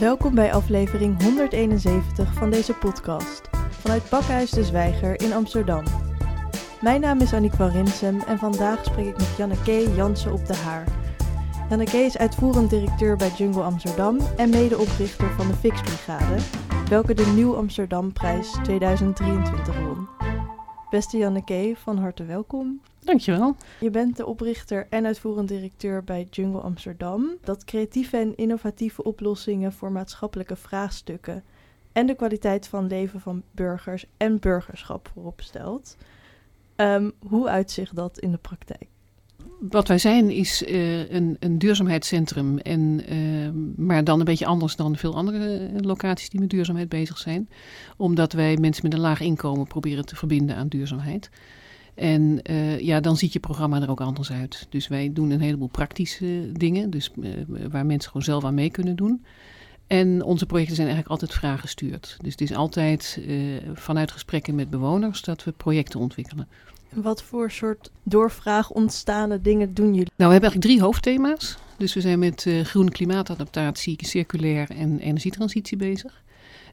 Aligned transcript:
Welkom 0.00 0.34
bij 0.34 0.52
aflevering 0.52 1.22
171 1.22 2.34
van 2.34 2.50
deze 2.50 2.74
podcast 2.74 3.48
vanuit 3.70 4.10
Bakhuis 4.10 4.50
de 4.50 4.64
Zwijger 4.64 5.20
in 5.20 5.32
Amsterdam. 5.32 5.84
Mijn 6.80 7.00
naam 7.00 7.20
is 7.20 7.32
Annick 7.32 7.52
van 7.52 7.70
Rinsem 7.70 8.20
en 8.20 8.38
vandaag 8.38 8.84
spreek 8.84 9.06
ik 9.06 9.16
met 9.16 9.36
Janneke 9.36 9.94
Jansen 9.94 10.32
op 10.32 10.46
de 10.46 10.54
Haar. 10.54 10.84
Janneke 11.68 11.96
is 11.96 12.18
uitvoerend 12.18 12.70
directeur 12.70 13.16
bij 13.16 13.30
Jungle 13.36 13.62
Amsterdam 13.62 14.18
en 14.36 14.50
medeoprichter 14.50 15.30
van 15.30 15.46
de 15.46 15.54
Fix 15.54 15.80
Brigade, 15.80 16.42
welke 16.88 17.14
de 17.14 17.26
Nieuw 17.26 17.56
Amsterdam 17.56 18.12
Prijs 18.12 18.56
2023 18.62 19.78
won. 19.78 20.17
Beste 20.90 21.18
Janneke, 21.18 21.74
van 21.76 21.98
harte 21.98 22.24
welkom. 22.24 22.80
Dankjewel. 23.00 23.56
Je 23.80 23.90
bent 23.90 24.16
de 24.16 24.26
oprichter 24.26 24.86
en 24.90 25.06
uitvoerend 25.06 25.48
directeur 25.48 26.04
bij 26.04 26.26
Jungle 26.30 26.60
Amsterdam, 26.60 27.36
dat 27.40 27.64
creatieve 27.64 28.16
en 28.16 28.36
innovatieve 28.36 29.02
oplossingen 29.02 29.72
voor 29.72 29.92
maatschappelijke 29.92 30.56
vraagstukken 30.56 31.44
en 31.92 32.06
de 32.06 32.14
kwaliteit 32.14 32.68
van 32.68 32.86
leven 32.86 33.20
van 33.20 33.42
burgers 33.50 34.06
en 34.16 34.38
burgerschap 34.38 35.10
voorop 35.12 35.40
stelt. 35.40 35.96
Ehm, 36.76 37.10
hoe 37.28 37.48
uitzicht 37.48 37.96
dat 37.96 38.18
in 38.18 38.30
de 38.30 38.38
praktijk? 38.38 38.88
Wat 39.60 39.88
wij 39.88 39.98
zijn 39.98 40.30
is 40.30 40.62
uh, 40.62 41.10
een, 41.10 41.36
een, 41.40 41.58
duurzaamheidscentrum, 41.58 42.58
en, 42.58 43.12
uh, 43.12 43.48
maar 43.76 44.04
dan 44.04 44.18
een 44.18 44.24
beetje 44.24 44.46
anders 44.46 44.76
dan 44.76 44.96
veel 44.96 45.14
andere 45.14 45.56
eh, 45.56 45.80
locaties 45.80 46.30
die 46.30 46.40
met 46.40 46.50
duurzaamheid 46.50 46.88
bezig 46.88 47.18
zijn. 47.18 47.48
Omdat 47.96 48.32
wij 48.32 48.56
mensen 48.56 48.84
met 48.84 48.92
een 48.92 49.00
laag 49.00 49.20
inkomen 49.20 49.66
proberen 49.66 50.06
te 50.06 50.16
verbinden 50.16 50.56
aan 50.56 50.68
duurzaamheid. 50.68 51.30
En 51.94 52.40
ja, 52.80 53.00
dan 53.00 53.16
ziet 53.16 53.32
je 53.32 53.40
programma 53.40 53.82
er 53.82 53.90
ook 53.90 54.00
anders 54.00 54.32
uit. 54.32 54.66
Dus 54.70 54.88
wij 54.88 55.12
doen 55.12 55.30
een 55.30 55.40
heleboel 55.40 55.68
praktische 55.68 56.50
dingen, 56.52 56.90
dus, 56.90 57.10
waar 57.70 57.86
mensen 57.86 58.10
gewoon 58.10 58.26
zelf 58.26 58.44
aan 58.44 58.54
mee 58.54 58.70
kunnen 58.70 58.96
doen. 58.96 59.24
En 59.86 60.22
onze 60.22 60.46
projecten 60.46 60.74
zijn 60.76 60.88
eigenlijk 60.88 61.20
altijd 61.20 61.40
vraaggestuurd. 61.40 62.16
Dus 62.20 62.30
het 62.30 62.40
is 62.40 62.54
altijd 62.54 63.20
vanuit 63.74 64.12
gesprekken 64.12 64.54
met 64.54 64.70
bewoners 64.70 65.22
dat 65.22 65.44
we 65.44 65.52
projecten 65.52 66.00
ontwikkelen. 66.00 66.48
Wat 67.02 67.22
voor 67.22 67.50
soort 67.50 67.90
doorvraag 68.02 68.70
ontstaande 68.70 69.40
dingen 69.40 69.74
doen 69.74 69.94
jullie? 69.94 70.12
Nou, 70.16 70.30
we 70.30 70.32
hebben 70.32 70.40
eigenlijk 70.40 70.70
drie 70.70 70.80
hoofdthema's. 70.80 71.58
Dus 71.76 71.94
we 71.94 72.00
zijn 72.00 72.18
met 72.18 72.44
uh, 72.44 72.64
groene 72.64 72.90
klimaatadaptatie, 72.90 74.06
circulair 74.06 74.70
en 74.70 74.98
energietransitie 74.98 75.76
bezig. 75.76 76.22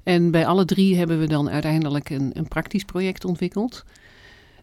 En 0.04 0.32
bij 0.32 0.46
alle 0.46 0.66
drie 0.66 0.98
hebben 0.98 1.20
we 1.20 1.28
dan 1.28 1.50
uiteindelijk 1.50 2.10
een, 2.10 2.32
een 2.34 2.48
praktisch 2.48 2.84
project 2.84 3.26
ontwikkeld. 3.26 3.86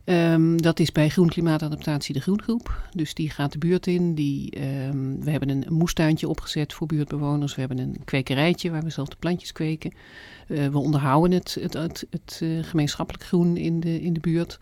Um, 0.04 0.62
dat 0.62 0.80
is 0.80 0.92
bij 0.92 1.08
groen 1.08 1.28
klimaatadaptatie 1.28 2.14
de 2.14 2.20
Groengroep. 2.20 2.82
Dus 2.92 3.14
die 3.14 3.30
gaat 3.30 3.52
de 3.52 3.58
buurt 3.58 3.86
in. 3.86 4.14
Die, 4.14 4.60
um, 4.86 5.24
we 5.24 5.30
hebben 5.30 5.48
een 5.48 5.64
moestuintje 5.68 6.28
opgezet 6.28 6.72
voor 6.72 6.86
buurtbewoners. 6.86 7.54
We 7.54 7.60
hebben 7.60 7.78
een 7.78 7.96
kwekerijtje 8.04 8.70
waar 8.70 8.82
we 8.82 8.90
zelf 8.90 9.08
de 9.08 9.16
plantjes 9.18 9.52
kweken. 9.52 9.92
Uh, 10.46 10.66
we 10.66 10.78
onderhouden 10.78 11.38
het, 11.38 11.56
het, 11.60 12.06
het, 12.10 12.40
uh, 12.42 12.62
gemeenschappelijk 12.62 13.24
groen 13.24 13.56
in 13.56 13.80
de, 13.80 14.00
in 14.00 14.12
de 14.12 14.20
buurt. 14.20 14.58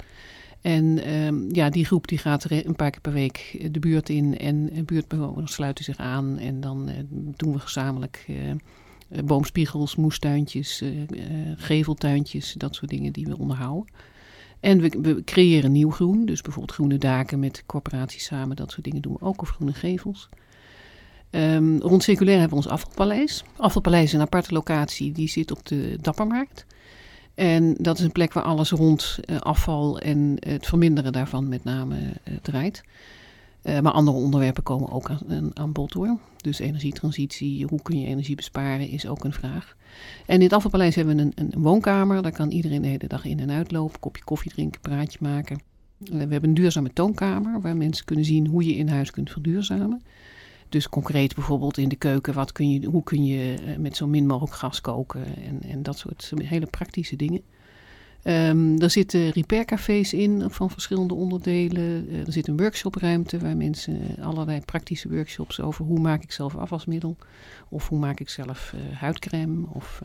En 0.61 1.15
um, 1.15 1.55
ja, 1.55 1.71
die 1.71 1.85
groep 1.85 2.09
die 2.09 2.19
gaat 2.19 2.51
een 2.51 2.77
paar 2.77 2.91
keer 2.91 3.01
per 3.01 3.13
week 3.13 3.67
de 3.71 3.79
buurt 3.79 4.09
in 4.09 4.39
en 4.39 4.85
buurtbewoners 4.85 5.53
sluiten 5.53 5.85
zich 5.85 5.97
aan. 5.97 6.39
En 6.39 6.61
dan 6.61 6.89
uh, 6.89 6.95
doen 7.37 7.53
we 7.53 7.59
gezamenlijk 7.59 8.27
boomspiegels, 9.25 9.97
moestuintjes, 9.97 10.83
geveltuintjes, 11.57 12.53
dat 12.53 12.75
soort 12.75 12.91
dingen 12.91 13.13
die 13.13 13.27
we 13.27 13.39
onderhouden. 13.39 13.93
En 14.61 14.81
we, 14.81 14.89
we, 15.03 15.25
creëren 15.25 15.73
nieuw 15.73 15.91
groen, 15.91 16.25
dus 16.25 16.43
bijvoorbeeld 16.43 16.75
groene 16.75 16.99
daken 16.99 17.39
met 17.39 17.63
corporaties 17.67 18.25
samen, 18.25 18.57
dat 18.57 18.71
soort 18.71 18.85
dingen 18.85 19.03
doen 19.03 19.13
we 19.13 19.25
ook, 19.25 19.43
of 19.43 19.49
groene 19.49 19.73
gevels. 19.73 20.29
Um, 21.31 21.79
rond 21.79 22.03
circulair 22.03 22.39
hebben 22.39 22.59
we 22.59 22.65
ons 22.65 22.73
afvalpaleis. 22.73 23.45
Afvalpaleis 23.57 24.05
is 24.05 24.13
een 24.13 24.21
aparte 24.21 24.55
locatie, 24.55 25.13
die 25.13 25.29
zit 25.29 25.51
op 25.51 25.67
de 25.67 25.99
Dappermarkt. 26.01 26.67
En 27.41 27.75
dat 27.79 27.99
is 27.99 28.05
een 28.05 28.13
plek 28.13 28.33
waar 28.33 28.43
alles 28.43 28.71
rond 28.71 29.19
uh, 29.25 29.37
afval 29.37 29.99
en 29.99 30.37
het 30.39 30.67
verminderen 30.67 31.13
daarvan 31.13 31.49
met 31.49 31.65
name 31.65 31.97
uh, 31.99 32.35
draait. 32.43 32.83
Uh, 33.63 33.81
maar 33.81 33.93
andere 33.93 34.17
onderwerpen 34.17 34.63
komen 34.63 34.91
ook 34.91 35.11
aan, 35.55 35.73
bod 35.73 35.93
hoor. 35.93 36.19
Dus 36.37 36.59
energietransitie, 36.59 37.67
hoe 37.67 37.83
kun 37.83 38.01
je 38.01 38.07
energie 38.07 38.37
besparen, 38.37 38.89
is 38.89 39.07
ook 39.07 39.25
een 39.25 39.33
vraag. 39.33 39.77
En 40.27 40.35
in 40.35 40.43
het 40.43 40.53
afvalpaleis 40.53 40.95
hebben 40.95 41.17
we 41.17 41.23
een, 41.23 41.33
een 41.35 41.63
woonkamer. 41.63 42.23
Daar 42.23 42.33
kan 42.33 42.51
iedereen 42.51 42.83
de 42.83 42.89
hele 42.89 43.07
dag 43.07 43.25
in 43.25 43.41
en 43.41 43.51
uitlopen, 43.51 44.01
kopje 44.01 44.25
koffie 44.25 44.51
drinken, 44.51 44.81
praatje 44.81 45.19
maken. 45.21 45.61
we 45.99 46.17
hebben 46.17 46.45
een 46.45 46.55
duurzame 46.55 46.93
toonkamer 46.93 47.61
waar 47.61 47.77
mensen 47.77 48.05
kunnen 48.05 48.25
zien 48.25 48.47
hoe 48.47 48.67
je 48.67 48.77
in 48.77 48.89
huis 48.89 49.11
kunt 49.11 49.31
verduurzamen. 49.31 50.03
Dus 50.71 50.89
concreet 50.89 51.35
bijvoorbeeld 51.35 51.79
in 51.79 51.89
de 51.89 51.97
keuken, 51.97 52.35
wat 52.35 52.53
kun 52.53 52.71
je, 52.71 52.87
hoe 52.87 53.03
kun 53.03 53.25
je 53.25 53.55
met 53.79 53.97
zo 53.97 54.07
min 54.07 54.27
mogelijk 54.27 54.55
gas 54.55 54.81
koken 54.81 55.25
en, 55.37 55.63
en 55.63 55.83
dat 55.83 55.99
soort 55.99 56.33
hele 56.45 56.67
praktische 56.67 57.17
dingen. 57.17 57.43
Um, 58.25 58.81
er 58.81 58.91
zitten 58.91 59.31
repaircafés 59.31 60.13
in 60.13 60.51
van 60.51 60.71
verschillende 60.71 61.15
onderdelen. 61.15 62.09
Uh, 62.11 62.27
er 62.27 62.33
zit 62.33 62.49
een 62.49 62.57
workshopruimte 62.57 63.39
waar 63.39 63.57
mensen 63.57 63.99
allerlei 64.21 64.61
praktische 64.61 65.09
workshops 65.09 65.61
over 65.61 65.85
hoe 65.85 66.01
maak 66.01 66.23
ik 66.23 66.33
zelf 66.33 66.57
afwasmiddel. 66.57 67.17
Of 67.69 67.89
hoe 67.89 67.99
maak 67.99 68.21
ik 68.21 68.29
zelf 68.29 68.73
uh, 68.75 68.97
huidcrème. 68.97 69.67
Of 69.73 70.03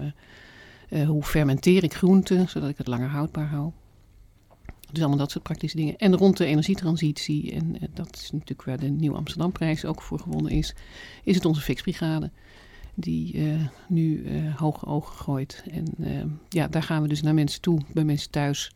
hoe 1.08 1.24
fermenteer 1.24 1.84
ik 1.84 1.94
groenten 1.94 2.50
zodat 2.50 2.70
ik 2.70 2.78
het 2.78 2.88
langer 2.88 3.10
houdbaar 3.10 3.48
hou. 3.48 3.72
Dus 4.96 5.04
allemaal 5.04 5.24
dat 5.24 5.32
soort 5.32 5.44
praktische 5.44 5.78
dingen. 5.78 5.98
En 5.98 6.16
rond 6.16 6.38
de 6.38 6.46
energietransitie, 6.46 7.52
en 7.52 7.78
dat 7.94 8.16
is 8.16 8.32
natuurlijk 8.32 8.64
waar 8.64 8.80
de 8.80 8.88
Nieuw 8.88 9.16
Amsterdamprijs 9.16 9.86
ook 9.86 10.02
voor 10.02 10.20
gewonnen 10.20 10.52
is, 10.52 10.76
is 11.24 11.36
het 11.36 11.46
onze 11.46 11.62
Fixbrigade. 11.62 12.32
Die 12.94 13.34
uh, 13.34 13.68
nu 13.88 14.24
uh, 14.24 14.56
hoge 14.56 14.86
ogen 14.86 15.16
gooit. 15.16 15.64
En 15.72 16.40
ja, 16.50 16.68
daar 16.68 16.84
gaan 16.84 17.02
we 17.02 17.08
dus 17.08 17.22
naar 17.22 17.34
mensen 17.34 17.62
toe, 17.62 17.82
bij 17.94 18.04
mensen 18.04 18.32
thuis, 18.32 18.72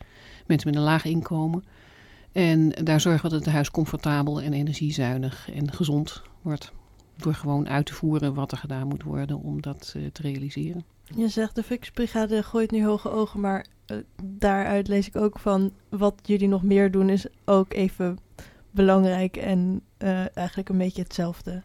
mensen 0.45 0.69
met 0.69 0.77
een 0.77 0.85
laag 0.85 1.05
inkomen. 1.05 1.63
En 2.31 2.69
daar 2.69 3.01
zorgen 3.01 3.23
we 3.23 3.29
dat 3.29 3.45
het 3.45 3.53
huis 3.53 3.71
comfortabel 3.71 4.41
en 4.41 4.53
energiezuinig 4.53 5.51
en 5.51 5.73
gezond 5.73 6.21
wordt. 6.41 6.71
Door 7.17 7.33
gewoon 7.33 7.69
uit 7.69 7.85
te 7.85 7.93
voeren 7.93 8.33
wat 8.33 8.51
er 8.51 8.57
gedaan 8.57 8.87
moet 8.87 9.03
worden 9.03 9.41
om 9.41 9.61
dat 9.61 9.95
te 10.11 10.21
realiseren. 10.21 10.83
Je 11.15 11.27
zegt 11.27 11.55
de 11.55 11.63
Fixbrigade 11.63 12.43
gooit 12.43 12.71
nu 12.71 12.85
hoge 12.85 13.11
ogen, 13.11 13.39
maar 13.39 13.65
uh, 13.87 13.97
daaruit 14.23 14.87
lees 14.87 15.07
ik 15.07 15.15
ook 15.15 15.39
van 15.39 15.71
wat 15.89 16.13
jullie 16.23 16.47
nog 16.47 16.63
meer 16.63 16.91
doen 16.91 17.09
is 17.09 17.25
ook 17.45 17.73
even 17.73 18.17
belangrijk 18.71 19.37
en 19.37 19.81
uh, 20.03 20.37
eigenlijk 20.37 20.69
een 20.69 20.77
beetje 20.77 21.01
hetzelfde. 21.01 21.61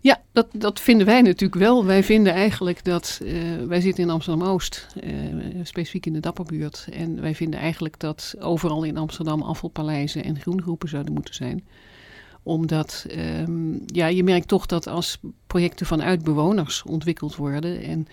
Ja, 0.00 0.20
dat, 0.32 0.46
dat 0.52 0.80
vinden 0.80 1.06
wij 1.06 1.22
natuurlijk 1.22 1.60
wel. 1.60 1.84
Wij 1.84 2.04
vinden 2.04 2.32
eigenlijk 2.32 2.84
dat 2.84 3.20
uh, 3.22 3.64
wij 3.66 3.80
zitten 3.80 4.04
in 4.04 4.10
Amsterdam-Oost, 4.10 4.86
specifiek 5.62 6.06
in 6.06 6.12
de 6.12 6.20
Dapperbuurt. 6.20 6.88
En 6.92 7.20
wij 7.20 7.34
vinden 7.34 7.60
eigenlijk 7.60 7.98
dat 7.98 8.34
overal 8.38 8.82
in 8.82 8.96
Amsterdam 8.96 9.42
afvalpaleizen 9.42 10.24
en 10.24 10.40
groengroepen 10.40 10.88
zouden 10.88 11.12
moeten 11.12 11.34
zijn 11.34 11.64
omdat 12.42 13.06
um, 13.16 13.82
ja, 13.86 14.06
je 14.06 14.24
merkt 14.24 14.48
toch 14.48 14.66
dat 14.66 14.86
als 14.86 15.18
projecten 15.46 15.86
vanuit 15.86 16.24
bewoners 16.24 16.82
ontwikkeld 16.82 17.36
worden 17.36 17.82
en 17.82 18.06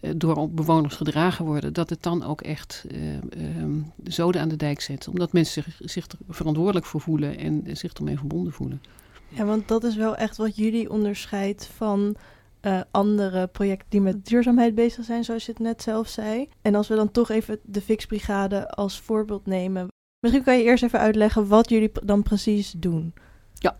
uh, 0.00 0.10
door 0.16 0.50
bewoners 0.50 0.94
gedragen 0.94 1.44
worden, 1.44 1.72
dat 1.72 1.90
het 1.90 2.02
dan 2.02 2.24
ook 2.24 2.40
echt 2.40 2.84
uh, 2.90 3.58
um, 3.60 3.92
zoden 4.04 4.40
aan 4.40 4.48
de 4.48 4.56
dijk 4.56 4.80
zet. 4.80 5.08
Omdat 5.08 5.32
mensen 5.32 5.64
zich, 5.78 6.06
er 6.06 6.16
verantwoordelijk 6.28 6.86
voor 6.86 7.00
voelen 7.00 7.38
en 7.38 7.62
zich 7.72 7.92
ermee 7.92 8.18
verbonden 8.18 8.52
voelen. 8.52 8.82
Ja, 9.28 9.44
want 9.44 9.68
dat 9.68 9.84
is 9.84 9.96
wel 9.96 10.16
echt 10.16 10.36
wat 10.36 10.56
jullie 10.56 10.90
onderscheidt 10.90 11.66
van 11.76 12.16
uh, 12.62 12.80
andere 12.90 13.46
projecten 13.46 13.86
die 13.88 14.00
met 14.00 14.26
duurzaamheid 14.26 14.74
bezig 14.74 15.04
zijn, 15.04 15.24
zoals 15.24 15.46
je 15.46 15.52
het 15.52 15.60
net 15.60 15.82
zelf 15.82 16.08
zei. 16.08 16.48
En 16.62 16.74
als 16.74 16.88
we 16.88 16.94
dan 16.94 17.10
toch 17.10 17.30
even 17.30 17.58
de 17.62 17.80
Fixbrigade 17.80 18.70
als 18.70 19.00
voorbeeld 19.00 19.46
nemen. 19.46 19.88
Misschien 20.20 20.44
kan 20.44 20.58
je 20.58 20.64
eerst 20.64 20.82
even 20.82 20.98
uitleggen 20.98 21.48
wat 21.48 21.68
jullie 21.68 21.90
dan 22.04 22.22
precies 22.22 22.74
doen. 22.76 23.14
Ja, 23.60 23.76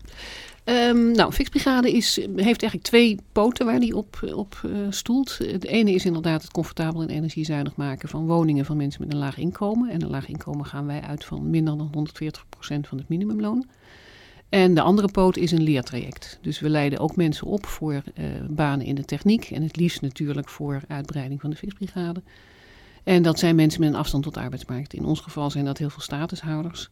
um, 0.65 1.11
nou, 1.11 1.31
Fixbrigade 1.31 1.91
is, 1.91 2.15
heeft 2.15 2.61
eigenlijk 2.61 2.83
twee 2.83 3.19
poten 3.31 3.65
waar 3.65 3.79
die 3.79 3.95
op, 3.95 4.31
op 4.35 4.61
uh, 4.65 4.71
stoelt. 4.89 5.37
De 5.37 5.67
ene 5.67 5.91
is 5.91 6.05
inderdaad 6.05 6.41
het 6.41 6.51
comfortabel 6.51 7.01
en 7.01 7.09
energiezuinig 7.09 7.75
maken 7.75 8.09
van 8.09 8.25
woningen 8.25 8.65
van 8.65 8.77
mensen 8.77 9.01
met 9.01 9.13
een 9.13 9.19
laag 9.19 9.37
inkomen. 9.37 9.89
En 9.89 10.01
een 10.01 10.09
laag 10.09 10.27
inkomen 10.27 10.65
gaan 10.65 10.85
wij 10.85 11.01
uit 11.01 11.25
van 11.25 11.49
minder 11.49 11.77
dan 11.77 11.91
140% 11.97 12.87
van 12.87 12.97
het 12.97 13.09
minimumloon. 13.09 13.65
En 14.49 14.73
de 14.73 14.81
andere 14.81 15.07
poot 15.11 15.37
is 15.37 15.51
een 15.51 15.63
leertraject. 15.63 16.39
Dus 16.41 16.59
we 16.59 16.69
leiden 16.69 16.99
ook 16.99 17.15
mensen 17.15 17.47
op 17.47 17.65
voor 17.65 17.93
uh, 17.93 18.25
banen 18.49 18.85
in 18.85 18.95
de 18.95 19.05
techniek. 19.05 19.49
En 19.51 19.61
het 19.61 19.75
liefst 19.75 20.01
natuurlijk 20.01 20.49
voor 20.49 20.81
uitbreiding 20.87 21.41
van 21.41 21.49
de 21.49 21.55
Fixbrigade. 21.55 22.21
En 23.03 23.23
dat 23.23 23.39
zijn 23.39 23.55
mensen 23.55 23.79
met 23.79 23.89
een 23.89 23.95
afstand 23.95 24.23
tot 24.23 24.33
de 24.33 24.39
arbeidsmarkt. 24.39 24.93
In 24.93 25.05
ons 25.05 25.19
geval 25.19 25.51
zijn 25.51 25.65
dat 25.65 25.77
heel 25.77 25.89
veel 25.89 26.01
statushouders. 26.01 26.89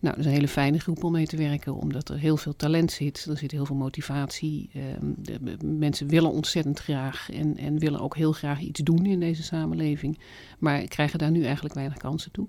Nou, 0.00 0.16
dat 0.16 0.24
is 0.24 0.26
een 0.26 0.36
hele 0.36 0.48
fijne 0.48 0.78
groep 0.78 1.04
om 1.04 1.12
mee 1.12 1.26
te 1.26 1.36
werken, 1.36 1.74
omdat 1.74 2.08
er 2.08 2.18
heel 2.18 2.36
veel 2.36 2.56
talent 2.56 2.92
zit. 2.92 3.26
Er 3.28 3.36
zit 3.36 3.50
heel 3.50 3.66
veel 3.66 3.76
motivatie. 3.76 4.70
Um, 5.00 5.14
de, 5.18 5.56
mensen 5.64 6.08
willen 6.08 6.30
ontzettend 6.30 6.78
graag 6.78 7.30
en, 7.30 7.56
en 7.56 7.78
willen 7.78 8.00
ook 8.00 8.16
heel 8.16 8.32
graag 8.32 8.60
iets 8.60 8.80
doen 8.80 9.06
in 9.06 9.20
deze 9.20 9.42
samenleving. 9.42 10.18
Maar 10.58 10.80
krijgen 10.80 11.18
daar 11.18 11.30
nu 11.30 11.44
eigenlijk 11.44 11.74
weinig 11.74 11.96
kansen 11.96 12.30
toe. 12.30 12.46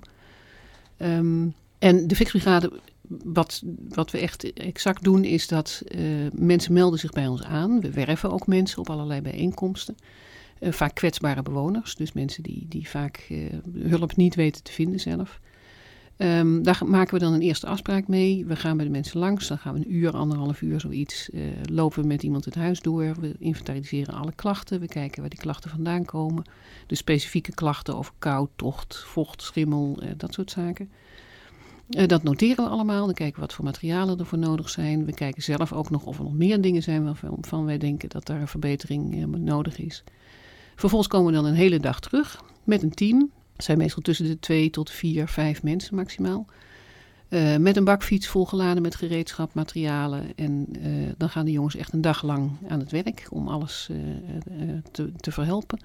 Um, 0.98 1.54
en 1.80 2.08
de 2.08 2.16
Fixbrigade 2.16 2.72
wat, 3.24 3.64
wat 3.90 4.12
we 4.12 4.20
echt 4.20 4.54
exact 4.54 5.04
doen 5.04 5.24
is 5.24 5.48
dat 5.48 5.82
uh, 5.88 6.02
mensen 6.34 6.74
melden 6.74 7.00
zich 7.00 7.12
bij 7.12 7.28
ons 7.28 7.44
aan. 7.44 7.82
We 7.82 7.92
werven 7.92 8.32
ook 8.32 8.48
mensen 8.48 8.80
op 8.80 8.90
allerlei 8.90 9.22
bijeenkomsten. 9.22 9.96
Uh, 10.60 10.72
vaak 10.72 10.96
kwetsbare 10.96 11.42
bewoners, 11.42 11.96
dus 11.96 12.14
mensen 12.14 12.44
die, 12.44 12.66
die 12.70 12.90
vaak 12.90 13.28
uh, 13.30 13.46
hulp 13.74 14.16
niet 14.16 14.36
weten 14.36 14.64
te 14.64 14.72
vinden 14.72 15.00
zelf. 15.00 15.40
Um, 16.18 16.64
daar 16.64 16.82
maken 16.86 17.14
we 17.14 17.20
dan 17.20 17.34
een 17.34 17.42
eerste 17.42 17.68
afspraak 17.68 18.08
mee. 18.08 18.46
We 18.46 18.56
gaan 18.56 18.78
bij 18.78 18.86
de 18.86 18.92
mensen 18.92 19.20
langs, 19.20 19.48
dan 19.48 19.58
gaan 19.58 19.74
we 19.74 19.80
een 19.80 19.94
uur, 19.94 20.16
anderhalf 20.16 20.62
uur 20.62 20.80
zoiets, 20.80 21.30
lopen 21.72 22.02
we 22.02 22.08
met 22.08 22.24
iemand 22.24 22.46
het 22.46 22.56
huis 22.56 22.82
door. 22.82 23.16
We 23.20 23.36
inventariseren 23.40 24.14
alle 24.14 24.34
klachten, 24.36 24.80
we 24.80 24.88
kijken 24.88 25.22
waar 25.22 25.30
die 25.30 25.40
klachten 25.40 25.70
vandaan 25.70 26.06
komen. 26.06 26.44
De 26.88 26.96
specifieke 26.96 27.54
klachten 27.54 27.96
over 27.96 28.14
kou, 28.20 28.48
tocht, 28.56 29.04
vocht, 29.06 29.42
schimmel, 29.42 30.00
dat 30.18 30.34
soort 30.34 30.52
zaken. 30.52 30.90
Uh, 31.90 32.08
dat 32.08 32.24
noteren 32.24 32.66
we 32.66 32.72
allemaal. 32.72 33.06
Dan 33.06 33.14
kijken 33.14 33.36
we 33.36 33.42
wat 33.42 33.54
voor 33.54 33.66
materialen 33.66 34.20
er 34.20 34.26
voor 34.26 34.38
nodig 34.38 34.70
zijn. 34.70 35.06
We 35.06 35.14
kijken 35.14 35.44
zelf 35.44 35.74
ook 35.74 35.90
nog 35.90 36.06
of 36.06 36.18
er 36.18 36.24
nog 36.24 36.34
meer 36.34 36.62
dingen 36.62 36.84
zijn 36.84 37.04
waarvan 37.04 37.66
wij 37.66 37.78
denken 37.78 38.10
dat 38.10 38.26
daar 38.26 38.42
een 38.42 38.48
verbetering 38.48 39.16
uh, 39.16 39.26
nodig 39.26 39.78
is. 39.78 40.04
Vervolgens 40.76 41.10
komen 41.12 41.32
we 41.32 41.38
dan 41.38 41.46
een 41.46 41.56
hele 41.56 41.80
dag 41.80 42.00
terug 42.00 42.44
met 42.64 42.84
een 42.84 42.94
team. 42.94 43.32
Het 43.56 43.66
zijn 43.66 43.78
meestal 43.78 44.02
tussen 44.02 44.26
de 44.26 44.40
twee 44.40 44.70
tot 44.70 44.90
vier, 44.90 45.28
vijf 45.28 45.64
mensen 45.64 45.96
maximaal. 45.96 46.46
Uh, 47.30 47.58
met 47.58 47.78
een 47.78 47.84
bakfiets 47.84 48.28
volgeladen 48.28 48.82
met 48.82 48.96
gereedschap, 48.96 49.54
materialen. 49.54 50.36
En 50.36 50.68
dan 51.18 51.30
gaan 51.30 51.46
de 51.46 51.52
jongens 51.52 51.76
echt 51.76 51.94
een 51.94 52.02
dag 52.02 52.24
lang 52.24 52.52
aan 52.68 52.80
het 52.80 52.92
werk 52.92 53.28
om 53.30 53.48
alles 53.48 53.90
te, 54.92 55.12
te 55.16 55.32
verhelpen. 55.32 55.80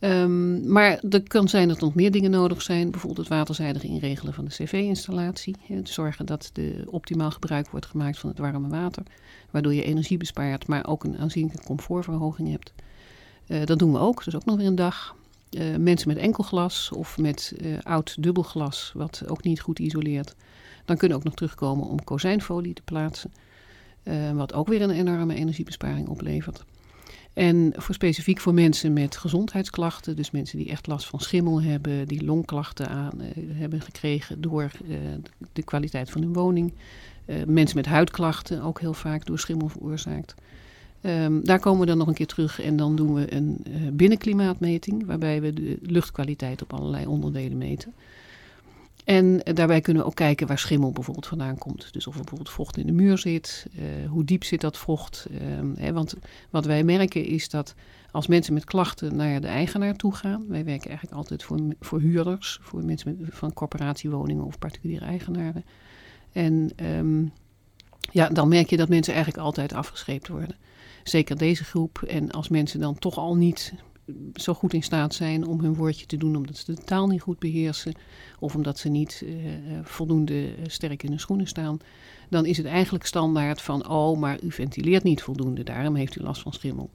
Um, 0.00 0.72
maar 0.72 1.00
er 1.10 1.22
kan 1.22 1.48
zijn 1.48 1.68
dat 1.68 1.76
er 1.76 1.82
nog 1.82 1.94
meer 1.94 2.10
dingen 2.10 2.30
nodig 2.30 2.62
zijn. 2.62 2.90
Bijvoorbeeld 2.90 3.28
het 3.28 3.36
waterzijdige 3.36 3.86
inregelen 3.86 4.34
van 4.34 4.44
de 4.44 4.50
cv-installatie. 4.50 5.56
Zorgen 5.82 6.26
dat 6.26 6.50
de 6.52 6.82
optimaal 6.86 7.30
gebruik 7.30 7.70
wordt 7.70 7.86
gemaakt 7.86 8.18
van 8.18 8.28
het 8.28 8.38
warme 8.38 8.68
water. 8.68 9.02
Waardoor 9.50 9.74
je 9.74 9.84
energie 9.84 10.16
bespaart, 10.16 10.66
maar 10.66 10.86
ook 10.86 11.04
een 11.04 11.18
aanzienlijke 11.18 11.64
comfortverhoging 11.64 12.50
hebt. 12.50 12.72
Dat 13.66 13.78
doen 13.78 13.92
we 13.92 13.98
ook, 13.98 14.24
dus 14.24 14.34
ook 14.34 14.44
nog 14.44 14.56
weer 14.56 14.66
een 14.66 14.74
dag. 14.74 15.16
Uh, 15.50 15.76
mensen 15.76 16.08
met 16.08 16.16
enkelglas 16.16 16.90
of 16.92 17.18
met 17.18 17.54
uh, 17.60 17.78
oud 17.82 18.22
dubbelglas, 18.22 18.92
wat 18.94 19.22
ook 19.26 19.42
niet 19.42 19.60
goed 19.60 19.78
isoleert. 19.78 20.34
Dan 20.84 20.96
kunnen 20.96 21.18
ook 21.18 21.24
nog 21.24 21.34
terugkomen 21.34 21.86
om 21.86 22.04
kozijnfolie 22.04 22.74
te 22.74 22.82
plaatsen. 22.82 23.32
wat 24.34 24.52
ook 24.52 24.68
weer 24.68 24.82
een 24.82 24.90
enorme 24.90 25.34
energiebesparing 25.34 26.08
oplevert. 26.08 26.64
En 27.32 27.72
voor 27.76 27.94
specifiek 27.94 28.40
voor 28.40 28.54
mensen 28.54 28.92
met 28.92 29.16
gezondheidsklachten, 29.16 30.16
dus 30.16 30.30
mensen 30.30 30.58
die 30.58 30.68
echt 30.68 30.86
last 30.86 31.06
van 31.06 31.20
schimmel 31.20 31.62
hebben, 31.62 32.08
die 32.08 32.24
longklachten 32.24 32.88
aan, 32.88 33.20
hebben 33.52 33.80
gekregen 33.80 34.40
door 34.40 34.70
de 35.52 35.62
kwaliteit 35.62 36.10
van 36.10 36.22
hun 36.22 36.32
woning. 36.32 36.72
Mensen 37.46 37.76
met 37.76 37.86
huidklachten, 37.86 38.62
ook 38.62 38.80
heel 38.80 38.94
vaak 38.94 39.26
door 39.26 39.38
schimmel 39.38 39.68
veroorzaakt. 39.68 40.34
Um, 41.02 41.44
daar 41.44 41.60
komen 41.60 41.80
we 41.80 41.86
dan 41.86 41.98
nog 41.98 42.06
een 42.06 42.14
keer 42.14 42.26
terug 42.26 42.60
en 42.60 42.76
dan 42.76 42.96
doen 42.96 43.14
we 43.14 43.34
een 43.34 43.64
binnenklimaatmeting, 43.92 45.06
waarbij 45.06 45.40
we 45.40 45.52
de 45.52 45.78
luchtkwaliteit 45.82 46.62
op 46.62 46.72
allerlei 46.72 47.06
onderdelen 47.06 47.58
meten. 47.58 47.94
En 49.04 49.40
daarbij 49.54 49.80
kunnen 49.80 50.02
we 50.02 50.08
ook 50.08 50.14
kijken 50.14 50.46
waar 50.46 50.58
schimmel 50.58 50.92
bijvoorbeeld 50.92 51.26
vandaan 51.26 51.58
komt. 51.58 51.92
Dus 51.92 52.06
of 52.06 52.14
er 52.14 52.20
bijvoorbeeld 52.20 52.54
vocht 52.54 52.76
in 52.76 52.86
de 52.86 52.92
muur 52.92 53.18
zit, 53.18 53.66
uh, 53.78 54.08
hoe 54.08 54.24
diep 54.24 54.44
zit 54.44 54.60
dat 54.60 54.76
vocht. 54.76 55.26
Uh, 55.30 55.38
hè, 55.74 55.92
want 55.92 56.14
wat 56.50 56.64
wij 56.64 56.84
merken 56.84 57.24
is 57.24 57.48
dat 57.48 57.74
als 58.10 58.26
mensen 58.26 58.54
met 58.54 58.64
klachten 58.64 59.16
naar 59.16 59.40
de 59.40 59.46
eigenaar 59.46 59.96
toe 59.96 60.14
gaan, 60.14 60.44
wij 60.48 60.64
werken 60.64 60.88
eigenlijk 60.88 61.16
altijd 61.16 61.42
voor, 61.42 61.58
voor 61.80 62.00
huurders, 62.00 62.58
voor 62.62 62.84
mensen 62.84 63.18
van 63.30 63.52
corporatiewoningen 63.52 64.44
of 64.44 64.58
particuliere 64.58 65.04
eigenaren. 65.04 65.64
En 66.32 66.70
um, 66.84 67.32
ja, 68.12 68.28
dan 68.28 68.48
merk 68.48 68.70
je 68.70 68.76
dat 68.76 68.88
mensen 68.88 69.14
eigenlijk 69.14 69.44
altijd 69.44 69.72
afgescheept 69.72 70.28
worden. 70.28 70.56
Zeker 71.02 71.38
deze 71.38 71.64
groep. 71.64 72.02
En 72.02 72.30
als 72.30 72.48
mensen 72.48 72.80
dan 72.80 72.98
toch 72.98 73.16
al 73.16 73.36
niet 73.36 73.74
zo 74.34 74.54
goed 74.54 74.72
in 74.72 74.82
staat 74.82 75.14
zijn 75.14 75.46
om 75.46 75.60
hun 75.60 75.74
woordje 75.74 76.06
te 76.06 76.16
doen 76.16 76.36
omdat 76.36 76.56
ze 76.56 76.74
de 76.74 76.84
taal 76.84 77.06
niet 77.06 77.20
goed 77.20 77.38
beheersen 77.38 77.94
of 78.38 78.54
omdat 78.54 78.78
ze 78.78 78.88
niet 78.88 79.22
uh, 79.24 79.34
voldoende 79.82 80.54
sterk 80.66 81.02
in 81.02 81.08
hun 81.08 81.20
schoenen 81.20 81.46
staan, 81.46 81.78
dan 82.28 82.46
is 82.46 82.56
het 82.56 82.66
eigenlijk 82.66 83.06
standaard 83.06 83.62
van 83.62 83.88
oh, 83.88 84.18
maar 84.18 84.42
u 84.42 84.52
ventileert 84.52 85.02
niet 85.02 85.22
voldoende, 85.22 85.62
daarom 85.62 85.94
heeft 85.94 86.16
u 86.16 86.22
last 86.22 86.42
van 86.42 86.52
schimmel. 86.52 86.90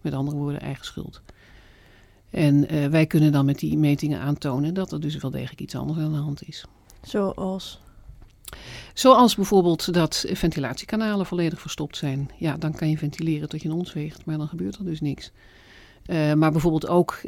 Met 0.00 0.14
andere 0.14 0.36
woorden, 0.36 0.60
eigen 0.60 0.84
schuld. 0.84 1.22
En 2.30 2.90
wij 2.90 3.06
kunnen 3.06 3.32
dan 3.32 3.44
met 3.44 3.58
die 3.58 3.78
metingen 3.78 4.20
aantonen 4.20 4.74
dat 4.74 4.92
er 4.92 5.00
dus 5.00 5.16
wel 5.16 5.30
degelijk 5.30 5.60
iets 5.60 5.74
anders 5.74 5.98
aan 5.98 6.12
de 6.12 6.18
hand 6.18 6.48
is. 6.48 6.64
Zoals? 7.02 7.80
Zoals 8.94 9.34
bijvoorbeeld 9.34 9.92
dat 9.94 10.24
ventilatiekanalen 10.28 11.26
volledig 11.26 11.60
verstopt 11.60 11.96
zijn. 11.96 12.30
Ja, 12.38 12.56
dan 12.56 12.72
kan 12.72 12.90
je 12.90 12.98
ventileren 12.98 13.48
tot 13.48 13.62
je 13.62 13.68
een 13.68 13.74
ons 13.74 13.92
weegt, 13.92 14.24
maar 14.24 14.38
dan 14.38 14.48
gebeurt 14.48 14.76
er 14.76 14.84
dus 14.84 15.00
niks. 15.00 15.32
Uh, 16.06 16.32
maar 16.32 16.52
bijvoorbeeld 16.52 16.88
ook 16.88 17.20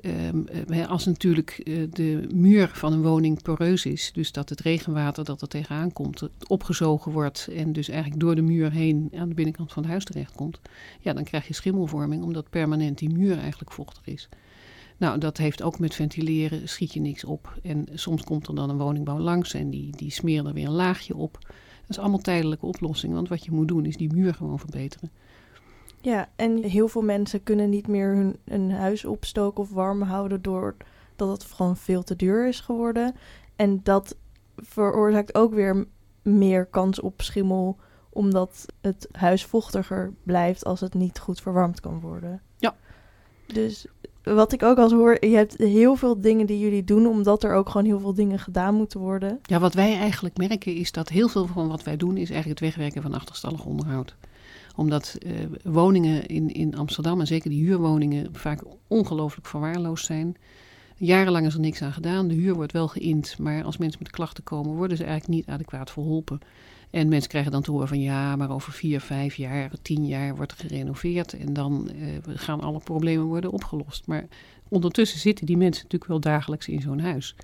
uh, 0.70 0.88
als 0.88 1.04
natuurlijk 1.04 1.60
uh, 1.64 1.86
de 1.90 2.26
muur 2.34 2.70
van 2.72 2.92
een 2.92 3.02
woning 3.02 3.42
poreus 3.42 3.86
is, 3.86 4.10
dus 4.12 4.32
dat 4.32 4.48
het 4.48 4.60
regenwater 4.60 5.24
dat 5.24 5.42
er 5.42 5.48
tegenaan 5.48 5.92
komt, 5.92 6.22
opgezogen 6.46 7.12
wordt 7.12 7.48
en 7.56 7.72
dus 7.72 7.88
eigenlijk 7.88 8.20
door 8.20 8.34
de 8.34 8.42
muur 8.42 8.70
heen 8.70 9.12
aan 9.16 9.28
de 9.28 9.34
binnenkant 9.34 9.72
van 9.72 9.82
het 9.82 9.90
huis 9.90 10.04
terechtkomt, 10.04 10.60
ja, 11.00 11.12
dan 11.12 11.24
krijg 11.24 11.46
je 11.46 11.54
schimmelvorming 11.54 12.22
omdat 12.22 12.50
permanent 12.50 12.98
die 12.98 13.12
muur 13.12 13.38
eigenlijk 13.38 13.72
vochtig 13.72 14.06
is. 14.06 14.28
Nou, 14.96 15.18
dat 15.18 15.36
heeft 15.36 15.62
ook 15.62 15.78
met 15.78 15.94
ventileren, 15.94 16.68
schiet 16.68 16.92
je 16.92 17.00
niks 17.00 17.24
op. 17.24 17.58
En 17.62 17.86
soms 17.94 18.24
komt 18.24 18.48
er 18.48 18.54
dan 18.54 18.70
een 18.70 18.78
woningbouw 18.78 19.18
langs 19.18 19.54
en 19.54 19.70
die, 19.70 19.96
die 19.96 20.10
smeren 20.10 20.46
er 20.46 20.52
weer 20.52 20.66
een 20.66 20.72
laagje 20.72 21.16
op. 21.16 21.38
Dat 21.80 21.96
is 21.96 21.98
allemaal 21.98 22.18
tijdelijke 22.18 22.66
oplossing, 22.66 23.12
want 23.12 23.28
wat 23.28 23.44
je 23.44 23.50
moet 23.50 23.68
doen 23.68 23.84
is 23.84 23.96
die 23.96 24.12
muur 24.12 24.34
gewoon 24.34 24.58
verbeteren. 24.58 25.10
Ja, 26.00 26.28
en 26.36 26.62
heel 26.62 26.88
veel 26.88 27.02
mensen 27.02 27.42
kunnen 27.42 27.70
niet 27.70 27.86
meer 27.86 28.14
hun, 28.14 28.36
hun 28.44 28.70
huis 28.70 29.04
opstoken 29.04 29.62
of 29.62 29.70
warm 29.70 30.02
houden 30.02 30.42
doordat 30.42 30.84
het 31.16 31.44
gewoon 31.44 31.76
veel 31.76 32.02
te 32.02 32.16
duur 32.16 32.48
is 32.48 32.60
geworden. 32.60 33.14
En 33.56 33.80
dat 33.82 34.16
veroorzaakt 34.56 35.34
ook 35.34 35.54
weer 35.54 35.86
meer 36.22 36.66
kans 36.66 37.00
op 37.00 37.22
schimmel, 37.22 37.76
omdat 38.10 38.66
het 38.80 39.08
huis 39.12 39.44
vochtiger 39.44 40.12
blijft 40.22 40.64
als 40.64 40.80
het 40.80 40.94
niet 40.94 41.18
goed 41.18 41.40
verwarmd 41.40 41.80
kan 41.80 42.00
worden. 42.00 42.42
Ja. 42.56 42.76
Dus 43.46 43.86
wat 44.34 44.52
ik 44.52 44.62
ook 44.62 44.78
als 44.78 44.92
hoor, 44.92 45.26
je 45.26 45.36
hebt 45.36 45.56
heel 45.58 45.96
veel 45.96 46.20
dingen 46.20 46.46
die 46.46 46.58
jullie 46.58 46.84
doen, 46.84 47.06
omdat 47.06 47.42
er 47.42 47.54
ook 47.54 47.68
gewoon 47.68 47.86
heel 47.86 48.00
veel 48.00 48.14
dingen 48.14 48.38
gedaan 48.38 48.74
moeten 48.74 49.00
worden. 49.00 49.38
Ja, 49.42 49.58
wat 49.58 49.74
wij 49.74 49.98
eigenlijk 49.98 50.36
merken 50.36 50.74
is 50.74 50.92
dat 50.92 51.08
heel 51.08 51.28
veel 51.28 51.46
van 51.46 51.68
wat 51.68 51.82
wij 51.82 51.96
doen 51.96 52.16
is 52.16 52.30
eigenlijk 52.30 52.60
het 52.60 52.68
wegwerken 52.68 53.02
van 53.02 53.14
achterstallig 53.14 53.64
onderhoud 53.64 54.16
omdat 54.76 55.18
uh, 55.26 55.32
woningen 55.62 56.26
in, 56.26 56.52
in 56.52 56.76
Amsterdam, 56.76 57.20
en 57.20 57.26
zeker 57.26 57.50
die 57.50 57.64
huurwoningen, 57.64 58.28
vaak 58.32 58.62
ongelooflijk 58.86 59.46
verwaarloosd 59.46 60.06
zijn. 60.06 60.36
Jarenlang 60.96 61.46
is 61.46 61.54
er 61.54 61.60
niks 61.60 61.82
aan 61.82 61.92
gedaan. 61.92 62.28
De 62.28 62.34
huur 62.34 62.54
wordt 62.54 62.72
wel 62.72 62.88
geïnd, 62.88 63.38
maar 63.38 63.64
als 63.64 63.76
mensen 63.76 64.02
met 64.02 64.12
klachten 64.12 64.44
komen, 64.44 64.76
worden 64.76 64.96
ze 64.96 65.04
eigenlijk 65.04 65.34
niet 65.34 65.54
adequaat 65.54 65.90
verholpen. 65.90 66.40
En 66.90 67.08
mensen 67.08 67.30
krijgen 67.30 67.52
dan 67.52 67.62
te 67.62 67.70
horen 67.70 67.88
van 67.88 68.00
ja, 68.00 68.36
maar 68.36 68.50
over 68.50 68.72
vier, 68.72 69.00
vijf 69.00 69.34
jaar, 69.34 69.70
tien 69.82 70.06
jaar 70.06 70.36
wordt 70.36 70.52
er 70.52 70.58
gerenoveerd 70.58 71.32
en 71.32 71.52
dan 71.52 71.90
uh, 71.94 72.08
gaan 72.24 72.60
alle 72.60 72.78
problemen 72.78 73.26
worden 73.26 73.52
opgelost. 73.52 74.06
Maar 74.06 74.26
ondertussen 74.68 75.18
zitten 75.18 75.46
die 75.46 75.56
mensen 75.56 75.82
natuurlijk 75.82 76.10
wel 76.10 76.20
dagelijks 76.20 76.68
in 76.68 76.80
zo'n 76.80 77.00
huis. 77.00 77.36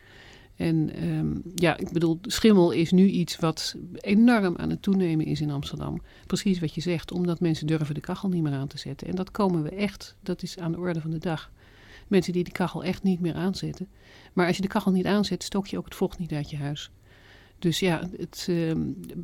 En 0.57 1.05
um, 1.09 1.43
ja, 1.55 1.77
ik 1.77 1.93
bedoel, 1.93 2.19
schimmel 2.23 2.71
is 2.71 2.91
nu 2.91 3.07
iets 3.07 3.37
wat 3.37 3.75
enorm 3.95 4.57
aan 4.57 4.71
het 4.71 4.83
toenemen 4.83 5.27
is 5.27 5.41
in 5.41 5.51
Amsterdam. 5.51 6.03
Precies 6.27 6.61
wat 6.61 6.75
je 6.75 6.81
zegt, 6.81 7.13
omdat 7.13 7.41
mensen 7.41 7.67
durven 7.67 7.95
de 7.95 8.01
kachel 8.01 8.29
niet 8.29 8.43
meer 8.43 8.53
aan 8.53 8.69
te 8.69 8.79
zetten. 8.79 9.09
En 9.09 9.15
dat 9.15 9.31
komen 9.31 9.63
we 9.63 9.71
echt, 9.71 10.17
dat 10.21 10.43
is 10.43 10.59
aan 10.59 10.73
de 10.73 10.79
orde 10.79 11.01
van 11.01 11.11
de 11.11 11.19
dag. 11.19 11.51
Mensen 12.09 12.33
die 12.33 12.45
de 12.45 12.53
kachel 12.53 12.85
echt 12.85 13.03
niet 13.03 13.21
meer 13.21 13.35
aanzetten. 13.35 13.89
Maar 14.33 14.47
als 14.47 14.57
je 14.57 14.63
de 14.63 14.69
kachel 14.69 14.93
niet 14.93 15.07
aanzet, 15.07 15.43
stook 15.43 15.67
je 15.67 15.79
ook 15.79 15.85
het 15.85 15.95
vocht 15.95 16.19
niet 16.19 16.33
uit 16.33 16.51
je 16.51 16.57
huis. 16.57 16.91
Dus 17.63 17.79
ja, 17.79 18.09
het, 18.17 18.47
uh, 18.51 18.73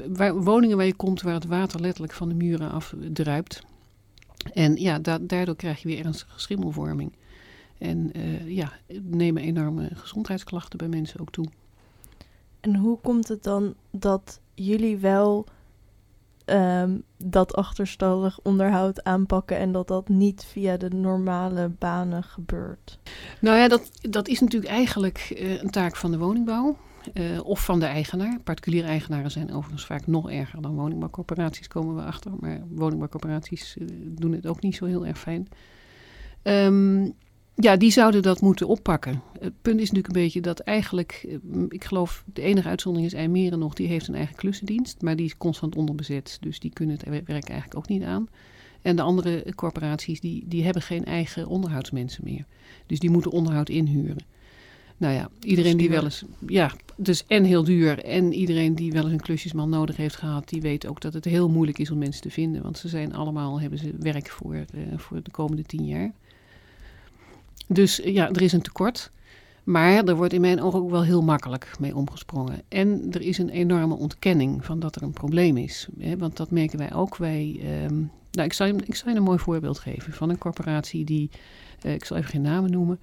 waar, 0.09 0.43
woningen 0.43 0.77
waar 0.77 0.87
je 0.87 0.95
komt 0.95 1.23
waar 1.23 1.35
het 1.35 1.47
water 1.47 1.81
letterlijk 1.81 2.13
van 2.13 2.29
de 2.29 2.35
muren 2.35 2.71
afdruipt. 2.71 3.63
En 4.53 4.77
ja, 4.77 4.99
da 4.99 5.19
daardoor 5.19 5.57
krijg 5.57 5.83
je 5.83 5.89
weer 5.89 6.05
ernstige 6.05 6.41
schimmelvorming. 6.41 7.13
En 7.79 8.11
uh, 8.17 8.49
ja, 8.49 8.73
nemen 9.03 9.43
enorme 9.43 9.91
gezondheidsklachten 9.95 10.79
bij 10.79 10.89
mensen 10.89 11.21
ook 11.21 11.31
toe. 11.31 11.47
En 12.61 12.75
hoe 12.75 12.99
komt 13.01 13.29
het 13.29 13.43
dan 13.43 13.75
dat 13.91 14.41
jullie 14.55 14.97
wel 14.97 15.47
um, 16.45 17.03
dat 17.17 17.55
achterstallig 17.55 18.41
onderhoud 18.43 19.05
aanpakken 19.05 19.59
en 19.59 19.73
dat 19.73 19.89
dat 19.89 20.09
niet 20.09 20.45
via 20.45 20.77
de 20.77 20.89
normale 20.89 21.69
banen 21.79 22.23
gebeurt? 22.23 22.99
Nou 23.41 23.59
ja, 23.59 23.69
dat, 23.69 23.91
dat 24.01 24.29
is 24.29 24.41
natuurlijk 24.41 24.73
eigenlijk 24.73 25.33
uh, 25.37 25.63
een 25.63 25.71
taak 25.71 25.97
van 25.97 26.11
de 26.11 26.19
woningbouw. 26.19 26.77
Uh, 27.15 27.45
of 27.45 27.65
van 27.65 27.81
de 27.81 27.87
eigenaar. 27.87 28.41
Particuliere 28.45 28.87
eigenaren 28.87 29.31
zijn 29.31 29.53
overigens 29.53 29.87
vaak 29.87 30.07
nog 30.07 30.31
erger 30.31 30.63
dan 30.63 30.75
woningbouwcorporaties, 30.75 31.69
komen 31.69 31.95
we 31.95 32.03
achter. 32.03 32.33
Maar 32.41 32.63
woningbouwcorporaties 32.69 33.77
doen 34.05 34.33
het 34.33 34.47
ook 34.47 34.63
niet 34.63 34.77
zo 34.77 34.85
heel 34.85 35.07
erg 35.07 35.19
fijn. 35.19 35.49
Um, 36.43 37.15
Ja, 37.61 37.77
die 37.77 37.91
zouden 37.91 38.23
dat 38.23 38.41
moeten 38.41 38.69
oppakken. 38.69 39.23
Het 39.39 39.53
punt 39.63 39.81
is 39.81 39.91
natuurlijk 39.91 40.15
een 40.15 40.23
beetje 40.23 40.41
dat 40.41 40.59
eigenlijk, 40.59 41.27
eh, 41.29 41.63
ik 41.69 41.85
geloof, 41.85 42.25
de 42.33 42.43
enige 42.43 42.69
uitzondering 42.69 43.13
is 43.13 43.19
IJmeren 43.19 43.59
nog, 43.59 43.75
die 43.75 43.89
heeft 43.89 44.09
een 44.09 44.15
eigen 44.15 44.37
klussendienst, 44.37 45.03
maar 45.03 45.17
die 45.17 45.27
is 45.27 45.37
constant 45.37 45.77
onderbezet. 45.77 46.39
Dus 46.41 46.61
die 46.61 46.73
kunnen 46.73 46.97
het 46.97 47.09
werk 47.09 47.49
eigenlijk 47.49 47.77
ook 47.77 47.89
niet 47.89 48.03
aan. 48.03 48.29
En 48.83 48.97
de 48.97 49.03
andere 49.03 49.45
corporaties, 49.55 50.21
die, 50.21 50.45
die 50.47 50.65
hebben 50.65 50.83
geen 50.83 51.05
eigen 51.05 51.47
onderhoudsmensen 51.47 52.25
meer. 52.25 52.45
Dus 52.87 52.99
die 52.99 53.11
moeten 53.11 53.31
onderhoud 53.31 53.69
inhuren. 53.69 54.25
Nou 54.99 55.15
ja, 55.15 55.29
iedereen 55.41 55.77
die 55.77 55.91
wel 55.91 56.05
eens, 56.05 56.25
ja, 56.47 56.73
dus 56.97 57.25
en 57.27 57.45
heel 57.45 57.65
duur. 57.65 58.05
En 58.05 58.33
iedereen 58.33 58.75
die 58.75 58.93
wel 58.93 59.03
eens 59.03 59.13
een 59.13 59.21
klusjesman 59.21 59.69
nodig 59.69 59.97
heeft 59.97 60.17
gehad, 60.17 60.49
die 60.49 60.61
weet 60.61 60.87
ook 60.87 61.01
dat 61.01 61.13
het 61.15 61.25
heel 61.25 61.49
moeilijk 61.49 61.79
is 61.79 61.91
om 61.91 61.99
mensen 61.99 62.23
te 62.23 62.31
vinden. 62.31 62.63
Want 62.63 62.79
ze 62.79 62.89
zijn 62.89 63.15
allemaal, 63.15 63.61
hebben 63.61 63.79
ze 63.79 63.95
werk 63.99 64.31
voor, 64.31 64.55
uh, 64.55 64.65
voor 64.97 65.23
de 65.23 65.31
komende 65.31 65.63
tien 65.63 65.87
jaar. 65.87 66.13
Dus 67.67 68.01
ja, 68.05 68.29
er 68.29 68.43
is 68.43 68.53
een 68.53 68.63
tekort. 68.63 69.11
Maar 69.65 70.05
er 70.05 70.17
wordt 70.17 70.33
in 70.33 70.41
mijn 70.41 70.63
ogen 70.63 70.81
ook 70.81 70.91
wel 70.91 71.03
heel 71.03 71.23
makkelijk 71.23 71.71
mee 71.81 71.97
omgesprongen. 71.97 72.63
En 72.69 73.07
er 73.11 73.21
is 73.21 73.39
een 73.39 73.49
enorme 73.49 73.95
ontkenning 73.95 74.65
van 74.65 74.81
dat 74.81 74.97
er 74.97 75.03
een 75.03 75.13
probleem 75.13 75.57
is. 75.57 75.89
Hè? 75.99 76.17
Want 76.17 76.37
dat 76.37 76.51
merken 76.51 76.79
wij 76.79 76.95
ook. 76.95 77.17
Wij, 77.17 77.61
um, 77.85 78.11
nou, 78.31 78.47
ik, 78.47 78.53
zal 78.53 78.67
je, 78.67 78.75
ik 78.85 78.95
zal 78.95 79.11
je 79.11 79.17
een 79.17 79.23
mooi 79.23 79.39
voorbeeld 79.39 79.79
geven 79.79 80.13
van 80.13 80.31
een 80.31 80.39
corporatie 80.39 81.05
die, 81.05 81.31
uh, 81.87 81.93
ik 81.93 82.05
zal 82.05 82.17
even 82.17 82.31
geen 82.31 82.43
namen 82.43 82.71
noemen, 82.71 83.01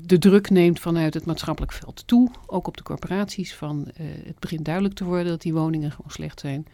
de 0.00 0.18
druk 0.18 0.50
neemt 0.50 0.80
vanuit 0.80 1.14
het 1.14 1.24
maatschappelijk 1.24 1.72
veld 1.72 2.02
toe. 2.06 2.30
Ook 2.46 2.66
op 2.66 2.76
de 2.76 2.82
corporaties 2.82 3.54
van 3.54 3.88
uh, 4.00 4.06
het 4.24 4.38
begint 4.38 4.64
duidelijk 4.64 4.94
te 4.94 5.04
worden 5.04 5.32
dat 5.32 5.42
die 5.42 5.54
woningen 5.54 5.90
gewoon 5.90 6.10
slecht 6.10 6.40
zijn. 6.40 6.66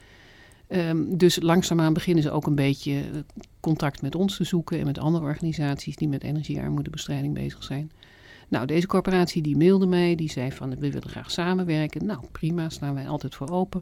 Um, 0.69 1.19
dus 1.19 1.41
langzaamaan 1.41 1.93
beginnen 1.93 2.23
ze 2.23 2.31
ook 2.31 2.47
een 2.47 2.55
beetje 2.55 2.93
eh, 2.93 3.21
contact 3.61 4.03
met 4.03 4.15
ons 4.15 4.37
te 4.37 4.45
zoeken 4.45 4.79
en 4.79 4.87
met 4.87 4.99
andere 4.99 5.25
organisaties 5.25 5.97
die 5.97 6.09
met 6.09 6.23
energiearmoedebestrijding 6.23 7.35
bezig 7.35 7.63
zijn. 7.63 7.91
Nou, 8.49 8.67
deze 8.67 8.87
corporatie 8.87 9.43
die 9.43 9.57
mailde 9.57 9.87
mij, 9.87 10.15
die 10.15 10.31
zei 10.31 10.53
van 10.53 10.71
we 10.71 10.77
willen 10.91 11.09
graag 11.09 11.31
samenwerken. 11.31 12.07
Nou, 12.07 12.21
prima, 12.33 12.69
staan 12.69 12.95
wij 12.95 13.09
altijd 13.09 13.35
voor 13.35 13.51
open. 13.51 13.81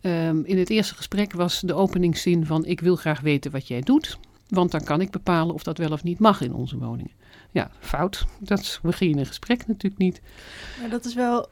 Um, 0.00 0.44
in 0.44 0.58
het 0.58 0.70
eerste 0.70 0.94
gesprek 0.94 1.32
was 1.32 1.60
de 1.60 1.74
openingszin 1.74 2.46
van 2.46 2.64
ik 2.64 2.80
wil 2.80 2.96
graag 2.96 3.20
weten 3.20 3.50
wat 3.50 3.68
jij 3.68 3.80
doet, 3.80 4.18
want 4.48 4.70
dan 4.70 4.84
kan 4.84 5.00
ik 5.00 5.10
bepalen 5.10 5.54
of 5.54 5.62
dat 5.62 5.78
wel 5.78 5.92
of 5.92 6.02
niet 6.02 6.18
mag 6.18 6.40
in 6.40 6.54
onze 6.54 6.78
woningen. 6.78 7.12
Ja, 7.52 7.70
fout. 7.80 8.26
Dat 8.38 8.80
begin 8.82 9.18
een 9.18 9.26
gesprek 9.26 9.66
natuurlijk 9.66 10.02
niet. 10.02 10.20
Maar 10.80 10.90
dat 10.90 11.04
is 11.04 11.14
wel 11.14 11.48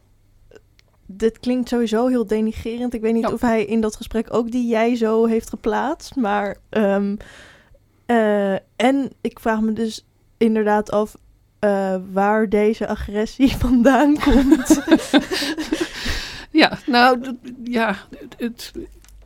dit 1.07 1.39
klinkt 1.39 1.69
sowieso 1.69 2.07
heel 2.07 2.27
denigerend. 2.27 2.95
Ik 2.95 3.01
weet 3.01 3.15
niet 3.15 3.27
of 3.27 3.41
hij 3.41 3.65
in 3.65 3.81
dat 3.81 3.97
gesprek 3.97 4.35
ook 4.35 4.51
die 4.51 4.69
jij 4.69 4.97
zo 4.97 5.27
heeft 5.27 5.49
geplaatst. 5.49 6.17
Maar. 6.17 6.57
Um, 6.71 7.17
uh, 8.07 8.53
en 8.77 9.13
ik 9.21 9.41
vraag 9.41 9.61
me 9.61 9.73
dus 9.73 10.05
inderdaad 10.37 10.91
af 10.91 11.17
uh, 11.61 11.97
waar 12.13 12.49
deze 12.49 12.87
agressie 12.87 13.57
vandaan 13.67 14.19
komt. 14.19 14.83
ja, 16.61 16.79
nou 16.87 17.37
ja, 17.65 17.97
het, 18.37 18.73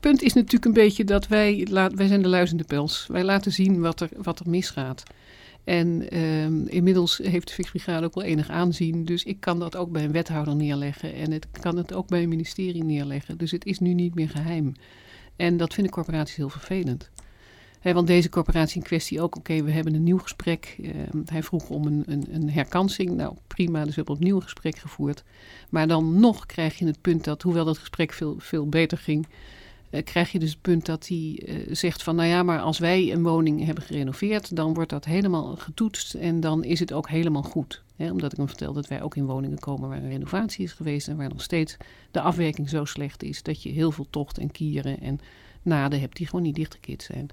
punt 0.01 0.23
is 0.23 0.33
natuurlijk 0.33 0.65
een 0.65 0.73
beetje 0.73 1.05
dat 1.05 1.29
wij, 1.29 1.69
wij 1.71 2.07
zijn 2.07 2.23
de 2.23 2.29
luizende 2.29 2.65
pels. 2.65 3.07
Wij 3.09 3.25
laten 3.25 3.53
zien 3.53 3.81
wat 3.81 4.01
er, 4.01 4.09
wat 4.17 4.41
er 4.41 4.49
misgaat. 4.49 5.03
En 5.65 6.19
um, 6.21 6.67
inmiddels 6.67 7.19
heeft 7.19 7.49
de 7.49 7.55
Fixbrigade 7.55 8.07
ook 8.07 8.15
wel 8.15 8.25
enig 8.25 8.49
aanzien. 8.49 9.05
Dus 9.05 9.25
ik 9.25 9.41
kan 9.41 9.59
dat 9.59 9.77
ook 9.77 9.91
bij 9.91 10.05
een 10.05 10.13
wethouder 10.13 10.57
neerleggen. 10.57 11.15
En 11.15 11.33
ik 11.33 11.47
kan 11.61 11.77
het 11.77 11.93
ook 11.93 12.09
bij 12.09 12.23
een 12.23 12.29
ministerie 12.29 12.85
neerleggen. 12.85 13.39
Dus 13.39 13.51
het 13.51 13.65
is 13.65 13.79
nu 13.79 13.93
niet 13.93 14.15
meer 14.15 14.29
geheim. 14.29 14.75
En 15.37 15.57
dat 15.57 15.75
vinden 15.75 15.93
corporaties 15.93 16.37
heel 16.37 16.49
vervelend. 16.49 17.11
want 17.83 18.07
deze 18.07 18.29
corporatie 18.29 18.77
in 18.77 18.87
kwestie 18.87 19.21
ook, 19.21 19.37
oké, 19.37 19.63
we 19.63 19.71
hebben 19.71 19.95
een 19.95 20.03
nieuw 20.03 20.19
gesprek. 20.19 20.77
Uh, 20.81 20.91
hij 21.25 21.43
vroeg 21.43 21.69
om 21.69 21.87
een, 21.87 22.03
een, 22.07 22.25
een, 22.31 22.51
herkansing. 22.51 23.11
Nou, 23.11 23.37
prima, 23.47 23.79
dus 23.79 23.89
we 23.89 23.95
hebben 23.95 24.15
opnieuw 24.15 24.37
een 24.37 24.43
gesprek 24.43 24.77
gevoerd. 24.77 25.25
Maar 25.71 25.89
dan 25.89 26.21
nog 26.21 26.47
krijg 26.47 26.79
je 26.79 26.87
het 26.87 27.01
punt 27.01 27.25
dat, 27.25 27.43
hoewel 27.43 27.65
dat 27.65 27.79
gesprek 27.79 28.13
veel, 28.13 28.35
veel 28.39 28.69
beter 28.69 28.99
ging, 28.99 29.27
krijg 30.03 30.33
je 30.33 30.39
dus 30.39 30.51
het 30.51 30.61
punt 30.61 30.87
dat 30.87 31.09
hij 31.09 31.43
uh, 31.47 31.55
zegt 31.71 32.03
van 32.03 32.17
nou 32.17 32.29
ja, 32.29 32.43
maar 32.43 32.61
als 32.61 32.79
wij 32.79 33.13
een 33.13 33.23
woning 33.23 33.65
hebben 33.65 33.85
gerenoveerd, 33.85 34.57
dan 34.57 34.75
wordt 34.75 34.91
dat 34.91 35.05
helemaal 35.05 35.57
getoetst 35.57 36.15
en 36.15 36.41
dan 36.41 36.65
is 36.65 36.81
het 36.81 36.93
ook 36.93 37.09
helemaal 37.09 37.43
goed. 37.43 37.83
Omdat 37.97 38.33
ik 38.33 38.39
hem 38.39 38.49
vertel 38.49 38.73
dat 38.73 38.89
wij 38.89 39.03
ook 39.03 39.17
in 39.17 39.27
woningen 39.27 39.59
komen 39.59 39.89
waar 39.89 39.99
een 39.99 40.11
renovatie 40.11 40.65
is 40.65 40.73
geweest 40.73 41.09
en 41.09 41.17
waar 41.17 41.29
nog 41.29 41.43
steeds 41.43 41.77
de 42.11 42.21
afwerking 42.21 42.69
zo 42.69 42.85
slecht 42.85 43.23
is 43.23 43.43
dat 43.43 43.63
je 43.63 43.71
heel 43.71 43.91
veel 43.91 44.07
tocht 44.11 44.39
en 44.39 44.51
kieren 44.51 45.01
en 45.01 45.21
naden 45.63 46.01
hebt 46.01 46.17
die 46.17 46.27
gewoon 46.27 46.45
niet 46.45 46.55
dichtgekit 46.55 47.03
zijn. 47.03 47.29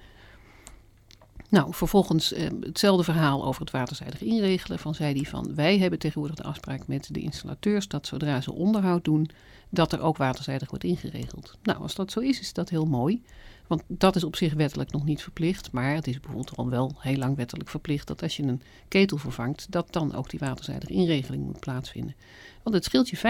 Nou, 1.51 1.73
vervolgens 1.73 2.33
eh, 2.33 2.49
hetzelfde 2.59 3.03
verhaal 3.03 3.45
over 3.45 3.61
het 3.61 3.71
waterzijdig 3.71 4.21
inregelen. 4.21 4.79
Van 4.79 4.95
zei 4.95 5.13
hij 5.15 5.23
van, 5.23 5.55
wij 5.55 5.77
hebben 5.77 5.99
tegenwoordig 5.99 6.37
de 6.37 6.43
afspraak 6.43 6.87
met 6.87 7.13
de 7.13 7.19
installateurs 7.19 7.87
dat 7.87 8.07
zodra 8.07 8.41
ze 8.41 8.53
onderhoud 8.53 9.03
doen, 9.03 9.29
dat 9.69 9.91
er 9.93 10.01
ook 10.01 10.17
waterzijdig 10.17 10.69
wordt 10.69 10.83
ingeregeld. 10.83 11.57
Nou, 11.63 11.79
als 11.79 11.95
dat 11.95 12.11
zo 12.11 12.19
is, 12.19 12.39
is 12.39 12.53
dat 12.53 12.69
heel 12.69 12.85
mooi. 12.85 13.21
Want 13.67 13.83
dat 13.87 14.15
is 14.15 14.23
op 14.23 14.35
zich 14.35 14.53
wettelijk 14.53 14.91
nog 14.91 15.03
niet 15.03 15.21
verplicht. 15.21 15.71
Maar 15.71 15.93
het 15.93 16.07
is 16.07 16.19
bijvoorbeeld 16.19 16.57
al 16.57 16.69
wel 16.69 16.95
heel 16.97 17.17
lang 17.17 17.35
wettelijk 17.35 17.69
verplicht 17.69 18.07
dat 18.07 18.21
als 18.21 18.37
je 18.37 18.43
een 18.43 18.61
ketel 18.87 19.17
vervangt, 19.17 19.71
dat 19.71 19.93
dan 19.93 20.15
ook 20.15 20.29
die 20.29 20.39
waterzijdige 20.39 20.93
inregeling 20.93 21.45
moet 21.45 21.59
plaatsvinden. 21.59 22.15
Want 22.63 22.75
het 22.75 22.85
scheelt 22.85 23.09
je 23.09 23.17
15% 23.17 23.21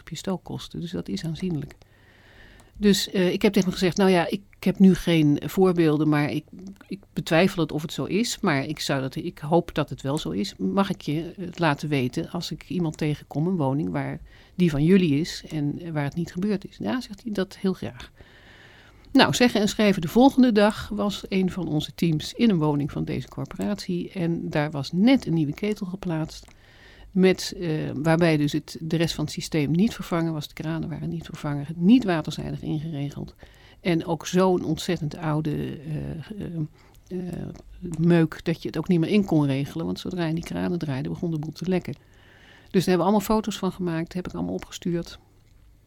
op 0.00 0.08
je 0.08 0.16
stookkosten, 0.16 0.80
dus 0.80 0.90
dat 0.90 1.08
is 1.08 1.24
aanzienlijk. 1.24 1.76
Dus 2.78 3.14
uh, 3.14 3.32
ik 3.32 3.42
heb 3.42 3.52
tegen 3.52 3.68
hem 3.68 3.78
gezegd, 3.78 3.96
nou 3.96 4.10
ja, 4.10 4.28
ik, 4.28 4.40
heb 4.60 4.78
nu 4.78 4.94
geen 4.94 5.40
voorbeelden, 5.44 6.08
maar 6.08 6.30
ik, 6.30 6.44
ik, 6.88 6.98
betwijfel 7.12 7.62
het 7.62 7.72
of 7.72 7.82
het 7.82 7.92
zo 7.92 8.04
is. 8.04 8.40
Maar 8.40 8.64
ik, 8.64 8.80
zou 8.80 9.00
dat, 9.00 9.16
ik 9.16 9.38
hoop 9.38 9.74
dat 9.74 9.90
het 9.90 10.02
wel 10.02 10.18
zo 10.18 10.30
is. 10.30 10.54
Mag 10.56 10.90
ik 10.90 11.00
je 11.00 11.32
het 11.40 11.58
laten 11.58 11.88
weten 11.88 12.30
als 12.30 12.50
ik 12.50 12.64
iemand 12.68 12.96
tegenkom, 12.96 13.46
een 13.46 13.56
woning 13.56 13.90
waar 13.90 14.20
die 14.54 14.70
van 14.70 14.84
jullie 14.84 15.20
is 15.20 15.42
en 15.50 15.92
waar 15.92 16.04
het 16.04 16.14
niet 16.14 16.32
gebeurd 16.32 16.68
is? 16.68 16.76
Ja, 16.80 17.00
zegt 17.00 17.22
hij, 17.22 17.32
dat 17.32 17.56
heel 17.56 17.72
graag. 17.72 18.10
Nou, 19.12 19.34
zeggen 19.34 19.60
en 19.60 19.68
schrijven 19.68 20.02
de 20.02 20.08
volgende 20.08 20.52
dag 20.52 20.88
was 20.88 21.24
een 21.28 21.50
van 21.50 21.68
onze 21.68 21.94
teams 21.94 22.32
in 22.32 22.50
een 22.50 22.58
woning 22.58 22.92
van 22.92 23.04
deze 23.04 23.28
corporatie. 23.28 24.10
En 24.12 24.50
daar 24.50 24.70
was 24.70 24.92
net 24.92 25.26
een 25.26 25.34
nieuwe 25.34 25.54
ketel 25.54 25.86
geplaatst. 25.86 26.46
Met, 27.10 27.54
uh, 27.56 27.90
waarbij 27.94 28.36
dus 28.36 28.52
het, 28.52 28.76
de 28.80 28.96
rest 28.96 29.14
van 29.14 29.24
het 29.24 29.32
systeem 29.32 29.70
niet 29.70 29.94
vervangen 29.94 30.32
was. 30.32 30.48
De 30.48 30.54
kranen 30.54 30.88
waren 30.88 31.08
niet 31.08 31.24
vervangen, 31.24 31.66
niet 31.76 32.04
waterzijdig 32.04 32.62
ingeregeld. 32.62 33.34
En 33.80 34.06
ook 34.06 34.26
zo'n 34.26 34.64
ontzettend 34.64 35.16
oude 35.16 35.84
uh, 35.86 36.56
uh, 37.08 37.48
meuk 37.98 38.44
dat 38.44 38.62
je 38.62 38.68
het 38.68 38.78
ook 38.78 38.88
niet 38.88 39.00
meer 39.00 39.08
in 39.08 39.24
kon 39.24 39.46
regelen. 39.46 39.86
Want 39.86 40.00
zodra 40.00 40.26
je 40.26 40.34
die 40.34 40.44
kranen 40.44 40.78
draaide, 40.78 41.08
begon 41.08 41.30
de 41.30 41.38
boel 41.38 41.52
te 41.52 41.68
lekken. 41.68 41.94
Dus 42.70 42.84
daar 42.84 42.96
hebben 42.96 42.96
we 42.96 43.02
allemaal 43.02 43.20
foto's 43.20 43.58
van 43.58 43.72
gemaakt, 43.72 44.12
heb 44.12 44.26
ik 44.28 44.34
allemaal 44.34 44.54
opgestuurd. 44.54 45.18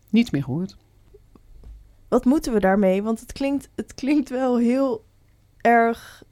Niets 0.10 0.30
meer 0.30 0.44
gehoord. 0.44 0.78
Wat 2.08 2.26
moeten 2.26 2.54
we 2.54 2.60
daarmee? 2.60 3.04
Want 3.04 3.20
het 3.20 3.32
klinkt, 3.32 3.70
het 3.76 3.94
klinkt 3.94 4.30
wel 4.30 4.58
heel 4.58 5.06
erg 5.58 6.24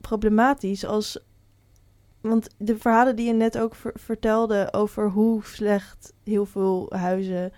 problematisch 0.00 0.84
als 0.84 1.18
want 2.20 2.48
de 2.56 2.78
verhalen 2.78 3.16
die 3.16 3.26
je 3.26 3.32
net 3.32 3.58
ook 3.58 3.74
vertelde 3.94 4.72
over 4.72 5.10
hoe 5.10 5.44
slecht 5.44 6.12
heel 6.24 6.46
veel 6.46 6.86
huizen 6.90 7.52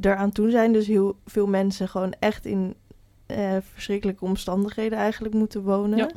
eraan 0.00 0.32
toe 0.32 0.50
zijn. 0.50 0.72
Dus 0.72 0.86
heel 0.86 1.16
veel 1.26 1.46
mensen 1.46 1.88
gewoon 1.88 2.14
echt 2.18 2.44
in 2.44 2.74
eh, 3.26 3.56
verschrikkelijke 3.72 4.24
omstandigheden 4.24 4.98
eigenlijk 4.98 5.34
moeten 5.34 5.62
wonen. 5.62 5.98
Ja. 5.98 6.10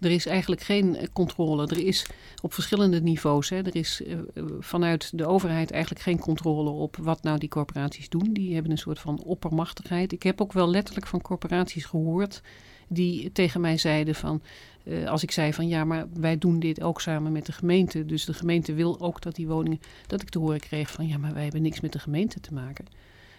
Er 0.00 0.10
is 0.10 0.26
eigenlijk 0.26 0.60
geen 0.60 0.96
eh, 0.96 1.06
controle. 1.12 1.66
Er 1.66 1.86
is 1.86 2.06
op 2.42 2.52
verschillende 2.52 3.00
niveaus. 3.00 3.48
Hè. 3.48 3.56
Er 3.56 3.76
is 3.76 4.00
uh, 4.00 4.18
vanuit 4.58 5.18
de 5.18 5.26
overheid 5.26 5.70
eigenlijk 5.70 6.02
geen 6.02 6.18
controle 6.18 6.70
op 6.70 6.96
wat 6.96 7.22
nou 7.22 7.38
die 7.38 7.48
corporaties 7.48 8.08
doen. 8.08 8.32
Die 8.32 8.54
hebben 8.54 8.72
een 8.72 8.78
soort 8.78 8.98
van 8.98 9.22
oppermachtigheid. 9.22 10.12
Ik 10.12 10.22
heb 10.22 10.40
ook 10.40 10.52
wel 10.52 10.68
letterlijk 10.68 11.06
van 11.06 11.20
corporaties 11.20 11.84
gehoord 11.84 12.42
die 12.88 13.32
tegen 13.32 13.60
mij 13.60 13.78
zeiden 13.78 14.14
van... 14.14 14.42
Uh, 14.84 15.08
als 15.08 15.22
ik 15.22 15.30
zei 15.30 15.52
van 15.52 15.68
ja, 15.68 15.84
maar 15.84 16.06
wij 16.14 16.38
doen 16.38 16.58
dit 16.58 16.82
ook 16.82 17.00
samen 17.00 17.32
met 17.32 17.46
de 17.46 17.52
gemeente. 17.52 18.06
Dus 18.06 18.24
de 18.24 18.34
gemeente 18.34 18.74
wil 18.74 19.00
ook 19.00 19.22
dat 19.22 19.34
die 19.34 19.46
woningen... 19.46 19.80
Dat 20.06 20.22
ik 20.22 20.28
te 20.28 20.38
horen 20.38 20.60
kreeg 20.60 20.90
van 20.90 21.06
ja, 21.06 21.18
maar 21.18 21.34
wij 21.34 21.42
hebben 21.42 21.62
niks 21.62 21.80
met 21.80 21.92
de 21.92 21.98
gemeente 21.98 22.40
te 22.40 22.54
maken. 22.54 22.84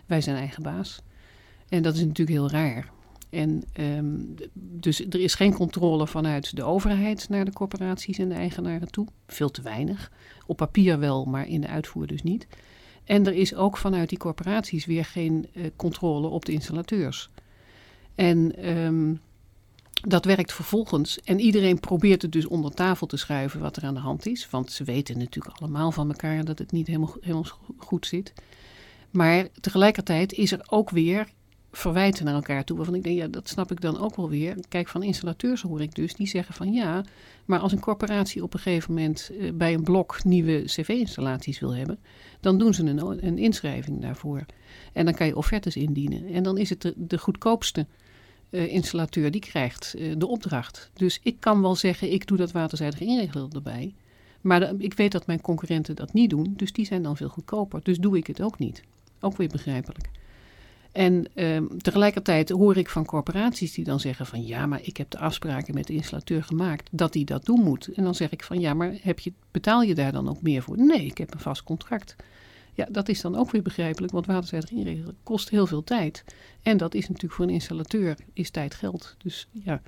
Wij 0.06 0.22
zijn 0.22 0.38
eigen 0.38 0.64
baas. 0.64 1.02
En 1.70 1.82
dat 1.82 1.94
is 1.94 2.00
natuurlijk 2.00 2.38
heel 2.38 2.50
raar. 2.50 2.92
En 3.30 3.64
um, 3.80 4.36
dus 4.54 5.00
er 5.00 5.20
is 5.20 5.36
geen 5.36 5.54
controle 5.54 6.08
vanuit 6.08 6.56
de 6.56 6.64
overheid 6.64 7.30
naar 7.30 7.46
de 7.46 7.54
corporaties 7.54 8.18
en 8.18 8.30
de 8.30 8.36
eigenaren 8.36 8.92
toe. 8.92 9.08
Veel 9.28 9.52
te 9.52 9.62
weinig. 9.62 10.12
Op 10.46 10.58
papier 10.58 11.00
wel, 11.00 11.26
maar 11.26 11.48
in 11.48 11.62
de 11.62 11.68
uitvoer 11.68 12.08
dus 12.08 12.24
niet. 12.24 12.48
En 13.04 13.26
er 13.26 13.34
is 13.34 13.56
ook 13.56 13.78
vanuit 13.78 14.10
die 14.10 14.18
corporaties 14.18 14.86
weer 14.86 15.06
geen 15.06 15.48
uh, 15.54 15.66
controle 15.76 16.28
op 16.28 16.46
de 16.46 16.52
installateurs. 16.52 17.30
En 18.16 18.70
um, 18.78 19.20
dat 20.08 20.26
werkt 20.26 20.54
vervolgens. 20.54 21.20
En 21.20 21.40
iedereen 21.40 21.80
probeert 21.80 22.22
het 22.22 22.32
dus 22.32 22.46
onder 22.46 22.72
tafel 22.74 23.08
te 23.08 23.18
schuiven 23.18 23.60
wat 23.60 23.78
er 23.78 23.84
aan 23.84 23.94
de 23.94 24.00
hand 24.00 24.26
is. 24.26 24.50
Want 24.50 24.72
ze 24.72 24.84
weten 24.84 25.18
natuurlijk 25.18 25.58
allemaal 25.58 25.92
van 25.92 26.10
elkaar 26.10 26.46
dat 26.46 26.60
het 26.60 26.72
niet 26.72 26.88
helemaal, 26.88 27.16
helemaal 27.22 27.46
goed 27.78 28.06
zit. 28.06 28.34
Maar 29.12 29.48
tegelijkertijd 29.62 30.34
is 30.34 30.52
er 30.52 30.66
ook 30.70 30.90
weer 30.90 31.28
verwijten 31.72 32.26
naar 32.26 32.34
elkaar 32.34 32.64
toe. 32.64 32.78
Waarvan 32.78 32.96
ik 32.96 33.04
denk, 33.04 33.18
ja, 33.18 33.28
dat 33.28 33.50
snap 33.50 33.72
ik 33.72 33.82
dan 33.82 34.00
ook 34.00 34.16
wel 34.16 34.30
weer. 34.30 34.58
Kijk, 34.70 34.88
van 34.88 35.04
installateurs 35.04 35.62
hoor 35.62 35.82
ik 35.82 35.96
dus, 35.96 36.14
die 36.14 36.28
zeggen 36.28 36.54
van 36.54 36.74
ja, 36.74 37.04
maar 37.46 37.60
als 37.60 37.72
een 37.72 37.80
corporatie 37.80 38.44
op 38.44 38.54
een 38.54 38.60
gegeven 38.60 38.94
moment 38.94 39.32
eh, 39.40 39.52
bij 39.54 39.74
een 39.74 39.84
blok 39.84 40.24
nieuwe 40.24 40.62
cv-installaties 40.66 41.60
wil 41.60 41.76
hebben, 41.76 42.00
dan 42.40 42.58
doen 42.58 42.74
ze 42.74 42.84
een, 42.84 43.26
een, 43.26 43.38
inschrijving 43.38 44.02
daarvoor. 44.02 44.46
En 44.94 45.06
dan 45.06 45.14
kan 45.14 45.28
je 45.28 45.36
offertes 45.36 45.76
indienen. 45.76 46.28
En 46.28 46.44
dan 46.44 46.58
is 46.58 46.70
het 46.70 46.82
de, 46.82 46.94
de 46.96 47.18
goedkoopste 47.18 47.88
uh, 48.50 48.74
installateur 48.74 49.32
die 49.32 49.42
krijgt 49.42 49.94
uh, 49.98 50.14
de 50.18 50.28
opdracht. 50.28 50.90
Dus 50.94 51.20
ik 51.24 51.36
kan 51.40 51.62
wel 51.62 51.76
zeggen, 51.76 52.12
ik 52.12 52.28
doe 52.28 52.38
dat 52.38 52.52
waterzijdig 52.52 53.00
inregelen 53.00 53.52
erbij. 53.52 53.94
Maar 54.42 54.74
ik 54.78 54.94
weet 54.94 55.12
dat 55.12 55.28
mijn 55.28 55.42
concurrenten 55.42 55.96
dat 55.96 56.14
niet 56.14 56.30
doen, 56.30 56.54
dus 56.56 56.74
die 56.74 56.86
zijn 56.86 57.04
dan 57.04 57.18
veel 57.18 57.30
goedkoper. 57.30 57.80
Dus 57.84 57.98
doe 57.98 58.18
ik 58.18 58.28
het 58.28 58.42
ook 58.42 58.60
niet. 58.60 58.84
Ook 59.20 59.38
weer 59.38 59.48
begrijpelijk. 59.48 60.10
En 60.92 61.26
uh, 61.34 61.62
tegelijkertijd 61.78 62.50
hoor 62.50 62.78
ik 62.78 62.90
van 62.90 63.06
corporaties 63.06 63.74
die 63.74 63.84
dan 63.84 64.00
zeggen 64.00 64.26
van 64.26 64.46
ja, 64.46 64.66
maar 64.66 64.80
ik 64.84 64.98
heb 64.98 65.10
de 65.10 65.18
afspraken 65.18 65.74
met 65.74 65.88
de 65.88 65.94
installateur 65.94 66.44
gemaakt 66.44 66.90
dat 66.92 67.14
hij 67.14 67.24
dat 67.24 67.46
doen 67.46 67.64
moet. 67.64 67.88
En 67.88 68.04
dan 68.04 68.16
zeg 68.16 68.32
ik 68.32 68.44
van 68.44 68.60
ja, 68.60 68.74
maar 68.74 68.96
heb 69.02 69.20
je, 69.20 69.34
betaal 69.52 69.82
je 69.82 69.96
daar 69.96 70.12
dan 70.12 70.30
ook 70.30 70.42
meer 70.42 70.62
voor? 70.62 70.78
Nee, 70.78 71.06
ik 71.06 71.18
heb 71.18 71.34
een 71.34 71.40
vast 71.40 71.64
contract. 71.64 72.16
Ja, 72.76 72.88
dat 72.90 73.10
is 73.10 73.22
dan 73.22 73.36
ook 73.36 73.52
weer 73.52 73.62
begrijpelijk, 73.62 74.14
want 74.14 74.26
waterzijdig 74.26 74.72
inregelen 74.72 75.18
kost 75.24 75.50
heel 75.50 75.68
veel 75.68 75.84
tijd. 75.84 76.24
En 76.62 76.78
dat 76.78 76.94
is 76.94 77.08
natuurlijk 77.08 77.34
voor 77.34 77.46
een 77.46 77.54
installateur, 77.54 78.18
is 78.34 78.50
tijd 78.50 78.74
geld. 78.74 79.16
Dus 79.18 79.48
ja. 79.52 79.82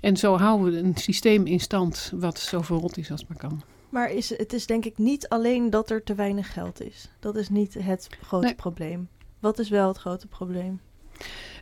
En 0.00 0.16
zo 0.16 0.36
houden 0.36 0.72
we 0.72 0.78
een 0.78 0.96
systeem 0.96 1.46
in 1.46 1.60
stand 1.60 2.12
wat 2.14 2.38
zo 2.38 2.60
verrot 2.60 2.96
is 2.96 3.10
als 3.10 3.26
maar 3.26 3.38
kan. 3.38 3.62
Maar 3.88 4.10
is, 4.10 4.36
het 4.36 4.52
is 4.52 4.66
denk 4.66 4.84
ik 4.84 4.98
niet 4.98 5.28
alleen 5.28 5.70
dat 5.70 5.90
er 5.90 6.02
te 6.02 6.14
weinig 6.14 6.52
geld 6.52 6.80
is. 6.80 7.08
Dat 7.20 7.36
is 7.36 7.48
niet 7.48 7.74
het 7.74 8.08
grote 8.22 8.46
nee. 8.46 8.54
probleem. 8.54 9.08
Wat 9.38 9.58
is 9.58 9.68
wel 9.68 9.88
het 9.88 9.98
grote 9.98 10.26
probleem? 10.26 10.80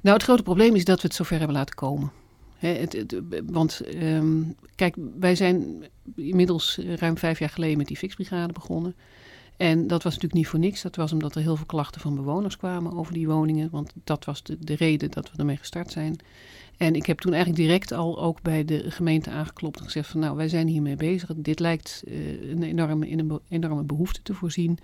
Nou, 0.02 0.16
het 0.16 0.22
grote 0.22 0.42
probleem 0.42 0.74
is 0.74 0.84
dat 0.84 1.00
we 1.00 1.06
het 1.06 1.16
zover 1.16 1.38
hebben 1.38 1.56
laten 1.56 1.74
komen. 1.74 2.12
het, 2.56 2.92
het, 2.92 3.20
want 3.44 3.80
um, 3.94 4.54
kijk, 4.74 4.96
wij 5.18 5.34
zijn 5.34 5.84
inmiddels 6.16 6.78
ruim 6.96 7.18
vijf 7.18 7.38
jaar 7.38 7.48
geleden 7.48 7.78
met 7.78 7.86
die 7.86 7.96
fixbrigade 7.96 8.52
begonnen. 8.52 8.94
En 9.60 9.86
dat 9.86 10.02
was 10.02 10.14
natuurlijk 10.14 10.34
niet 10.34 10.48
voor 10.48 10.58
niks. 10.58 10.82
Dat 10.82 10.96
was 10.96 11.12
omdat 11.12 11.34
er 11.34 11.42
heel 11.42 11.56
veel 11.56 11.66
klachten 11.66 12.00
van 12.00 12.14
bewoners 12.14 12.56
kwamen 12.56 12.92
over 12.92 13.12
die 13.12 13.28
woningen. 13.28 13.70
Want 13.70 13.92
dat 14.04 14.24
was 14.24 14.42
de, 14.42 14.56
de 14.60 14.74
reden 14.74 15.10
dat 15.10 15.30
we 15.30 15.38
ermee 15.38 15.56
gestart 15.56 15.90
zijn. 15.90 16.16
En 16.76 16.94
ik 16.94 17.06
heb 17.06 17.18
toen 17.18 17.32
eigenlijk 17.32 17.62
direct 17.62 17.92
al 17.92 18.20
ook 18.20 18.42
bij 18.42 18.64
de 18.64 18.90
gemeente 18.90 19.30
aangeklopt 19.30 19.78
en 19.78 19.84
gezegd 19.84 20.08
van 20.10 20.20
nou, 20.20 20.36
wij 20.36 20.48
zijn 20.48 20.66
hiermee 20.66 20.96
bezig. 20.96 21.30
Dit 21.36 21.58
lijkt 21.58 22.02
uh, 22.04 22.50
een 22.50 22.62
enorme, 22.62 23.10
een 23.10 23.40
enorme 23.48 23.82
behoefte 23.82 24.22
te 24.22 24.34
voorzien. 24.34 24.78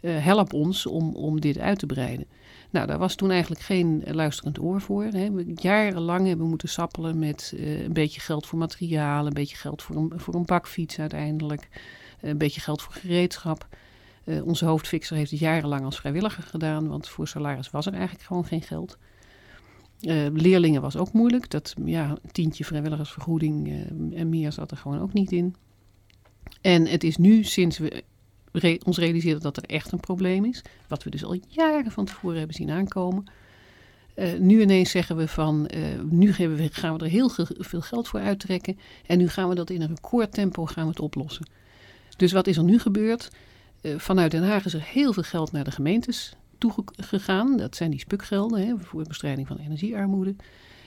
Uh, 0.00 0.24
help 0.24 0.52
ons 0.52 0.86
om, 0.86 1.14
om 1.14 1.40
dit 1.40 1.58
uit 1.58 1.78
te 1.78 1.86
breiden. 1.86 2.26
Nou, 2.70 2.86
daar 2.86 2.98
was 2.98 3.14
toen 3.14 3.30
eigenlijk 3.30 3.60
geen 3.60 4.02
luisterend 4.06 4.60
oor 4.60 4.80
voor. 4.80 5.04
Hè. 5.04 5.30
We 5.30 5.52
jarenlang 5.54 6.26
hebben 6.26 6.44
we 6.44 6.50
moeten 6.50 6.68
sappelen 6.68 7.18
met 7.18 7.52
uh, 7.56 7.82
een 7.82 7.92
beetje 7.92 8.20
geld 8.20 8.46
voor 8.46 8.58
materiaal, 8.58 9.26
een 9.26 9.32
beetje 9.32 9.56
geld 9.56 9.82
voor 9.82 9.96
een, 9.96 10.12
voor 10.16 10.34
een 10.34 10.44
bakfiets 10.44 10.98
uiteindelijk, 10.98 11.68
een 12.20 12.38
beetje 12.38 12.60
geld 12.60 12.82
voor 12.82 12.92
gereedschap. 12.92 13.68
Uh, 14.26 14.46
onze 14.46 14.64
hoofdfixer 14.64 15.16
heeft 15.16 15.30
het 15.30 15.40
jarenlang 15.40 15.84
als 15.84 15.96
vrijwilliger 15.96 16.42
gedaan, 16.42 16.88
want 16.88 17.08
voor 17.08 17.28
salaris 17.28 17.70
was 17.70 17.86
er 17.86 17.92
eigenlijk 17.92 18.24
gewoon 18.24 18.44
geen 18.44 18.62
geld. 18.62 18.98
Uh, 20.00 20.26
leerlingen 20.32 20.80
was 20.80 20.96
ook 20.96 21.12
moeilijk. 21.12 21.50
Dat 21.50 21.74
ja, 21.84 22.16
tientje 22.32 22.64
vrijwilligersvergoeding 22.64 23.68
uh, 23.68 24.20
en 24.20 24.28
meer 24.28 24.52
zat 24.52 24.70
er 24.70 24.76
gewoon 24.76 25.00
ook 25.00 25.12
niet 25.12 25.32
in. 25.32 25.54
En 26.60 26.86
het 26.86 27.04
is 27.04 27.16
nu, 27.16 27.44
sinds 27.44 27.78
we 27.78 28.04
ons 28.84 28.98
realiseren 28.98 29.40
dat 29.40 29.56
er 29.56 29.62
echt 29.62 29.92
een 29.92 30.00
probleem 30.00 30.44
is, 30.44 30.62
wat 30.88 31.02
we 31.02 31.10
dus 31.10 31.24
al 31.24 31.38
jaren 31.48 31.90
van 31.90 32.04
tevoren 32.04 32.38
hebben 32.38 32.56
zien 32.56 32.70
aankomen. 32.70 33.24
Nu 34.38 34.60
ineens 34.60 34.90
zeggen 34.90 35.16
we 35.16 35.28
van, 35.28 35.70
nu 36.10 36.32
gaan 36.32 36.56
we, 36.56 36.68
gaan 36.72 36.96
we 36.96 37.04
er 37.04 37.10
heel 37.10 37.30
veel 37.58 37.80
geld 37.80 38.08
voor 38.08 38.20
uittrekken 38.20 38.78
en 39.06 39.18
nu 39.18 39.28
gaan 39.28 39.48
we 39.48 39.54
dat 39.54 39.70
in 39.70 39.82
een 39.82 39.88
recordtempo 39.88 40.66
gaan 40.66 40.84
we 40.84 40.90
het 40.90 41.00
oplossen. 41.00 41.46
Dus 42.16 42.32
wat 42.32 42.46
is 42.46 42.56
er 42.56 42.64
nu 42.64 42.78
gebeurd? 42.78 43.30
Vanuit 43.96 44.30
Den 44.30 44.48
Haag 44.48 44.64
is 44.64 44.74
er 44.74 44.82
heel 44.82 45.12
veel 45.12 45.22
geld 45.22 45.52
naar 45.52 45.64
de 45.64 45.70
gemeentes 45.70 46.36
toegegaan. 46.58 47.56
Dat 47.56 47.76
zijn 47.76 47.90
die 47.90 48.00
spukgelden 48.00 48.66
hè, 48.66 48.74
voor 48.78 49.02
bestrijding 49.02 49.46
van 49.46 49.56
energiearmoede. 49.56 50.34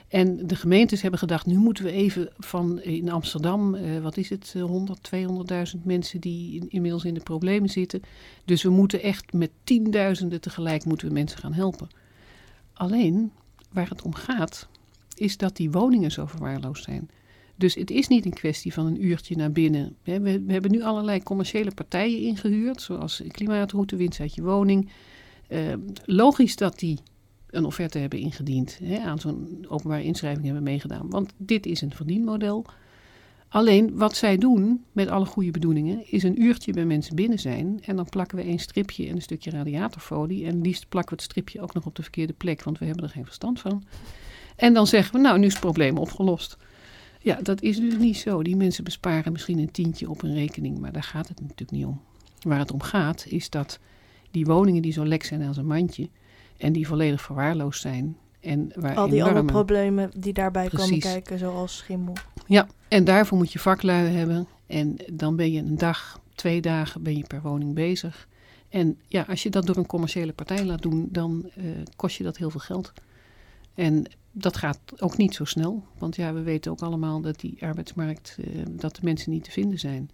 En 0.08 0.46
de 0.46 0.56
gemeentes 0.56 1.02
hebben 1.02 1.20
gedacht, 1.20 1.46
nu 1.46 1.56
moeten 1.56 1.84
we 1.84 1.90
even 1.90 2.30
van 2.38 2.82
in 2.82 3.10
Amsterdam, 3.10 3.74
eh, 3.74 3.98
wat 4.00 4.16
is 4.16 4.30
het, 4.30 4.54
100, 4.60 5.02
200.000 5.02 5.84
mensen 5.84 6.20
die 6.20 6.60
in, 6.60 6.70
inmiddels 6.70 7.04
in 7.04 7.14
de 7.14 7.20
problemen 7.20 7.68
zitten. 7.68 8.02
Dus 8.44 8.62
we 8.62 8.70
moeten 8.70 9.02
echt 9.02 9.32
met 9.32 9.50
tienduizenden 9.64 10.40
tegelijk 10.40 10.84
moeten 10.84 11.08
we 11.08 11.12
mensen 11.12 11.38
gaan 11.38 11.52
helpen. 11.52 11.88
Alleen, 12.72 13.32
waar 13.72 13.88
het 13.88 14.02
om 14.02 14.14
gaat, 14.14 14.68
is 15.14 15.36
dat 15.36 15.56
die 15.56 15.70
woningen 15.70 16.10
zo 16.10 16.26
verwaarloosd 16.26 16.84
zijn. 16.84 17.10
Dus 17.60 17.74
het 17.74 17.90
is 17.90 18.08
niet 18.08 18.24
een 18.24 18.32
kwestie 18.32 18.72
van 18.72 18.86
een 18.86 19.04
uurtje 19.04 19.36
naar 19.36 19.52
binnen. 19.52 19.96
We, 20.02 20.20
we 20.20 20.52
hebben 20.52 20.70
nu 20.70 20.82
allerlei 20.82 21.22
commerciële 21.22 21.70
partijen 21.74 22.20
ingehuurd, 22.20 22.82
zoals 22.82 23.22
Klimaatroute, 23.28 23.96
Winst 23.96 24.20
uit 24.20 24.34
je 24.34 24.42
woning. 24.42 24.90
Uh, 25.48 25.74
logisch 26.04 26.56
dat 26.56 26.78
die 26.78 26.98
een 27.50 27.64
offerte 27.64 27.98
hebben 27.98 28.18
ingediend, 28.18 28.78
hè, 28.82 28.98
aan 28.98 29.18
zo'n 29.18 29.66
openbare 29.68 30.02
inschrijving 30.02 30.44
hebben 30.44 30.62
meegedaan. 30.62 31.10
Want 31.10 31.32
dit 31.36 31.66
is 31.66 31.80
een 31.80 31.94
verdienmodel. 31.94 32.64
Alleen 33.48 33.96
wat 33.96 34.16
zij 34.16 34.38
doen, 34.38 34.84
met 34.92 35.08
alle 35.08 35.26
goede 35.26 35.50
bedoelingen, 35.50 36.10
is 36.10 36.22
een 36.22 36.42
uurtje 36.42 36.72
bij 36.72 36.84
mensen 36.84 37.16
binnen 37.16 37.38
zijn. 37.38 37.78
En 37.82 37.96
dan 37.96 38.08
plakken 38.08 38.36
we 38.36 38.46
een 38.46 38.60
stripje 38.60 39.06
en 39.06 39.14
een 39.14 39.22
stukje 39.22 39.50
radiatorfolie. 39.50 40.46
En 40.46 40.60
liefst 40.60 40.88
plakken 40.88 41.16
we 41.16 41.22
het 41.22 41.30
stripje 41.30 41.60
ook 41.60 41.74
nog 41.74 41.86
op 41.86 41.94
de 41.94 42.02
verkeerde 42.02 42.32
plek, 42.32 42.62
want 42.62 42.78
we 42.78 42.84
hebben 42.84 43.04
er 43.04 43.10
geen 43.10 43.24
verstand 43.24 43.60
van. 43.60 43.84
En 44.56 44.74
dan 44.74 44.86
zeggen 44.86 45.14
we, 45.14 45.20
nou, 45.20 45.38
nu 45.38 45.46
is 45.46 45.52
het 45.52 45.60
probleem 45.60 45.98
opgelost. 45.98 46.56
Ja, 47.22 47.38
dat 47.42 47.62
is 47.62 47.80
dus 47.80 47.96
niet 47.96 48.16
zo. 48.16 48.42
Die 48.42 48.56
mensen 48.56 48.84
besparen 48.84 49.32
misschien 49.32 49.58
een 49.58 49.70
tientje 49.70 50.10
op 50.10 50.22
een 50.22 50.34
rekening, 50.34 50.78
maar 50.78 50.92
daar 50.92 51.02
gaat 51.02 51.28
het 51.28 51.40
natuurlijk 51.40 51.70
niet 51.70 51.84
om. 51.84 52.00
Waar 52.40 52.58
het 52.58 52.72
om 52.72 52.82
gaat, 52.82 53.26
is 53.28 53.50
dat 53.50 53.78
die 54.30 54.44
woningen 54.44 54.82
die 54.82 54.92
zo 54.92 55.04
lek 55.04 55.24
zijn 55.24 55.42
als 55.42 55.56
een 55.56 55.66
mandje 55.66 56.08
en 56.56 56.72
die 56.72 56.86
volledig 56.86 57.20
verwaarloosd 57.20 57.80
zijn. 57.80 58.16
En 58.40 58.72
waar 58.74 58.96
Al 58.96 59.08
die 59.08 59.24
andere 59.24 59.44
problemen 59.44 60.10
die 60.16 60.32
daarbij 60.32 60.68
Precies. 60.68 60.86
komen 60.86 61.00
kijken, 61.00 61.38
zoals 61.38 61.76
schimmel. 61.76 62.14
Ja, 62.46 62.66
en 62.88 63.04
daarvoor 63.04 63.38
moet 63.38 63.52
je 63.52 63.58
vaklui 63.58 64.08
hebben. 64.08 64.46
En 64.66 64.96
dan 65.12 65.36
ben 65.36 65.52
je 65.52 65.60
een 65.60 65.78
dag, 65.78 66.20
twee 66.34 66.60
dagen 66.60 67.02
ben 67.02 67.16
je 67.16 67.24
per 67.26 67.42
woning 67.42 67.74
bezig. 67.74 68.28
En 68.68 68.98
ja, 69.06 69.24
als 69.28 69.42
je 69.42 69.50
dat 69.50 69.66
door 69.66 69.76
een 69.76 69.86
commerciële 69.86 70.32
partij 70.32 70.64
laat 70.64 70.82
doen, 70.82 71.08
dan 71.10 71.50
uh, 71.56 71.64
kost 71.96 72.16
je 72.16 72.24
dat 72.24 72.36
heel 72.36 72.50
veel 72.50 72.60
geld. 72.60 72.92
En 73.74 74.04
dat 74.32 74.56
gaat 74.56 74.78
ook 74.96 75.16
niet 75.16 75.34
zo 75.34 75.44
snel. 75.44 75.84
Want 75.98 76.16
ja, 76.16 76.32
we 76.32 76.42
weten 76.42 76.70
ook 76.70 76.82
allemaal 76.82 77.20
dat 77.20 77.40
die 77.40 77.56
arbeidsmarkt, 77.60 78.36
uh, 78.40 78.62
dat 78.70 78.94
de 78.94 79.00
mensen 79.02 79.30
niet 79.30 79.44
te 79.44 79.50
vinden 79.50 79.78
zijn. 79.78 80.10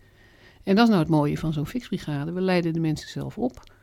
En 0.62 0.74
dat 0.74 0.84
is 0.84 0.88
nou 0.88 1.00
het 1.00 1.10
mooie 1.10 1.38
van 1.38 1.52
zo'n 1.52 1.66
fixbrigade. 1.66 2.32
We 2.32 2.40
leiden 2.40 2.72
de 2.72 2.80
mensen 2.80 3.08
zelf 3.08 3.38
op. 3.38 3.74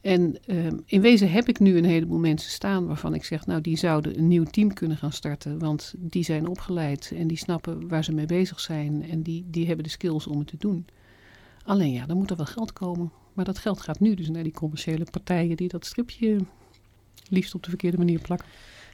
En 0.00 0.36
uh, 0.46 0.66
in 0.86 1.00
wezen 1.00 1.30
heb 1.30 1.48
ik 1.48 1.58
nu 1.58 1.76
een 1.76 1.84
heleboel 1.84 2.18
mensen 2.18 2.50
staan 2.50 2.86
waarvan 2.86 3.14
ik 3.14 3.24
zeg, 3.24 3.46
nou 3.46 3.60
die 3.60 3.76
zouden 3.76 4.18
een 4.18 4.28
nieuw 4.28 4.44
team 4.44 4.72
kunnen 4.72 4.96
gaan 4.96 5.12
starten, 5.12 5.58
want 5.58 5.94
die 5.98 6.24
zijn 6.24 6.46
opgeleid 6.46 7.12
en 7.16 7.26
die 7.26 7.36
snappen 7.36 7.88
waar 7.88 8.04
ze 8.04 8.12
mee 8.12 8.26
bezig 8.26 8.60
zijn 8.60 9.10
en 9.10 9.22
die, 9.22 9.44
die 9.46 9.66
hebben 9.66 9.84
de 9.84 9.90
skills 9.90 10.26
om 10.26 10.38
het 10.38 10.46
te 10.46 10.56
doen. 10.58 10.86
Alleen 11.64 11.92
ja, 11.92 12.06
dan 12.06 12.16
moet 12.16 12.30
er 12.30 12.36
wel 12.36 12.46
geld 12.46 12.72
komen. 12.72 13.12
Maar 13.32 13.44
dat 13.44 13.58
geld 13.58 13.80
gaat 13.80 14.00
nu 14.00 14.14
dus 14.14 14.28
naar 14.28 14.42
die 14.42 14.52
commerciële 14.52 15.06
partijen 15.10 15.56
die 15.56 15.68
dat 15.68 15.86
stripje 15.86 16.38
liefst 17.28 17.54
op 17.54 17.62
de 17.62 17.68
verkeerde 17.68 17.98
manier 17.98 18.20
plakken. 18.20 18.48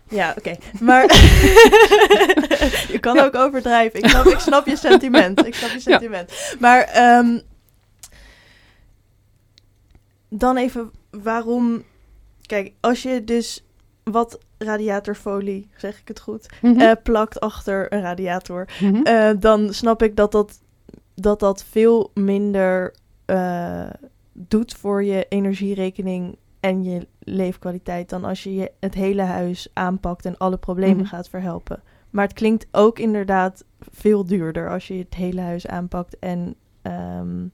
Ja, 0.09 0.31
oké. 0.31 0.39
Okay. 0.39 0.59
Maar 0.81 1.03
je 2.93 2.99
kan 3.01 3.19
ook 3.19 3.35
overdrijven. 3.35 3.99
Ik 3.99 4.09
snap, 4.09 4.27
ik 4.27 4.39
snap 4.39 4.67
je 4.67 4.77
sentiment. 4.77 5.47
Ik 5.47 5.55
snap 5.55 5.71
je 5.71 5.81
sentiment. 5.81 6.31
Ja. 6.31 6.57
Maar 6.59 7.17
um, 7.19 7.43
dan 10.29 10.57
even 10.57 10.91
waarom. 11.11 11.83
Kijk, 12.47 12.73
als 12.81 13.03
je 13.03 13.25
dus 13.25 13.65
wat 14.03 14.39
radiatorfolie, 14.59 15.71
zeg 15.77 16.01
ik 16.01 16.09
het 16.09 16.21
goed, 16.21 16.47
mm 16.61 16.73
-hmm. 16.73 16.81
uh, 16.81 16.93
plakt 17.03 17.41
achter 17.41 17.93
een 17.93 18.01
radiator, 18.01 18.69
mm 18.81 18.95
-hmm. 18.95 19.07
uh, 19.07 19.31
dan 19.39 19.75
snap 19.75 20.03
ik 20.03 20.17
dat 20.17 20.33
dat, 20.33 20.61
dat, 21.15 21.41
dat 21.41 21.65
veel 21.71 22.11
minder 22.15 22.95
uh, 23.27 23.91
doet 24.33 24.75
voor 24.75 25.05
je 25.05 25.27
energierekening 25.29 26.37
en 26.61 26.85
je 26.85 27.07
leefkwaliteit 27.29 28.09
dan 28.09 28.25
als 28.25 28.43
je, 28.43 28.55
je 28.55 28.73
het 28.81 28.95
hele 28.95 29.23
huis 29.23 29.69
aanpakt 29.73 30.25
en 30.25 30.37
alle 30.37 30.57
problemen 30.57 30.97
mm 30.97 31.01
-hmm. 31.01 31.11
gaat 31.11 31.29
verhelpen. 31.29 31.83
Maar 32.11 32.25
het 32.25 32.37
klinkt 32.37 32.67
ook 32.71 32.99
inderdaad 32.99 33.65
veel 33.79 34.27
duurder 34.27 34.71
als 34.71 34.89
je 34.89 34.95
het 34.95 35.15
hele 35.15 35.41
huis 35.41 35.67
aanpakt 35.67 36.19
en 36.19 36.55
um, 36.83 37.53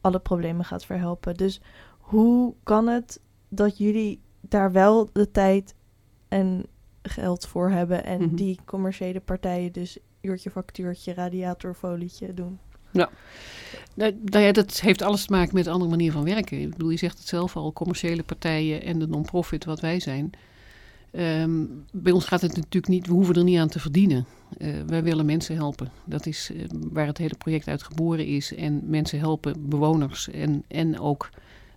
alle 0.00 0.18
problemen 0.18 0.64
gaat 0.64 0.84
verhelpen. 0.84 1.34
Dus 1.34 1.60
hoe 1.98 2.54
kan 2.62 2.86
het 2.86 3.20
dat 3.48 3.78
jullie 3.78 4.20
daar 4.40 4.72
wel 4.72 5.08
de 5.12 5.30
tijd 5.30 5.74
en 6.28 6.66
geld 7.02 7.46
voor 7.46 7.70
hebben 7.70 8.04
en 8.04 8.20
mm 8.20 8.28
-hmm. 8.28 8.36
die 8.36 8.58
commerciële 8.64 9.20
partijen 9.20 9.72
dus 9.72 9.98
uurtje, 10.20 10.50
factuurtje, 10.50 11.14
radiatorfolietje 11.14 12.34
doen? 12.34 12.58
Ja. 12.94 13.10
Nou, 13.94 14.14
ja, 14.24 14.52
dat 14.52 14.80
heeft 14.80 15.02
alles 15.02 15.24
te 15.24 15.32
maken 15.32 15.54
met 15.54 15.66
een 15.66 15.72
andere 15.72 15.90
manier 15.90 16.12
van 16.12 16.24
werken. 16.24 16.60
Ik 16.60 16.70
bedoel, 16.70 16.90
je 16.90 16.96
zegt 16.96 17.18
het 17.18 17.28
zelf 17.28 17.56
al, 17.56 17.72
commerciële 17.72 18.22
partijen 18.22 18.82
en 18.82 18.98
de 18.98 19.06
non-profit 19.06 19.64
wat 19.64 19.80
wij 19.80 20.00
zijn. 20.00 20.30
Ehm, 21.10 21.64
bij 21.92 22.12
ons 22.12 22.24
gaat 22.24 22.40
het 22.40 22.56
natuurlijk 22.56 22.88
niet, 22.88 23.06
we 23.06 23.12
hoeven 23.12 23.34
er 23.34 23.44
niet 23.44 23.58
aan 23.58 23.68
te 23.68 23.80
verdienen. 23.80 24.26
Uh, 24.58 24.74
wij 24.86 25.02
willen 25.02 25.26
mensen 25.26 25.54
helpen. 25.54 25.90
Dat 26.04 26.26
is 26.26 26.50
uh, 26.50 26.64
waar 26.92 27.06
het 27.06 27.18
hele 27.18 27.36
project 27.38 27.68
uit 27.68 27.82
geboren 27.82 28.26
is. 28.26 28.54
En 28.54 28.82
mensen 28.84 29.18
helpen, 29.18 29.68
bewoners 29.68 30.30
en, 30.30 30.64
en 30.68 31.00
ook 31.00 31.30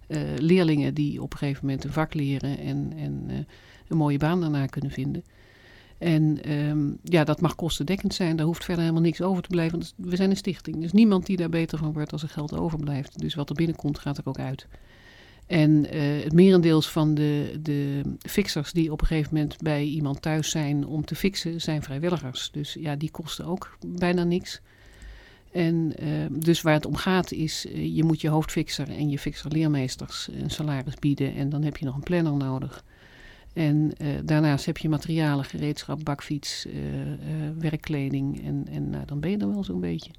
uh, 0.08 0.20
leerlingen 0.38 0.94
die 0.94 1.22
op 1.22 1.32
een 1.32 1.38
gegeven 1.38 1.66
moment 1.66 1.84
een 1.84 1.92
vak 1.92 2.14
leren 2.14 2.60
en, 2.60 2.94
en 2.98 3.46
een 3.88 3.98
mooie 3.98 4.18
baan 4.18 4.42
daarna 4.42 4.66
kunnen 4.66 4.92
vinden. 4.92 5.24
En 5.98 6.52
um, 6.52 6.98
ja, 7.04 7.24
dat 7.24 7.42
mag 7.42 7.56
kostendekkend 7.56 8.14
zijn. 8.14 8.36
Daar 8.36 8.46
hoeft 8.46 8.64
verder 8.64 8.84
helemaal 8.84 9.04
niks 9.04 9.22
over 9.22 9.44
te 9.44 9.50
blijven. 9.50 9.80
Want 9.80 9.94
we 9.96 10.16
zijn 10.16 10.30
een 10.30 10.38
stichting. 10.38 10.82
Dus 10.82 10.92
niemand 10.92 11.26
die 11.26 11.38
daar 11.38 11.50
beter 11.50 11.78
van 11.78 11.94
wordt 11.94 12.12
als 12.12 12.24
er 12.24 12.30
geld 12.30 12.58
overblijft. 12.58 13.20
Dus 13.20 13.36
wat 13.36 13.50
er 13.50 13.56
binnenkomt, 13.56 14.00
gaat 14.00 14.18
er 14.18 14.26
ook 14.26 14.40
uit. 14.40 14.68
En 15.48 15.96
uh, 15.96 16.24
het 16.24 16.34
merendeels 16.34 16.90
van 16.90 17.14
de, 17.14 17.60
de 17.62 18.02
fixers 18.20 18.72
die 18.72 18.92
op 18.92 19.02
een 19.02 19.08
gegeven 19.08 19.34
moment 19.34 19.62
bij 19.62 19.84
iemand 19.84 20.22
thuis 20.22 20.50
zijn 20.50 20.86
om 20.86 21.06
te 21.06 21.16
fixen, 21.16 21.62
zijn 21.62 21.84
vrijwilligers. 21.84 22.52
Dus 22.52 22.74
ja, 22.80 22.96
die 22.96 23.12
kosten 23.12 23.46
ook 23.46 23.78
bijna 23.88 24.24
niks. 24.24 24.62
En 25.52 25.94
uh, 26.04 26.26
dus 26.32 26.62
waar 26.62 26.74
het 26.74 26.86
om 26.86 26.96
gaat 26.96 27.32
is, 27.32 27.66
uh, 27.66 27.96
je 27.96 28.04
moet 28.04 28.22
je 28.22 28.30
hoofdfixer 28.30 28.90
en 28.90 29.10
je 29.10 29.20
fixer-leermeesters 29.20 30.30
een 30.42 30.50
salaris 30.50 30.96
bieden. 30.96 31.36
En 31.36 31.50
dan 31.50 31.64
heb 31.64 31.78
je 31.78 31.86
nog 31.86 31.96
een 31.96 32.04
planner 32.04 32.34
nodig. 32.34 32.84
En 33.58 33.92
uh, 34.02 34.08
daarnaast 34.24 34.66
heb 34.66 34.78
je 34.78 34.90
materialen, 34.90 35.46
gereedschap, 35.46 36.04
bakfiets, 36.04 36.66
uh, 36.66 36.74
uh, 37.06 37.16
werkkleding 37.60 38.46
en, 38.46 38.68
en 38.72 38.90
nou, 38.90 39.06
dan 39.06 39.20
ben 39.20 39.30
je 39.30 39.38
er 39.38 39.54
wel 39.54 39.64
zo'n 39.64 39.80
beetje. 39.80 40.12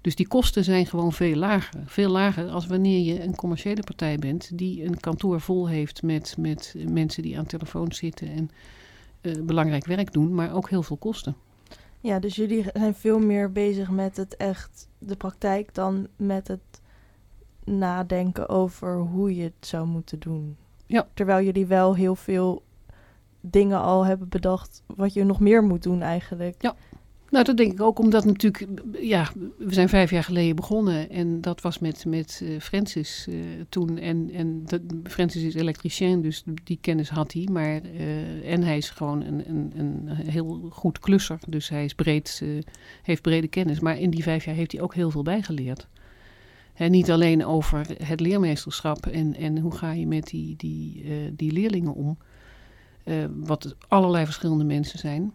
Dus 0.00 0.14
die 0.14 0.28
kosten 0.28 0.64
zijn 0.64 0.86
gewoon 0.86 1.12
veel 1.12 1.36
lager. 1.36 1.82
Veel 1.86 2.10
lager 2.10 2.48
als 2.48 2.66
wanneer 2.66 3.00
je 3.00 3.22
een 3.22 3.36
commerciële 3.36 3.82
partij 3.82 4.18
bent 4.18 4.58
die 4.58 4.84
een 4.84 5.00
kantoor 5.00 5.40
vol 5.40 5.68
heeft 5.68 6.02
met, 6.02 6.36
met 6.38 6.74
mensen 6.88 7.22
die 7.22 7.38
aan 7.38 7.46
telefoons 7.46 7.98
zitten 7.98 8.28
en 8.28 8.50
belangrijk 9.46 9.86
werk 9.86 10.12
doen, 10.12 10.34
maar 10.34 10.54
ook 10.54 10.70
heel 10.70 10.82
veel 10.82 10.96
kosten. 10.96 11.36
Ja, 12.00 12.18
dus 12.18 12.36
jullie 12.36 12.64
zijn 12.72 12.94
veel 12.94 13.18
meer 13.18 13.52
bezig 13.52 13.90
met 13.90 14.16
het 14.16 14.36
echt, 14.36 14.88
de 14.98 15.16
praktijk, 15.16 15.74
dan 15.74 16.06
met 16.16 16.48
het 16.48 16.80
nadenken 17.64 18.48
over 18.48 18.96
hoe 18.98 19.36
je 19.36 19.42
het 19.42 19.66
zou 19.66 19.86
moeten 19.86 20.18
doen. 20.18 20.56
Ja. 20.86 21.08
Terwijl 21.14 21.44
jullie 21.44 21.66
wel 21.66 21.94
heel 21.94 22.14
veel 22.14 22.62
dingen 23.50 23.80
al 23.80 24.06
hebben 24.06 24.28
bedacht 24.28 24.82
wat 24.86 25.12
je 25.12 25.24
nog 25.24 25.40
meer 25.40 25.62
moet 25.62 25.82
doen 25.82 26.02
eigenlijk. 26.02 26.62
Ja. 26.62 26.74
Nou, 27.34 27.46
dat 27.46 27.56
denk 27.56 27.72
ik 27.72 27.80
ook 27.80 27.98
omdat 27.98 28.24
natuurlijk, 28.24 28.66
ja, 29.00 29.30
we 29.58 29.74
zijn 29.74 29.88
vijf 29.88 30.10
jaar 30.10 30.24
geleden 30.24 30.56
begonnen 30.56 31.10
en 31.10 31.40
dat 31.40 31.60
was 31.60 31.78
met, 31.78 32.04
met 32.04 32.40
uh, 32.42 32.60
Francis 32.60 33.26
uh, 33.28 33.44
toen. 33.68 33.98
En, 33.98 34.30
en 34.32 34.62
dat, 34.64 34.80
Francis 35.04 35.42
is 35.42 35.54
elektricien, 35.54 36.22
dus 36.22 36.42
die 36.64 36.78
kennis 36.80 37.08
had 37.08 37.32
hij. 37.32 37.48
Maar, 37.52 37.80
uh, 37.84 38.52
en 38.52 38.62
hij 38.62 38.76
is 38.76 38.90
gewoon 38.90 39.22
een, 39.22 39.48
een, 39.48 39.72
een 39.76 40.08
heel 40.08 40.68
goed 40.70 40.98
klusser, 40.98 41.38
dus 41.48 41.68
hij 41.68 41.84
is 41.84 41.94
breed, 41.94 42.42
heeft 43.02 43.22
brede 43.22 43.48
kennis. 43.48 43.80
Maar 43.80 43.98
in 43.98 44.10
die 44.10 44.22
vijf 44.22 44.44
jaar 44.44 44.54
heeft 44.54 44.72
hij 44.72 44.80
ook 44.80 44.94
heel 44.94 45.10
veel 45.10 45.22
bijgeleerd. 45.22 45.88
En 46.74 46.90
niet 46.90 47.10
alleen 47.10 47.44
over 47.44 47.86
het 48.04 48.20
leermeesterschap 48.20 49.06
en, 49.06 49.36
en 49.36 49.58
hoe 49.58 49.72
ga 49.72 49.92
je 49.92 50.06
met 50.06 50.26
die, 50.26 50.56
die, 50.56 51.04
die 51.36 51.52
leerlingen 51.52 51.94
om. 51.94 52.18
Uh, 53.04 53.24
wat 53.34 53.74
allerlei 53.88 54.24
verschillende 54.24 54.64
mensen 54.64 54.98
zijn. 54.98 55.32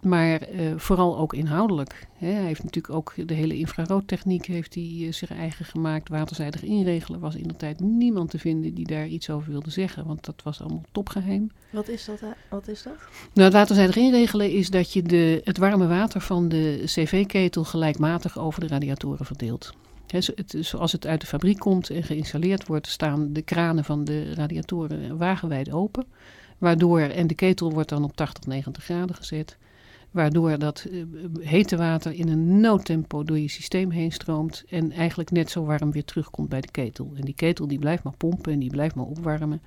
Maar 0.00 0.52
uh, 0.52 0.72
vooral 0.76 1.18
ook 1.18 1.34
inhoudelijk. 1.34 2.06
Hè. 2.16 2.30
Hij 2.30 2.44
heeft 2.44 2.64
natuurlijk 2.64 2.94
ook 2.94 3.14
de 3.26 3.34
hele 3.34 3.58
infraroodtechniek 3.58 4.46
heeft 4.46 4.74
hij, 4.74 4.96
uh, 4.98 5.12
zich 5.12 5.30
eigen 5.30 5.64
gemaakt. 5.64 6.08
Waterzijdig 6.08 6.62
inregelen 6.62 7.20
was 7.20 7.34
in 7.34 7.48
de 7.48 7.56
tijd 7.56 7.80
niemand 7.80 8.30
te 8.30 8.38
vinden 8.38 8.74
die 8.74 8.86
daar 8.86 9.06
iets 9.06 9.30
over 9.30 9.50
wilde 9.50 9.70
zeggen. 9.70 10.06
Want 10.06 10.24
dat 10.24 10.42
was 10.42 10.60
allemaal 10.60 10.84
topgeheim. 10.92 11.50
Wat 11.70 11.88
is 11.88 12.04
dat? 12.04 12.20
Wat 12.50 12.68
is 12.68 12.82
dat? 12.82 12.94
Nou, 13.32 13.46
het 13.46 13.52
waterzijdig 13.52 13.96
inregelen 13.96 14.52
is 14.52 14.70
dat 14.70 14.92
je 14.92 15.02
de, 15.02 15.40
het 15.44 15.58
warme 15.58 15.86
water 15.86 16.20
van 16.20 16.48
de 16.48 16.82
cv-ketel 16.84 17.64
gelijkmatig 17.64 18.38
over 18.38 18.60
de 18.60 18.68
radiatoren 18.68 19.26
verdeelt. 19.26 19.72
He, 20.06 20.18
het, 20.18 20.56
zoals 20.60 20.92
het 20.92 21.06
uit 21.06 21.20
de 21.20 21.26
fabriek 21.26 21.58
komt 21.58 21.90
en 21.90 22.02
geïnstalleerd 22.02 22.66
wordt, 22.66 22.86
staan 22.86 23.32
de 23.32 23.42
kranen 23.42 23.84
van 23.84 24.04
de 24.04 24.34
radiatoren 24.34 25.16
wagenwijd 25.16 25.72
open. 25.72 26.06
Waardoor, 26.60 27.00
en 27.00 27.26
de 27.26 27.34
ketel 27.34 27.72
wordt 27.72 27.88
dan 27.88 28.04
op 28.04 28.16
80, 28.16 28.46
90 28.46 28.84
graden 28.84 29.16
gezet. 29.16 29.56
Waardoor 30.10 30.58
dat 30.58 30.86
uh, 30.90 31.04
hete 31.40 31.76
water 31.76 32.12
in 32.12 32.28
een 32.28 32.60
noodtempo 32.60 33.24
door 33.24 33.38
je 33.38 33.48
systeem 33.48 33.90
heen 33.90 34.12
stroomt. 34.12 34.64
En 34.68 34.92
eigenlijk 34.92 35.30
net 35.30 35.50
zo 35.50 35.64
warm 35.64 35.92
weer 35.92 36.04
terugkomt 36.04 36.48
bij 36.48 36.60
de 36.60 36.70
ketel. 36.70 37.12
En 37.16 37.24
die 37.24 37.34
ketel 37.34 37.66
die 37.66 37.78
blijft 37.78 38.02
maar 38.02 38.16
pompen 38.16 38.52
en 38.52 38.58
die 38.58 38.70
blijft 38.70 38.94
maar 38.94 39.04
opwarmen. 39.04 39.62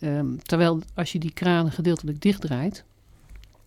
Um, 0.00 0.42
terwijl 0.42 0.82
als 0.94 1.12
je 1.12 1.18
die 1.18 1.32
kranen 1.32 1.72
gedeeltelijk 1.72 2.20
dichtdraait. 2.20 2.84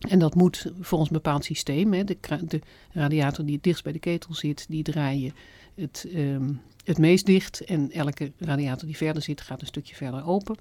En 0.08 0.18
dat 0.18 0.34
moet 0.34 0.72
volgens 0.80 1.10
een 1.10 1.16
bepaald 1.16 1.44
systeem. 1.44 1.92
Hè, 1.92 2.04
de, 2.04 2.16
de, 2.46 2.60
radiator 2.92 3.44
die 3.44 3.54
het 3.54 3.64
dichtst 3.64 3.84
bij 3.84 3.92
de 3.92 3.98
ketel 3.98 4.34
zit, 4.34 4.66
die 4.68 4.82
draai 4.82 5.22
je 5.22 5.32
het, 5.74 6.06
um, 6.14 6.60
het 6.84 6.98
meest 6.98 7.26
dicht. 7.26 7.64
En 7.64 7.90
elke 7.90 8.32
radiator 8.38 8.86
die 8.86 8.96
verder 8.96 9.22
zit, 9.22 9.40
gaat 9.40 9.60
een 9.60 9.66
stukje 9.66 9.94
verder 9.94 10.26
open. 10.26 10.56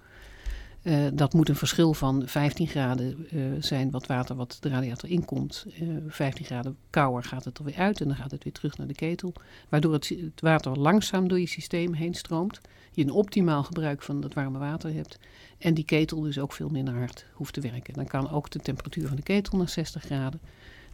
Uh, 0.84 1.08
dat 1.13 1.34
moet 1.34 1.50
een 1.50 1.56
verschil 1.56 1.94
van 1.94 2.24
15 2.26 2.68
graden 2.68 3.28
uh, 3.32 3.44
zijn 3.60 3.92
wat 3.92 4.08
water 4.08 4.36
wat 4.36 4.58
de 4.60 4.70
radiator 4.70 5.10
inkomt. 5.10 5.65
Uh, 5.82 5.98
15 6.08 6.46
graden 6.46 6.78
kouder 6.89 7.24
gaat 7.24 7.46
het 7.46 7.58
er 7.58 7.63
weer 7.63 7.78
uit 7.78 8.02
en 8.02 8.08
dan 8.08 8.15
gaat 8.15 8.32
het 8.32 8.44
weer 8.44 8.54
terug 8.54 8.78
naar 8.78 8.88
de 8.88 8.94
ketel. 8.94 9.34
Waardoor 9.70 9.94
het, 9.94 10.10
het, 10.10 10.42
water 10.42 10.80
langzaam 10.80 11.28
door 11.28 11.39
je 11.39 11.48
systeem 11.48 11.94
heen 11.94 12.13
stroomt. 12.13 12.62
Je 12.92 13.04
een 13.04 13.12
optimaal 13.12 13.63
gebruik 13.63 14.02
van 14.02 14.22
het 14.22 14.34
warme 14.34 14.60
water 14.60 14.94
hebt. 14.94 15.20
En 15.58 15.74
die 15.74 15.86
ketel 15.86 16.20
dus 16.22 16.39
ook 16.39 16.54
veel 16.54 16.70
minder 16.70 16.94
hard 16.94 17.26
hoeft 17.34 17.54
te 17.54 17.62
werken. 17.62 17.94
Dan 17.94 18.08
kan 18.08 18.30
ook 18.30 18.50
de 18.50 18.60
temperatuur 18.60 19.08
van 19.08 19.15
de 19.15 19.24
ketel 19.24 19.58
naar 19.58 19.70
60 19.70 20.04
graden. 20.04 20.39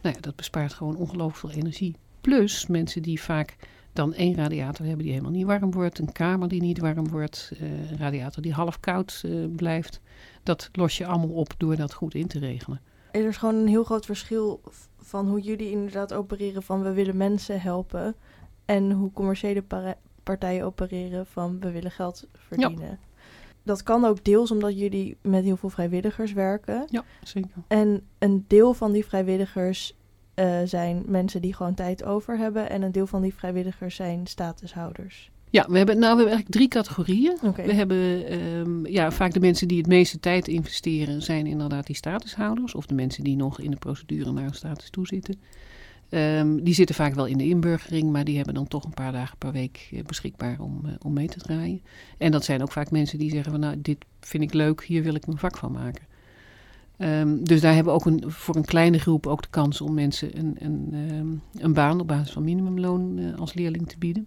Nou 0.02 0.14
ja, 0.14 0.20
dat 0.20 0.36
bespaart 0.36 0.72
gewoon 0.72 0.96
ongelooflijk 0.96 1.54
veel 1.54 1.62
energie. 1.62 1.96
Plus 2.20 2.66
mensen 2.66 3.02
die 3.02 3.20
vaak 3.20 3.56
dan 3.96 4.14
één 4.14 4.34
radiator 4.34 4.86
hebben 4.86 5.04
die 5.04 5.12
helemaal 5.12 5.34
niet 5.34 5.46
warm 5.46 5.70
wordt. 5.70 5.98
Een 5.98 6.12
kamer 6.12 6.48
die 6.48 6.60
niet 6.60 6.78
warm 6.78 7.08
wordt. 7.08 7.52
Uh, 7.52 7.90
een 7.90 7.98
radiator 7.98 8.42
die 8.42 8.52
half 8.52 8.80
koud 8.80 9.22
uh, 9.26 9.46
blijft. 9.56 10.00
Dat 10.42 10.68
los 10.72 10.98
je 10.98 11.06
allemaal 11.06 11.28
op 11.28 11.54
door 11.56 11.76
dat 11.76 11.92
goed 11.92 12.14
in 12.14 12.26
te 12.26 12.38
regelen. 12.38 12.80
Er 13.10 13.26
is 13.26 13.36
gewoon 13.36 13.54
een 13.54 13.68
heel 13.68 13.84
groot 13.84 14.06
verschil 14.06 14.60
van 14.98 15.28
hoe 15.28 15.40
jullie 15.40 15.70
inderdaad 15.70 16.12
opereren 16.12 16.62
van 16.62 16.82
we 16.82 16.92
willen 16.92 17.16
mensen 17.16 17.60
helpen. 17.60 18.14
En 18.64 18.90
hoe 18.90 19.12
commerciële 19.12 19.64
partijen 20.22 20.64
opereren 20.64 21.26
van 21.26 21.60
we 21.60 21.70
willen 21.70 21.90
geld 21.90 22.26
verdienen. 22.32 22.88
Ja. 22.88 22.98
Dat 23.62 23.82
kan 23.82 24.04
ook 24.04 24.24
deels 24.24 24.50
omdat 24.50 24.78
jullie 24.78 25.16
met 25.22 25.44
heel 25.44 25.56
veel 25.56 25.70
vrijwilligers 25.70 26.32
werken. 26.32 26.86
Ja, 26.90 27.04
zeker. 27.22 27.50
En 27.68 28.06
een 28.18 28.44
deel 28.46 28.74
van 28.74 28.92
die 28.92 29.06
vrijwilligers 29.06 29.95
uh, 30.36 30.58
zijn 30.64 31.02
mensen 31.06 31.40
die 31.40 31.54
gewoon 31.54 31.74
tijd 31.74 32.04
over 32.04 32.38
hebben. 32.38 32.70
En 32.70 32.82
een 32.82 32.92
deel 32.92 33.06
van 33.06 33.22
die 33.22 33.34
vrijwilligers 33.34 33.94
zijn 33.94 34.26
statushouders. 34.26 35.30
Ja, 35.50 35.66
we 35.68 35.76
hebben, 35.76 35.98
nou, 35.98 36.16
we 36.16 36.22
hebben 36.22 36.34
eigenlijk 36.36 36.54
drie 36.54 36.68
categorieën. 36.68 37.38
Okay. 37.42 37.66
We 37.66 37.74
hebben 37.74 38.32
um, 38.42 38.86
ja, 38.86 39.10
vaak 39.10 39.32
de 39.32 39.40
mensen 39.40 39.68
die 39.68 39.78
het 39.78 39.86
meeste 39.86 40.20
tijd 40.20 40.48
investeren, 40.48 41.22
zijn 41.22 41.46
inderdaad 41.46 41.86
die 41.86 41.96
statushouders. 41.96 42.74
Of 42.74 42.86
de 42.86 42.94
mensen 42.94 43.24
die 43.24 43.36
nog 43.36 43.60
in 43.60 43.70
de 43.70 43.76
procedure 43.76 44.32
naar 44.32 44.44
een 44.44 44.54
status 44.54 44.90
toe 44.90 45.06
zitten. 45.06 45.40
Um, 46.10 46.64
die 46.64 46.74
zitten 46.74 46.94
vaak 46.94 47.14
wel 47.14 47.26
in 47.26 47.38
de 47.38 47.48
inburgering, 47.48 48.12
maar 48.12 48.24
die 48.24 48.36
hebben 48.36 48.54
dan 48.54 48.68
toch 48.68 48.84
een 48.84 48.94
paar 48.94 49.12
dagen 49.12 49.38
per 49.38 49.52
week 49.52 49.88
uh, 49.92 50.02
beschikbaar 50.02 50.60
om, 50.60 50.80
uh, 50.86 50.92
om 51.02 51.12
mee 51.12 51.28
te 51.28 51.38
draaien. 51.38 51.82
En 52.18 52.30
dat 52.30 52.44
zijn 52.44 52.62
ook 52.62 52.72
vaak 52.72 52.90
mensen 52.90 53.18
die 53.18 53.30
zeggen 53.30 53.50
van 53.50 53.60
nou, 53.60 53.80
dit 53.80 53.98
vind 54.20 54.42
ik 54.42 54.52
leuk, 54.52 54.84
hier 54.84 55.02
wil 55.02 55.14
ik 55.14 55.26
mijn 55.26 55.38
vak 55.38 55.56
van 55.56 55.72
maken. 55.72 56.04
Um, 56.98 57.44
dus 57.44 57.60
daar 57.60 57.74
hebben 57.74 57.92
we 57.92 57.98
ook 57.98 58.06
een, 58.06 58.30
voor 58.30 58.56
een 58.56 58.64
kleine 58.64 58.98
groep 58.98 59.26
ook 59.26 59.42
de 59.42 59.48
kans 59.50 59.80
om 59.80 59.94
mensen 59.94 60.38
een, 60.38 60.56
een, 60.58 60.94
um, 60.94 61.42
een 61.58 61.72
baan 61.72 62.00
op 62.00 62.08
basis 62.08 62.32
van 62.32 62.44
minimumloon 62.44 63.18
uh, 63.18 63.38
als 63.38 63.54
leerling 63.54 63.88
te 63.88 63.98
bieden. 63.98 64.26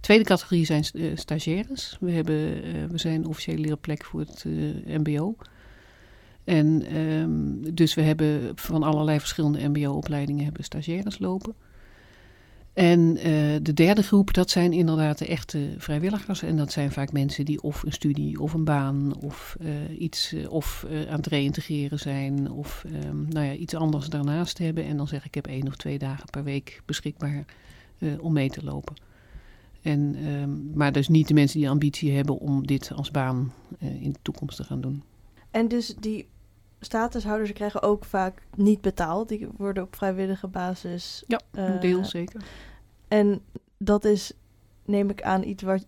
Tweede 0.00 0.24
categorie 0.24 0.64
zijn 0.64 0.84
uh, 0.92 1.16
stagiaires. 1.16 1.96
We, 2.00 2.10
hebben, 2.10 2.66
uh, 2.66 2.84
we 2.84 2.98
zijn 2.98 3.26
officiële 3.26 3.58
leerplek 3.60 4.04
voor 4.04 4.20
het 4.20 4.44
MBO. 4.86 5.36
En 6.44 6.96
um, 6.96 7.74
dus 7.74 7.94
we 7.94 8.02
hebben 8.02 8.52
van 8.54 8.82
allerlei 8.82 9.18
verschillende 9.18 9.68
MBO-opleidingen 9.68 10.44
hebben 10.44 10.64
stagiaires 10.64 11.18
lopen. 11.18 11.54
En 12.78 13.16
uh, 13.16 13.56
de 13.62 13.72
derde 13.74 14.02
groep, 14.02 14.34
dat 14.34 14.50
zijn 14.50 14.72
inderdaad 14.72 15.18
de 15.18 15.26
echte 15.26 15.74
vrijwilligers. 15.78 16.42
En 16.42 16.56
dat 16.56 16.72
zijn 16.72 16.92
vaak 16.92 17.12
mensen 17.12 17.44
die 17.44 17.62
of 17.62 17.82
een 17.82 17.92
studie 17.92 18.40
of 18.40 18.52
een 18.52 18.64
baan 18.64 19.16
of 19.20 19.56
uh, 19.60 20.00
iets 20.00 20.32
uh, 20.32 20.50
of 20.52 20.86
aan 21.08 21.16
het 21.16 21.26
reïntegreren 21.26 21.98
zijn 21.98 22.50
of 22.50 22.84
um, 23.04 23.26
nou 23.28 23.46
ja, 23.46 23.52
iets 23.52 23.74
anders 23.74 24.08
daarnaast 24.08 24.58
hebben. 24.58 24.84
En 24.84 24.96
dan 24.96 25.08
zeg 25.08 25.18
ik, 25.20 25.26
ik 25.26 25.34
heb 25.34 25.46
één 25.46 25.66
of 25.66 25.76
twee 25.76 25.98
dagen 25.98 26.30
per 26.30 26.44
week 26.44 26.82
beschikbaar 26.84 27.44
om 28.20 28.32
mee 28.32 28.50
te 28.50 28.64
lopen. 28.64 28.94
En, 29.82 30.26
um, 30.26 30.70
maar 30.74 30.92
dus 30.92 31.08
niet 31.08 31.28
de 31.28 31.34
mensen 31.34 31.58
die 31.58 31.68
ambitie 31.70 32.12
hebben 32.12 32.38
om 32.38 32.66
dit 32.66 32.92
als 32.94 33.10
baan 33.10 33.52
in 33.78 34.12
de 34.12 34.18
toekomst 34.22 34.56
te 34.56 34.64
gaan 34.64 34.80
doen. 34.80 35.02
En 35.50 35.68
dus 35.68 35.94
die 36.00 36.26
statushouders 36.80 37.52
krijgen 37.52 37.82
ook 37.82 38.04
vaak 38.04 38.42
niet 38.56 38.80
betaald. 38.80 39.28
Die 39.28 39.48
worden 39.56 39.82
op 39.82 39.96
vrijwillige 39.96 40.46
basis. 40.46 41.24
Ja, 41.26 41.40
een 41.50 41.80
deel 41.80 42.04
zeker. 42.04 42.42
En 43.08 43.40
dat 43.78 44.04
is, 44.04 44.32
neem 44.84 45.10
ik 45.10 45.22
aan, 45.22 45.42
iets 45.42 45.62
waar, 45.62 45.80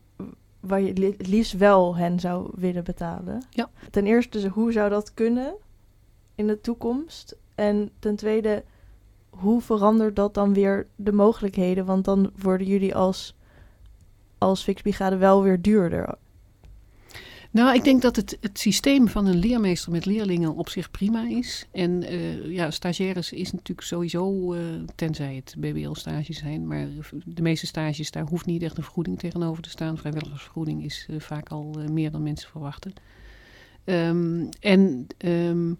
waar 0.61 0.81
je 0.81 0.87
het 0.87 1.27
liefst 1.27 1.53
wel 1.53 1.97
hen 1.97 2.21
zou 2.21 2.51
willen 2.55 2.85
betalen. 2.85 3.43
Ja. 3.51 3.71
Ten 3.91 4.07
eerste, 4.07 4.49
hoe 4.49 4.73
zou 4.73 4.91
dat 4.91 5.15
kunnen? 5.15 5.55
in 6.41 6.47
de 6.47 6.61
toekomst? 6.61 7.37
En 7.55 7.91
ten 7.99 8.17
tweede, 8.17 8.65
hoe 9.31 9.61
verandert 9.61 10.17
dat 10.17 10.35
dan 10.35 10.55
weer 10.55 10.87
de 10.97 11.13
mogelijkheden? 11.13 11.85
Want 11.85 12.05
dan 12.05 12.31
worden 12.37 12.67
jullie 12.67 12.95
als, 12.95 13.37
als 14.39 14.63
Fixbrigade 14.63 15.17
wel 15.17 15.43
weer 15.43 15.63
duurder. 15.63 16.15
Nou, 17.53 17.75
ik 17.75 17.85
denk 17.85 18.03
dat 18.03 18.17
het, 18.17 18.39
het 18.41 18.59
systeem 18.59 19.09
van 19.09 19.27
een 19.27 19.39
leermeester 19.39 19.93
met 19.93 20.07
leerlingen 20.07 20.55
op 20.55 20.69
zich 20.69 20.91
prima 20.91 21.29
is. 21.29 21.67
En 21.73 22.13
uh, 22.13 22.51
ja, 22.51 22.71
stagiaires 22.71 23.33
is 23.33 23.53
natuurlijk 23.53 23.87
sowieso, 23.87 24.55
uh, 24.55 24.61
tenzij 24.95 25.35
het 25.35 25.55
BBL-stages 25.59 26.39
zijn, 26.39 26.67
maar 26.67 26.87
de 27.25 27.43
meeste 27.43 27.67
stages, 27.67 28.11
daar 28.11 28.27
hoeft 28.27 28.47
niet 28.47 28.63
echt 28.63 28.77
een 28.77 28.83
vergoeding 28.83 29.19
tegenover 29.19 29.63
te 29.63 29.71
staan. 29.71 29.99
Vrijwilligersvergoeding 29.99 30.85
is 30.85 31.07
uh, 31.11 31.21
vaak 31.21 31.49
al 31.49 31.77
meer 31.91 32.11
dan 32.11 32.23
mensen 32.23 32.51
verwachten. 32.51 32.93
Um, 33.85 34.49
en 34.61 35.07
um, 35.19 35.79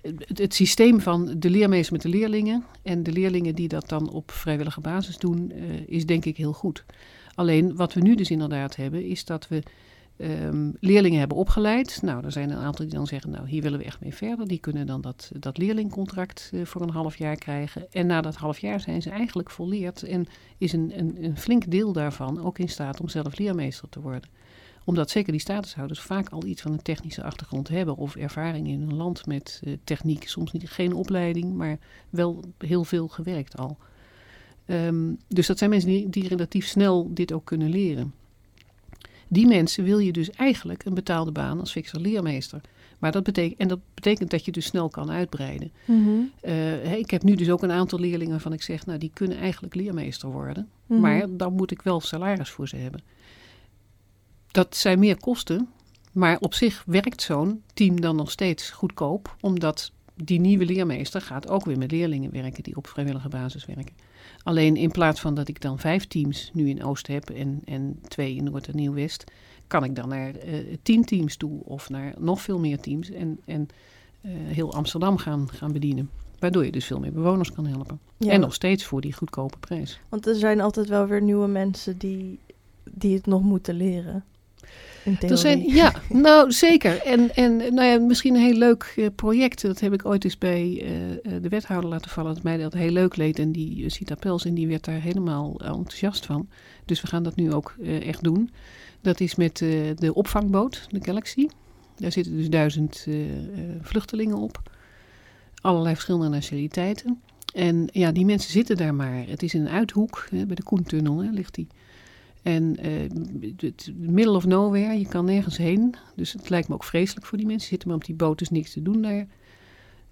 het, 0.00 0.38
het, 0.38 0.54
systeem 0.54 1.00
van 1.00 1.34
de 1.38 1.50
leermeester 1.50 1.92
met 1.92 2.02
de 2.02 2.08
leerlingen 2.08 2.64
en 2.82 3.02
de 3.02 3.12
leerlingen 3.12 3.54
die 3.54 3.68
dat 3.68 3.88
dan 3.88 4.10
op 4.10 4.30
vrijwillige 4.30 4.80
basis 4.80 5.18
doen, 5.18 5.52
is 5.86 6.06
denk 6.06 6.24
ik 6.24 6.36
heel 6.36 6.52
goed. 6.52 6.84
Alleen 7.34 7.76
wat 7.76 7.92
we 7.92 8.00
nu 8.00 8.14
dus 8.14 8.30
inderdaad 8.30 8.76
hebben, 8.76 9.04
is 9.04 9.24
dat 9.24 9.48
we 9.48 9.62
um, 10.18 10.76
leerlingen 10.80 11.18
hebben 11.18 11.36
opgeleid. 11.36 12.02
Nou, 12.02 12.24
er 12.24 12.32
zijn 12.32 12.50
een 12.50 12.58
aantal 12.58 12.84
die 12.84 12.94
dan 12.94 13.06
zeggen, 13.06 13.30
nou, 13.30 13.48
hier 13.48 13.62
willen 13.62 13.78
we 13.78 13.84
echt 13.84 14.00
mee 14.00 14.14
verder. 14.14 14.48
Die 14.48 14.58
kunnen 14.58 14.86
dan 14.86 15.00
dat, 15.00 15.30
dat 15.38 15.58
leerlingcontract 15.58 16.50
uh, 16.54 16.64
voor 16.64 16.82
een 16.82 16.90
half 16.90 17.16
jaar 17.16 17.36
krijgen. 17.36 17.86
En 17.90 18.06
na 18.06 18.20
dat 18.20 18.34
half 18.34 18.58
jaar 18.58 18.80
zijn 18.80 19.02
ze 19.02 19.10
eigenlijk 19.10 19.50
volleerd 19.50 20.02
en 20.02 20.26
is 20.58 20.72
een, 20.72 20.92
een, 20.98 21.24
een 21.24 21.38
flink 21.38 21.70
deel 21.70 21.92
daarvan 21.92 22.44
ook 22.44 22.58
in 22.58 22.68
staat 22.68 23.00
om 23.00 23.08
zelf 23.08 23.38
leermeester 23.38 23.88
te 23.88 24.00
worden 24.00 24.30
omdat 24.86 25.10
zeker 25.10 25.32
die 25.32 25.40
statushouders 25.40 26.00
vaak 26.00 26.28
al 26.28 26.44
iets 26.44 26.62
van 26.62 26.72
een 26.72 26.82
technische 26.82 27.22
achtergrond 27.22 27.68
hebben 27.68 27.96
of 27.96 28.16
ervaring 28.16 28.68
in 28.68 28.80
een 28.80 28.94
land 28.94 29.26
met 29.26 29.60
uh, 29.64 29.76
techniek. 29.84 30.28
Soms 30.28 30.52
niet, 30.52 30.70
geen 30.70 30.92
opleiding, 30.92 31.54
maar 31.54 31.78
wel 32.10 32.44
heel 32.58 32.84
veel 32.84 33.08
gewerkt 33.08 33.56
al. 33.56 33.76
Um, 34.66 35.18
dus 35.28 35.46
dat 35.46 35.58
zijn 35.58 35.70
mensen 35.70 35.88
die, 35.88 36.08
die 36.08 36.28
relatief 36.28 36.66
snel 36.66 37.10
dit 37.14 37.32
ook 37.32 37.44
kunnen 37.44 37.68
leren. 37.68 38.14
Die 39.28 39.46
mensen 39.46 39.84
wil 39.84 39.98
je 39.98 40.12
dus 40.12 40.30
eigenlijk 40.30 40.84
een 40.84 40.94
betaalde 40.94 41.32
baan 41.32 41.60
als 41.60 41.72
fixer 41.72 42.00
leermeester. 42.00 42.60
Maar 42.98 43.12
dat 43.12 43.22
betekent, 43.22 43.60
en 43.60 43.68
dat 43.68 43.78
betekent 43.94 44.30
dat 44.30 44.44
je 44.44 44.52
dus 44.52 44.66
snel 44.66 44.88
kan 44.88 45.10
uitbreiden. 45.10 45.72
Mm 45.84 46.30
ik 46.96 47.10
heb 47.10 47.22
nu 47.22 47.34
dus 47.34 47.50
ook 47.50 47.62
een 47.62 47.70
aantal 47.70 47.98
leerlingen 47.98 48.30
waarvan 48.30 48.52
ik 48.52 48.62
zeg, 48.62 48.86
nou 48.86 48.98
die 48.98 49.10
kunnen 49.14 49.38
eigenlijk 49.38 49.74
leermeester 49.74 50.28
worden. 50.28 50.62
Mm 50.62 50.70
-hmm. 50.86 51.00
Maar 51.00 51.26
dan 51.36 51.52
moet 51.52 51.70
ik 51.70 51.82
wel 51.82 52.00
salaris 52.00 52.50
voor 52.50 52.68
ze 52.68 52.76
hebben. 52.76 53.00
Dat 54.50 54.76
zijn 54.76 54.98
meer 54.98 55.16
kosten, 55.16 55.68
maar 56.12 56.38
op 56.38 56.54
zich 56.54 56.82
werkt 56.86 57.22
zo'n 57.22 57.62
team 57.74 58.00
dan 58.00 58.16
nog 58.16 58.30
steeds 58.30 58.70
goedkoop, 58.70 59.36
omdat 59.40 59.92
die 60.14 60.40
nieuwe 60.40 60.64
leermeester 60.64 61.20
gaat 61.20 61.48
ook 61.48 61.64
weer 61.64 61.78
met 61.78 61.90
leerlingen 61.90 62.30
werken 62.30 62.62
die 62.62 62.76
op 62.76 62.86
vrijwillige 62.86 63.28
basis 63.28 63.64
werken. 63.66 63.94
Alleen 64.46 64.76
in 64.76 64.90
plaats 64.90 65.20
van 65.20 65.34
dat 65.34 65.48
ik 65.48 65.60
dan 65.60 65.78
vijf 65.78 66.06
teams 66.06 66.50
nu 66.52 66.68
in 66.68 66.84
Oost 66.84 67.06
heb 67.06 67.30
en, 67.30 67.60
en 67.64 67.98
twee 68.08 68.34
in 68.34 68.44
Noord 68.44 68.68
en 68.68 68.76
Nieuw-West, 68.76 69.24
kan 69.66 69.84
ik 69.84 69.94
dan 69.94 70.08
naar 70.08 70.32
uh, 70.46 70.76
tien 70.82 71.04
teams 71.04 71.36
toe 71.36 71.64
of 71.64 71.88
naar 71.88 72.14
nog 72.18 72.40
veel 72.40 72.58
meer 72.58 72.80
teams 72.80 73.10
en, 73.10 73.40
en 73.44 73.68
uh, 74.20 74.32
heel 74.34 74.72
Amsterdam 74.72 75.16
gaan, 75.16 75.48
gaan 75.50 75.72
bedienen. 75.72 76.10
Waardoor 76.38 76.64
je 76.64 76.72
dus 76.72 76.84
veel 76.84 76.98
meer 76.98 77.12
bewoners 77.12 77.52
kan 77.52 77.66
helpen. 77.66 78.00
Ja. 78.16 78.32
En 78.32 78.40
nog 78.40 78.54
steeds 78.54 78.84
voor 78.84 79.00
die 79.00 79.12
goedkope 79.12 79.58
prijs. 79.58 80.00
Want 80.08 80.26
er 80.26 80.34
zijn 80.34 80.60
altijd 80.60 80.88
wel 80.88 81.06
weer 81.06 81.22
nieuwe 81.22 81.48
mensen 81.48 81.98
die, 81.98 82.38
die 82.90 83.14
het 83.14 83.26
nog 83.26 83.42
moeten 83.42 83.74
leren. 83.74 84.24
Zijn, 85.28 85.62
ja, 85.62 85.94
nou 86.08 86.52
zeker. 86.52 87.02
En, 87.02 87.34
en 87.34 87.56
nou 87.56 87.84
ja, 87.84 87.98
misschien 87.98 88.34
een 88.34 88.40
heel 88.40 88.58
leuk 88.58 88.94
uh, 88.96 89.06
project. 89.14 89.62
Dat 89.62 89.80
heb 89.80 89.92
ik 89.92 90.04
ooit 90.04 90.24
eens 90.24 90.38
bij 90.38 90.82
uh, 90.82 91.32
de 91.42 91.48
wethouder 91.48 91.90
laten 91.90 92.10
vallen. 92.10 92.34
Dat 92.34 92.42
mij 92.42 92.56
dat 92.56 92.72
heel 92.72 92.90
leuk 92.90 93.16
leed. 93.16 93.38
En 93.38 93.52
die 93.52 93.78
uh, 93.78 93.88
Sita 93.88 94.14
Pels, 94.14 94.44
en 94.44 94.54
die 94.54 94.68
werd 94.68 94.84
daar 94.84 95.00
helemaal 95.00 95.60
enthousiast 95.60 96.26
van. 96.26 96.48
Dus 96.84 97.00
we 97.00 97.06
gaan 97.06 97.22
dat 97.22 97.36
nu 97.36 97.52
ook 97.52 97.74
echt 98.02 98.22
doen. 98.22 98.50
Dat 99.00 99.20
is 99.20 99.34
met 99.34 99.58
de 99.58 100.10
opvangboot, 100.14 100.86
de 100.90 101.04
Galaxy. 101.04 101.46
Daar 101.96 102.12
zitten 102.12 102.36
dus 102.36 102.50
duizend 102.50 103.06
vluchtelingen 103.80 104.36
op. 104.36 104.70
Allerlei 105.60 105.94
verschillende 105.94 106.28
nationaliteiten. 106.28 107.20
En 107.54 107.88
ja, 107.92 108.12
die 108.12 108.24
mensen 108.24 108.50
zitten 108.50 108.76
daar 108.76 108.94
maar. 108.94 109.24
Het 109.26 109.42
is 109.42 109.54
in 109.54 109.60
een 109.60 109.68
uithoek, 109.68 110.26
hè, 110.30 110.46
bij 110.46 110.56
de 110.56 110.62
Koentunnel 110.62 111.22
hè, 111.22 111.30
ligt 111.30 111.54
die. 111.54 111.66
En 112.46 112.76
uh, 112.86 113.50
het 113.56 113.92
middle 113.96 114.36
of 114.36 114.46
nowhere, 114.46 114.98
je 114.98 115.08
kan 115.08 115.24
nergens 115.24 115.56
heen. 115.56 115.94
Dus 116.16 116.32
het 116.32 116.48
lijkt 116.48 116.68
me 116.68 116.74
ook 116.74 116.84
vreselijk 116.84 117.26
voor 117.26 117.38
die 117.38 117.46
mensen. 117.46 117.68
Zitten 117.68 117.88
maar 117.88 117.96
op 117.96 118.04
die 118.04 118.14
boot, 118.14 118.40
is 118.40 118.48
niks 118.48 118.72
te 118.72 118.82
doen 118.82 119.02
daar. 119.02 119.26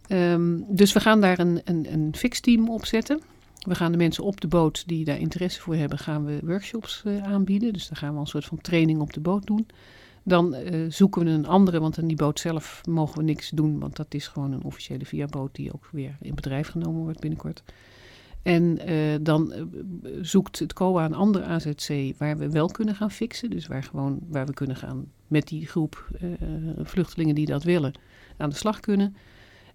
Um, 0.09 0.65
dus 0.69 0.93
we 0.93 1.01
gaan 1.01 1.21
daar 1.21 1.39
een, 1.39 1.61
een, 1.65 1.93
een 1.93 2.17
fixteam 2.17 2.69
op 2.69 2.85
zetten. 2.87 3.21
We 3.59 3.75
gaan 3.75 3.93
de 3.93 3.99
mensen 3.99 4.25
op 4.25 4.41
de 4.41 4.49
boot 4.49 4.89
die 4.89 5.05
daar 5.05 5.19
interesse 5.19 5.61
voor 5.61 5.75
hebben, 5.75 5.99
gaan 5.99 6.25
we 6.25 6.39
workshops 6.45 7.03
uh, 7.07 7.23
aanbieden. 7.23 7.73
Dus 7.73 7.89
dan 7.89 7.97
gaan 7.97 8.15
we 8.15 8.21
een 8.21 8.27
soort 8.27 8.45
van 8.45 8.61
training 8.61 9.01
op 9.01 9.13
de 9.13 9.21
boot 9.21 9.47
doen. 9.47 9.67
Dan 10.23 10.55
uh, 10.55 10.91
zoeken 10.91 11.25
we 11.25 11.31
een 11.31 11.47
andere, 11.47 11.81
want 11.81 11.99
aan 11.99 12.07
die 12.07 12.17
boot 12.17 12.41
zelf 12.41 12.81
mogen 12.89 13.19
we 13.19 13.25
niks 13.25 13.51
doen. 13.51 13.79
Want 13.79 13.97
dat 13.97 14.15
is 14.15 14.29
gewoon 14.29 14.53
een 14.53 14.65
officiële 14.65 15.05
via-boot 15.05 15.55
die 15.55 15.75
ook 15.75 15.89
weer 15.93 16.17
in 16.21 16.35
bedrijf 16.35 16.69
genomen 16.69 17.03
wordt 17.03 17.21
binnenkort. 17.21 17.63
En 18.45 18.91
uh, 18.91 19.15
dan 19.21 19.53
uh, 19.53 19.63
zoekt 20.23 20.59
het 20.59 20.73
COA 20.73 21.05
een 21.05 21.15
andere 21.15 21.45
AZC 21.45 22.13
waar 22.19 22.39
we 22.39 22.51
wel 22.51 22.67
kunnen 22.67 22.95
gaan 22.95 23.11
fixen. 23.11 23.51
Dus 23.51 23.67
waar, 23.67 23.83
gewoon, 23.83 24.19
waar 24.29 24.47
we 24.47 24.53
kunnen 24.53 24.77
gaan 24.77 25.07
met 25.27 25.49
die 25.49 25.67
groep 25.67 26.09
uh, 26.23 26.31
vluchtelingen 26.83 27.35
die 27.35 27.47
dat 27.47 27.63
willen 27.63 27.93
aan 28.37 28.51
de 28.51 28.57
slag 28.57 28.81
kunnen. 28.81 29.17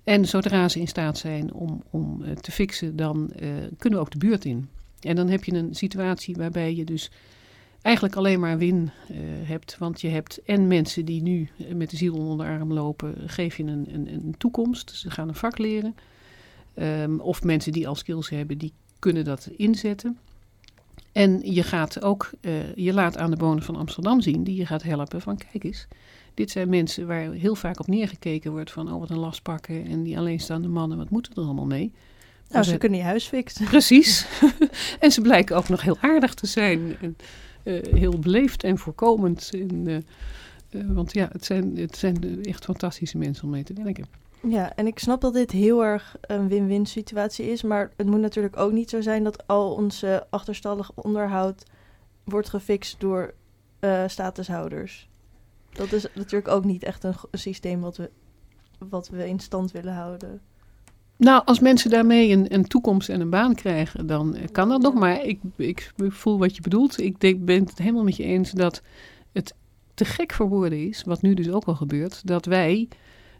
En 0.03 0.25
zodra 0.25 0.69
ze 0.69 0.79
in 0.79 0.87
staat 0.87 1.17
zijn 1.17 1.53
om, 1.53 1.83
om 1.89 2.23
te 2.41 2.51
fixen, 2.51 2.95
dan 2.95 3.31
kunnen 3.77 3.99
we 3.99 4.05
ook 4.05 4.11
de 4.11 4.17
buurt 4.17 4.45
in. 4.45 4.69
En 4.99 5.15
dan 5.15 5.27
heb 5.27 5.43
je 5.43 5.53
een 5.53 5.75
situatie 5.75 6.35
waarbij 6.35 6.75
je 6.75 6.83
dus 6.83 7.11
eigenlijk 7.81 8.15
alleen 8.15 8.39
maar 8.39 8.57
win 8.57 8.91
hebt. 9.43 9.77
Want 9.77 10.01
je 10.01 10.07
hebt 10.07 10.43
en 10.43 10.67
mensen 10.67 11.05
die 11.05 11.21
nu 11.21 11.49
met 11.75 11.89
de 11.89 11.97
ziel 11.97 12.15
onder 12.15 12.45
de 12.45 12.51
arm 12.51 12.73
lopen, 12.73 13.15
geef 13.25 13.57
je 13.57 13.63
een, 13.63 13.87
een, 13.93 14.13
een 14.13 14.35
toekomst. 14.37 14.91
Ze 14.95 15.11
gaan 15.11 15.27
een 15.27 15.35
vak 15.35 15.57
leren. 15.57 15.95
Um, 16.81 17.19
of 17.19 17.43
mensen 17.43 17.71
die 17.71 17.87
al 17.87 17.95
skills 17.95 18.29
hebben, 18.29 18.57
die 18.57 18.73
kunnen 18.99 19.23
dat 19.23 19.49
inzetten. 19.57 20.17
En 21.11 21.53
je 21.53 21.63
gaat 21.63 22.01
ook, 22.01 22.31
uh, 22.41 22.75
je 22.75 22.93
laat 22.93 23.17
aan 23.17 23.31
de 23.31 23.37
bewoners 23.37 23.65
van 23.65 23.75
Amsterdam 23.75 24.21
zien, 24.21 24.43
die 24.43 24.55
je 24.55 24.65
gaat 24.65 24.83
helpen 24.83 25.21
van 25.21 25.37
kijk 25.37 25.63
eens. 25.63 25.87
Dit 26.33 26.51
zijn 26.51 26.69
mensen 26.69 27.07
waar 27.07 27.31
heel 27.31 27.55
vaak 27.55 27.79
op 27.79 27.87
neergekeken 27.87 28.51
wordt 28.51 28.71
van 28.71 28.93
oh 28.93 28.99
wat 28.99 29.09
een 29.09 29.17
last 29.17 29.41
pakken 29.41 29.85
en 29.85 30.03
die 30.03 30.17
alleenstaande 30.17 30.67
mannen, 30.67 30.97
wat 30.97 31.09
moeten 31.09 31.33
er 31.35 31.43
allemaal 31.43 31.65
mee? 31.65 31.91
Nou, 32.49 32.63
ze, 32.63 32.69
ze 32.69 32.77
kunnen 32.77 32.99
je 32.99 33.05
huis 33.05 33.25
fixen. 33.25 33.65
Precies. 33.65 34.25
en 34.99 35.11
ze 35.11 35.21
blijken 35.21 35.55
ook 35.55 35.69
nog 35.69 35.81
heel 35.81 35.97
aardig 35.99 36.33
te 36.33 36.47
zijn. 36.47 36.95
En, 37.01 37.17
uh, 37.63 37.93
heel 37.93 38.19
beleefd 38.19 38.63
en 38.63 38.77
voorkomend. 38.77 39.49
En, 39.53 39.87
uh, 39.87 39.97
want 40.87 41.13
ja, 41.13 41.29
het 41.31 41.45
zijn, 41.45 41.77
het 41.77 41.97
zijn 41.97 42.43
echt 42.43 42.63
fantastische 42.63 43.17
mensen 43.17 43.43
om 43.43 43.49
mee 43.49 43.63
te 43.63 43.73
werken. 43.73 44.05
Ja, 44.47 44.75
en 44.75 44.87
ik 44.87 44.99
snap 44.99 45.21
dat 45.21 45.33
dit 45.33 45.51
heel 45.51 45.83
erg 45.83 46.15
een 46.21 46.47
win-win 46.47 46.85
situatie 46.85 47.51
is. 47.51 47.63
Maar 47.63 47.91
het 47.97 48.07
moet 48.07 48.19
natuurlijk 48.19 48.57
ook 48.57 48.71
niet 48.71 48.89
zo 48.89 49.01
zijn 49.01 49.23
dat 49.23 49.47
al 49.47 49.73
onze 49.73 50.27
achterstallig 50.29 50.91
onderhoud 50.95 51.63
wordt 52.23 52.49
gefixt 52.49 52.99
door 52.99 53.33
uh, 53.79 54.03
statushouders. 54.07 55.09
Dat 55.69 55.91
is 55.91 56.07
natuurlijk 56.13 56.47
ook 56.47 56.63
niet 56.63 56.83
echt 56.83 57.03
een, 57.03 57.13
een, 57.31 57.39
systeem 57.39 57.81
wat 57.81 57.97
we, 57.97 58.09
wat 58.89 59.09
we 59.09 59.27
in 59.27 59.39
stand 59.39 59.71
willen 59.71 59.93
houden. 59.93 60.41
Nou, 61.15 61.41
als 61.45 61.59
mensen 61.59 61.89
daarmee 61.89 62.31
een, 62.31 62.53
een 62.53 62.67
toekomst 62.67 63.09
en 63.09 63.21
een 63.21 63.29
baan 63.29 63.55
krijgen, 63.55 64.07
dan 64.07 64.37
kan 64.51 64.69
dat 64.69 64.81
nog. 64.81 64.93
Maar 64.93 65.23
ik, 65.23 65.39
ik 65.55 65.91
voel 65.97 66.37
wat 66.39 66.55
je 66.55 66.61
bedoelt. 66.61 66.99
Ik 66.99 67.19
denk, 67.19 67.45
ben 67.45 67.63
het 67.65 67.77
helemaal 67.77 68.03
met 68.03 68.15
je 68.15 68.23
eens 68.23 68.51
dat 68.51 68.81
het 69.31 69.53
te 69.93 70.05
gek 70.05 70.33
voor 70.33 70.47
woorden 70.47 70.87
is, 70.87 71.03
wat 71.03 71.21
nu 71.21 71.33
dus 71.33 71.49
ook 71.49 71.65
al 71.65 71.75
gebeurt, 71.75 72.27
dat 72.27 72.45
wij 72.45 72.87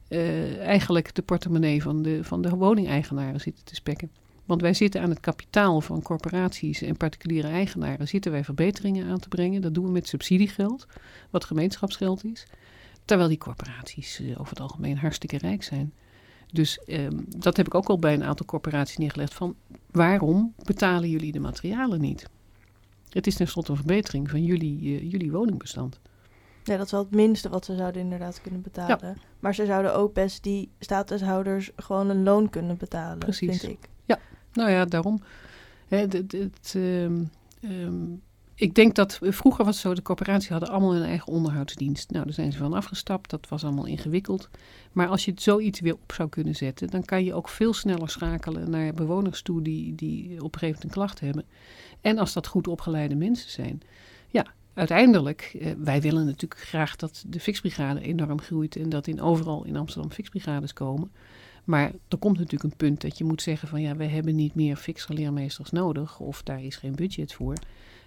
uh, 0.10 0.58
eigenlijk 0.60 1.16
de 1.16 1.22
portemonnee 1.22 1.82
van 1.82 2.02
de, 2.02 2.24
van 2.24 2.42
de 2.42 2.50
woningeigenaren 2.50 3.40
zitten 3.40 3.66
te 3.66 3.76
spekken. 3.76 4.12
Want 4.46 4.62
wij 4.62 4.74
zitten 4.74 5.02
aan 5.02 5.10
het 5.10 5.20
kapitaal 5.20 5.82
van 5.82 6.02
corporaties 6.02 6.82
en 6.82 6.98
particuliere 6.98 7.48
eigenaren, 7.48 8.08
zitten 8.08 8.32
wij 8.32 8.44
verbeteringen 8.44 9.08
aan 9.08 9.20
te 9.20 9.28
brengen. 9.28 9.62
Dat 9.62 9.74
doen 9.74 9.86
we 9.86 9.92
met 9.92 10.08
subsidiegeld, 10.08 10.88
wat 11.30 11.46
gemeenschapsgeld 11.46 12.24
is. 12.24 12.48
Terwijl 13.06 13.30
die 13.30 13.38
corporaties 13.38 14.20
uh, 14.20 14.40
over 14.40 14.50
het 14.50 14.60
algemeen 14.60 14.98
hartstikke 14.98 15.38
rijk 15.38 15.64
zijn. 15.64 15.94
Dus 16.52 16.80
um, 16.88 17.26
dat 17.38 17.58
heb 17.58 17.66
ik 17.66 17.76
ook 17.76 17.88
al 17.88 18.00
bij 18.00 18.14
een 18.14 18.24
aantal 18.24 18.46
corporaties 18.46 18.98
neergelegd. 18.98 19.34
Van 19.34 19.56
waarom 19.92 20.54
betalen 20.64 21.10
jullie 21.10 21.32
de 21.32 21.40
materialen 21.40 22.02
niet? 22.02 22.30
Het 23.10 23.28
is 23.28 23.36
tenslotte 23.36 23.72
een 23.72 23.78
verbetering 23.78 24.30
van 24.30 24.44
jullie, 24.44 24.82
uh, 24.82 25.12
jullie 25.12 25.32
woningbestand. 25.32 26.00
Ja, 26.70 26.78
dat 26.78 26.86
is 26.86 26.92
wel 26.92 27.02
het 27.02 27.16
minste 27.16 27.50
wat 27.50 27.66
ze 27.66 27.76
zouden 27.76 28.02
inderdaad 28.02 28.42
kunnen 28.42 28.62
betalen. 28.62 28.98
Ja. 29.02 29.14
Maar 29.40 29.56
ze 29.56 29.66
zouden 29.66 29.96
ook 29.96 30.14
best 30.14 30.44
die 30.44 30.70
statushouders 30.80 31.72
gewoon 31.76 32.10
een 32.10 32.24
loon 32.24 32.50
kunnen 32.50 32.78
betalen, 32.78 33.18
Precies. 33.18 33.60
vind 33.60 33.72
ik. 33.72 33.90
Ja, 34.06 34.20
nou 34.54 34.70
ja, 34.70 34.86
daarom. 34.86 35.22
Hè, 35.88 35.98
het, 35.98 36.74
um, 36.76 37.30
um, 37.62 38.22
ik 38.56 38.76
denk 38.76 38.96
dat 38.96 39.20
vroeger 39.22 39.66
was 39.66 39.74
het 39.74 39.84
zo, 39.84 39.94
de 39.94 40.02
corporaties 40.02 40.50
hadden 40.50 40.70
allemaal 40.70 40.94
hun 40.94 41.04
eigen 41.04 41.28
onderhoudsdienst. 41.28 42.12
Nou, 42.12 42.26
daar 42.26 42.34
zijn 42.34 42.52
ze 42.52 42.58
van 42.58 42.74
afgestapt, 42.74 43.30
dat 43.30 43.48
was 43.50 43.64
allemaal 43.64 43.86
ingewikkeld. 43.86 44.50
Maar 44.92 45.08
als 45.08 45.26
je 45.26 45.34
zoiets 45.36 45.80
weer 45.80 45.94
op 45.94 46.12
zou 46.14 46.30
kunnen 46.30 46.56
zetten, 46.56 46.90
dan 46.90 47.06
kan 47.06 47.24
je 47.24 47.34
ook 47.34 47.50
veel 47.50 47.74
sneller 47.74 48.10
schakelen 48.10 48.70
naar 48.70 48.94
bewoners 48.94 49.42
toe 49.42 49.62
die, 49.62 49.96
die 49.96 50.44
op 50.44 50.54
een 50.54 50.60
gegeven 50.60 50.68
moment 50.68 50.84
een 50.84 50.90
klacht 50.90 51.20
hebben. 51.20 51.46
En 52.02 52.18
als 52.18 52.34
dat 52.34 52.48
goed 52.48 52.68
opgeleide 52.68 53.16
mensen 53.16 53.50
zijn. 53.50 53.82
Ja, 54.28 54.46
uiteindelijk, 54.80 55.56
eh, 55.60 55.72
wij 55.78 56.02
willen 56.02 56.26
natuurlijk 56.26 56.62
graag 56.62 56.96
dat 56.96 57.24
de 57.28 57.40
fixbrigade 57.40 58.02
enorm 58.02 58.42
groeit 58.42 58.76
en 58.76 58.90
dat 58.90 59.08
in 59.08 59.22
overal 59.22 59.66
in 59.66 59.76
Amsterdam 59.76 60.12
fixbrigades 60.12 60.74
komen. 60.74 61.12
Maar 61.64 61.92
er 62.08 62.18
komt 62.18 62.38
natuurlijk 62.38 62.64
een 62.64 62.78
punt 62.78 63.02
dat 63.02 63.18
je 63.18 63.24
moet 63.24 63.42
zeggen 63.42 63.68
van 63.68 63.82
ja, 63.82 63.96
wij 63.96 64.08
hebben 64.08 64.36
niet 64.36 64.56
meer 64.56 64.76
fixerleermeesters 64.76 65.72
nodig 65.72 66.20
of 66.20 66.44
daar 66.44 66.64
is 66.64 66.76
geen 66.76 66.96
budget 66.96 67.34
voor. 67.34 67.56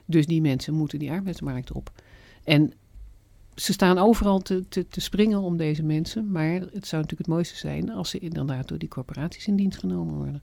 Dus 0.06 0.26
die 0.26 0.40
mensen 0.40 0.74
moeten 0.74 0.98
die 0.98 1.10
arbeidsmarkt 1.10 1.72
op. 1.72 1.90
En 2.44 2.72
ze 3.54 3.72
staan 3.72 3.98
overal 3.98 4.38
te, 4.38 4.68
te, 4.68 4.88
te, 4.88 5.00
springen 5.00 5.40
om 5.40 5.56
deze 5.56 5.82
mensen. 5.82 6.30
Maar 6.30 6.52
het 6.52 6.86
zou 6.86 7.02
natuurlijk 7.02 7.18
het 7.18 7.26
mooiste 7.26 7.56
zijn 7.56 7.90
als 7.90 8.10
ze 8.10 8.18
inderdaad 8.18 8.68
door 8.68 8.78
die 8.78 8.88
corporaties 8.88 9.46
in 9.46 9.56
dienst 9.56 9.78
genomen 9.78 10.14
worden. 10.14 10.42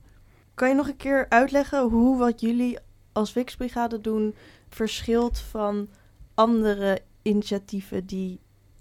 Kan 0.54 0.68
je 0.68 0.74
nog 0.74 0.88
een 0.88 0.96
keer 0.96 1.26
uitleggen 1.28 1.88
hoe 1.88 2.18
wat 2.18 2.40
jullie 2.40 2.78
als 3.12 3.32
Wixbrigade 3.32 4.00
doen 4.00 4.34
verschilt 4.68 5.38
van 5.38 5.88
andere 6.40 7.00
initiatieven 7.22 8.06
die 8.06 8.38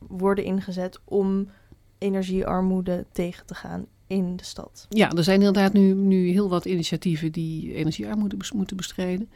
worden 0.07 0.43
ingezet 0.43 0.99
om 1.03 1.49
energiearmoede 1.97 3.05
tegen 3.11 3.45
te 3.45 3.55
gaan 3.55 3.85
in 4.07 4.35
de 4.35 4.43
stad? 4.43 4.85
Ja, 4.89 5.11
er 5.11 5.23
zijn 5.23 5.39
inderdaad 5.39 5.73
nu, 5.73 5.93
nu 5.93 6.29
heel 6.29 6.49
wat 6.49 6.65
initiatieven 6.65 7.31
die 7.31 7.73
energiearmoede 7.73 8.37
moeten 8.53 8.77
bestrijden. 8.77 9.29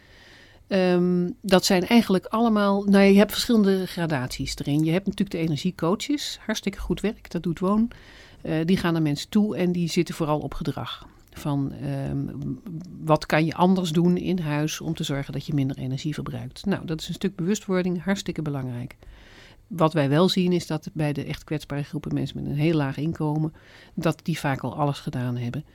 Ehm, 0.68 1.30
dat 1.42 1.66
zijn 1.66 1.88
eigenlijk 1.88 2.26
allemaal. 2.26 2.84
Nou, 2.84 3.04
je 3.04 3.18
hebt 3.18 3.32
verschillende 3.32 3.86
gradaties 3.88 4.56
erin. 4.58 4.84
Je 4.84 4.92
hebt 4.92 5.06
natuurlijk 5.06 5.32
de 5.32 5.44
energiecoaches, 5.44 6.40
hartstikke 6.46 6.80
goed 6.80 7.02
werk, 7.02 7.32
dat 7.32 7.44
doet 7.44 7.60
Woon. 7.60 7.92
Uh, 8.44 8.56
die 8.66 8.78
gaan 8.78 8.94
naar 8.94 9.02
mensen 9.02 9.30
toe 9.30 9.58
en 9.58 9.72
die 9.72 9.90
zitten 9.90 10.16
vooral 10.16 10.40
op 10.40 10.54
gedrag. 10.54 11.08
Van 11.40 11.74
um, 12.10 12.60
wat 13.04 13.26
kan 13.26 13.46
je 13.46 13.54
anders 13.54 13.92
doen 13.92 14.18
in 14.18 14.40
huis 14.40 14.82
om 14.82 14.94
te 14.94 15.04
zorgen 15.04 15.34
dat 15.34 15.46
je 15.46 15.54
minder 15.54 15.78
energie 15.78 16.14
verbruikt. 16.14 16.66
Nou, 16.66 16.86
dat 16.86 17.02
is 17.02 17.08
een 17.08 17.14
stuk 17.14 17.36
bewustwording, 17.36 18.04
hartstikke 18.04 18.42
belangrijk. 18.42 18.96
Wat 19.68 19.94
wij 19.94 20.10
wel 20.10 20.30
zien 20.30 20.52
is 20.52 20.68
dat 20.68 20.90
bij 20.94 21.14
de 21.14 21.26
echt 21.26 21.44
kwetsbare 21.44 21.84
groepen 21.84 22.14
mensen 22.14 22.38
met 22.38 22.52
een 22.52 22.58
heel 22.58 22.76
laag 22.76 22.98
inkomen, 22.98 23.54
dat 23.94 24.20
die 24.24 24.40
vaak 24.40 24.62
al 24.62 24.76
alles 24.76 25.00
gedaan 25.00 25.38
hebben. 25.38 25.66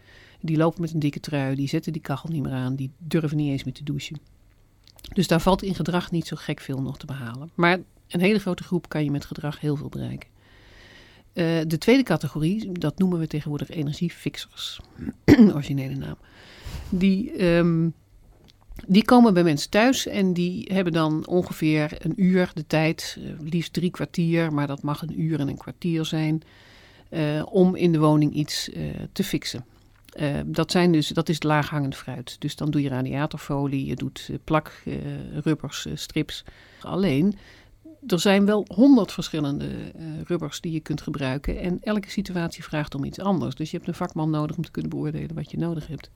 Die 0.41 0.57
lopen 0.57 0.81
met 0.81 0.93
een 0.93 0.99
dikke 0.99 1.21
trui, 1.21 1.55
die 1.55 1.69
zetten 1.69 1.93
die 1.93 2.03
kachel 2.03 2.29
niet 2.29 2.43
meer 2.43 2.53
aan, 2.53 2.75
die 2.75 2.91
durven 2.99 3.37
niet 3.37 3.51
eens 3.51 3.65
meer 3.65 3.75
te 3.75 3.85
douchen. 3.85 4.19
Dus 5.13 5.27
daar 5.27 5.41
valt 5.41 5.63
in 5.63 5.75
gedrag 5.75 6.11
niet 6.11 6.27
zo 6.27 6.37
gek 6.37 6.61
veel 6.61 6.83
nog 6.83 6.99
te 6.99 7.07
behalen. 7.07 7.51
Maar 7.55 7.79
een 8.09 8.21
hele 8.21 8.39
grote 8.39 8.63
groep 8.63 8.89
kan 8.89 9.05
je 9.05 9.11
met 9.11 9.25
gedrag 9.25 9.61
heel 9.61 9.77
veel 9.77 9.89
bereiken. 9.89 10.29
Uh, 11.39 11.61
de 11.67 11.79
tweede 11.79 12.03
categorie, 12.03 12.73
dat 12.73 12.99
noemen 12.99 13.19
we 13.19 13.27
tegenwoordig 13.27 13.71
energiefixers, 13.71 14.81
originele 15.55 15.95
naam. 15.95 16.17
Die, 16.89 17.45
um, 17.45 17.95
die 18.87 19.05
komen 19.05 19.35
bij 19.35 19.43
mensen 19.43 19.71
thuis 19.71 20.07
en 20.07 20.33
die 20.33 20.71
hebben 20.73 20.93
dan 20.93 21.27
ongeveer 21.27 21.97
een 21.99 22.13
uur 22.17 22.51
de 22.55 22.67
tijd, 22.67 23.19
uh, 23.19 23.33
liefst 23.41 23.73
drie 23.73 23.91
kwartier, 23.91 24.53
maar 24.53 24.67
dat 24.67 24.83
mag 24.83 25.03
een 25.03 25.21
uur 25.21 25.41
en 25.41 25.49
een 25.49 25.57
kwartier 25.57 26.05
zijn, 26.05 26.43
uh, 27.11 27.43
om 27.51 27.75
in 27.75 27.93
de 27.93 27.99
woning 27.99 28.33
iets 28.33 28.71
te 29.13 29.25
fixen. 29.25 29.65
Dat, 30.45 30.71
zijn 30.71 30.93
dus, 30.93 31.09
dat 31.09 31.29
is 31.29 31.43
laaghangend 31.43 31.97
fruit. 31.97 32.37
Dus 32.39 32.57
dan 32.57 32.71
doe 32.71 32.83
je 32.83 32.89
radiatorfolie, 32.89 33.87
je 33.87 33.97
doet 33.97 34.31
plak, 34.45 34.83
rubbers, 35.43 35.87
strips. 35.95 36.45
Alleen, 36.81 37.35
er 38.07 38.21
zijn 38.21 38.45
wel 38.45 38.67
honderd 38.75 39.13
verschillende 39.13 39.93
rubbers 40.25 40.61
die 40.61 40.73
je 40.73 40.81
kunt 40.81 41.01
gebruiken. 41.01 41.61
En 41.61 41.79
elke 41.81 42.11
situatie 42.11 42.65
vraagt 42.65 42.95
om 42.95 43.05
iets 43.05 43.21
anders. 43.21 43.55
Dus 43.55 43.71
je 43.71 43.77
hebt 43.77 43.89
een 43.89 43.95
vakman 43.95 44.31
nodig 44.31 44.57
om 44.57 44.65
te 44.65 44.71
kunnen 44.71 44.91
beoordelen 44.91 45.35
wat 45.35 45.51
je 45.51 45.59
nodig 45.59 45.87
hebt. 45.87 46.11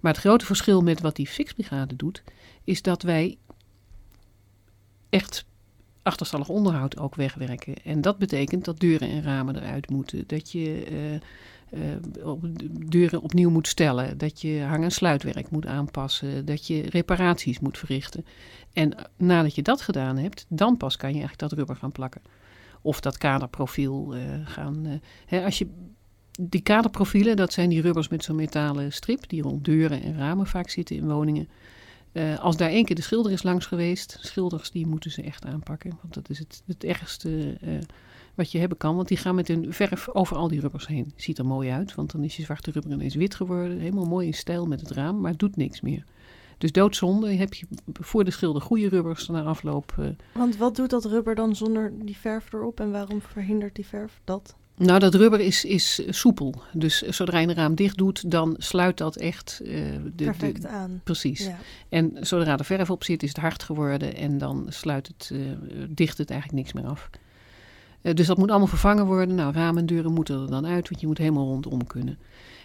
Maar 0.00 0.12
het 0.12 0.20
grote 0.20 0.46
verschil 0.46 0.80
met 0.80 1.00
wat 1.00 1.16
die 1.16 1.26
fixbrigade 1.26 1.96
doet, 1.96 2.22
is 2.64 2.82
dat 2.82 3.02
wij 3.02 3.38
echt 5.08 5.44
achterstallig 6.02 6.48
onderhoud 6.48 6.98
ook 6.98 7.14
wegwerken. 7.14 7.74
En 7.84 8.00
dat 8.00 8.18
betekent 8.18 8.64
dat 8.64 8.80
deuren 8.80 9.08
en 9.08 9.22
ramen 9.22 9.56
eruit 9.56 9.90
moeten. 9.90 10.24
Dat 10.26 10.52
je 10.52 10.90
uh, 10.90 11.20
op, 12.22 12.40
deuren 12.88 13.22
opnieuw 13.22 13.50
moet 13.50 13.68
stellen. 13.68 14.18
Dat 14.18 14.40
je 14.40 14.60
hang- 14.60 14.84
en 14.84 14.90
sluitwerk 14.90 15.50
moet 15.50 15.66
aanpassen. 15.66 16.44
Dat 16.44 16.66
je 16.66 16.82
reparaties 16.90 17.60
moet 17.60 17.78
verrichten. 17.78 18.24
En 18.72 18.94
nadat 19.16 19.54
je 19.54 19.62
dat 19.62 19.80
gedaan 19.80 20.16
hebt, 20.16 20.46
dan 20.48 20.76
pas 20.76 20.96
kan 20.96 21.08
je 21.08 21.18
eigenlijk 21.18 21.48
dat 21.48 21.58
rubber 21.58 21.76
gaan 21.76 21.92
plakken. 21.92 22.22
Of 22.82 23.00
dat 23.00 23.18
kaderprofiel 23.18 24.16
uh, 24.16 24.22
gaan. 24.44 24.86
Uh, 24.86 24.92
hè, 25.26 25.44
als 25.44 25.58
je, 25.58 25.66
die 26.40 26.60
kaderprofielen, 26.60 27.36
dat 27.36 27.52
zijn 27.52 27.68
die 27.68 27.80
rubbers 27.80 28.08
met 28.08 28.24
zo'n 28.24 28.36
metalen 28.36 28.92
strip. 28.92 29.28
die 29.28 29.42
rond 29.42 29.64
deuren 29.64 30.02
en 30.02 30.16
ramen 30.16 30.46
vaak 30.46 30.68
zitten 30.68 30.96
in 30.96 31.08
woningen. 31.08 31.48
Als 32.40 32.56
daar 32.56 32.70
één 32.70 32.84
keer 32.84 32.96
de 32.96 33.02
schilder 33.02 33.32
is 33.32 33.42
langs 33.42 33.66
geweest, 33.66 34.18
schilders 34.20 34.70
die 34.70 34.86
moeten 34.86 35.10
ze 35.10 35.22
echt 35.22 35.44
aanpakken. 35.44 35.98
Want 36.02 36.14
dat 36.14 36.30
is 36.30 36.38
het, 36.38 36.62
het 36.66 36.84
ergste 36.84 37.56
wat 38.42 38.52
je 38.52 38.58
hebben 38.58 38.78
kan. 38.78 38.96
Want 38.96 39.08
die 39.08 39.16
gaan 39.16 39.34
met 39.34 39.48
hun 39.48 39.72
verf 39.72 40.08
over 40.08 40.36
al 40.36 40.48
die 40.48 40.60
rubbers 40.60 40.86
heen. 40.86 41.12
Ziet 41.16 41.38
er 41.38 41.46
mooi 41.46 41.70
uit, 41.70 41.94
want 41.94 42.12
dan 42.12 42.24
is 42.24 42.36
je 42.36 42.42
zwarte 42.42 42.70
rubber 42.70 42.92
ineens 42.92 43.14
wit 43.14 43.34
geworden. 43.34 43.78
Helemaal 43.78 44.04
mooi 44.04 44.26
in 44.26 44.34
stijl 44.34 44.66
met 44.66 44.80
het 44.80 44.90
raam, 44.90 45.20
maar 45.20 45.30
het 45.30 45.40
doet 45.40 45.56
niks 45.56 45.80
meer. 45.80 46.04
Dus 46.58 46.72
doodzonde 46.72 47.34
heb 47.34 47.54
je 47.54 47.66
voor 47.92 48.24
de 48.24 48.30
schilder 48.30 48.62
goede 48.62 48.88
rubbers 48.88 49.28
na 49.28 49.42
afloop. 49.42 49.94
Uh, 50.00 50.06
want 50.34 50.56
wat 50.56 50.76
doet 50.76 50.90
dat 50.90 51.04
rubber 51.04 51.34
dan 51.34 51.56
zonder 51.56 51.92
die 52.04 52.16
verf 52.16 52.52
erop 52.52 52.80
en 52.80 52.90
waarom 52.90 53.20
verhindert 53.20 53.74
die 53.74 53.86
verf 53.86 54.20
dat? 54.24 54.56
Nou, 54.76 54.98
dat 54.98 55.14
rubber 55.14 55.40
is, 55.40 55.64
is 55.64 56.02
soepel. 56.08 56.62
Dus 56.72 57.02
zodra 57.02 57.38
je 57.38 57.48
een 57.48 57.54
raam 57.54 57.74
dicht 57.74 57.96
doet, 57.96 58.30
dan 58.30 58.54
sluit 58.58 58.98
dat 58.98 59.16
echt... 59.16 59.60
Uh, 59.64 59.70
de, 60.14 60.24
Perfect 60.24 60.62
de, 60.62 60.68
aan. 60.68 61.00
Precies. 61.04 61.44
Ja. 61.44 61.58
En 61.88 62.16
zodra 62.20 62.58
er 62.58 62.64
verf 62.64 62.90
op 62.90 63.04
zit, 63.04 63.22
is 63.22 63.28
het 63.28 63.38
hard 63.38 63.62
geworden 63.62 64.14
en 64.16 64.38
dan 64.38 64.66
sluit 64.68 65.06
het, 65.06 65.30
uh, 65.32 65.40
dicht 65.88 66.18
het 66.18 66.30
eigenlijk 66.30 66.62
niks 66.62 66.72
meer 66.72 66.90
af. 66.90 67.10
Uh, 68.02 68.14
dus 68.14 68.26
dat 68.26 68.38
moet 68.38 68.50
allemaal 68.50 68.66
vervangen 68.66 69.06
worden. 69.06 69.34
Nou, 69.34 69.52
ramen 69.52 69.80
en 69.80 69.86
deuren 69.86 70.12
moeten 70.12 70.40
er 70.40 70.50
dan 70.50 70.66
uit, 70.66 70.88
want 70.88 71.00
je 71.00 71.06
moet 71.06 71.18
helemaal 71.18 71.46
rondom 71.46 71.86
kunnen. 71.86 72.18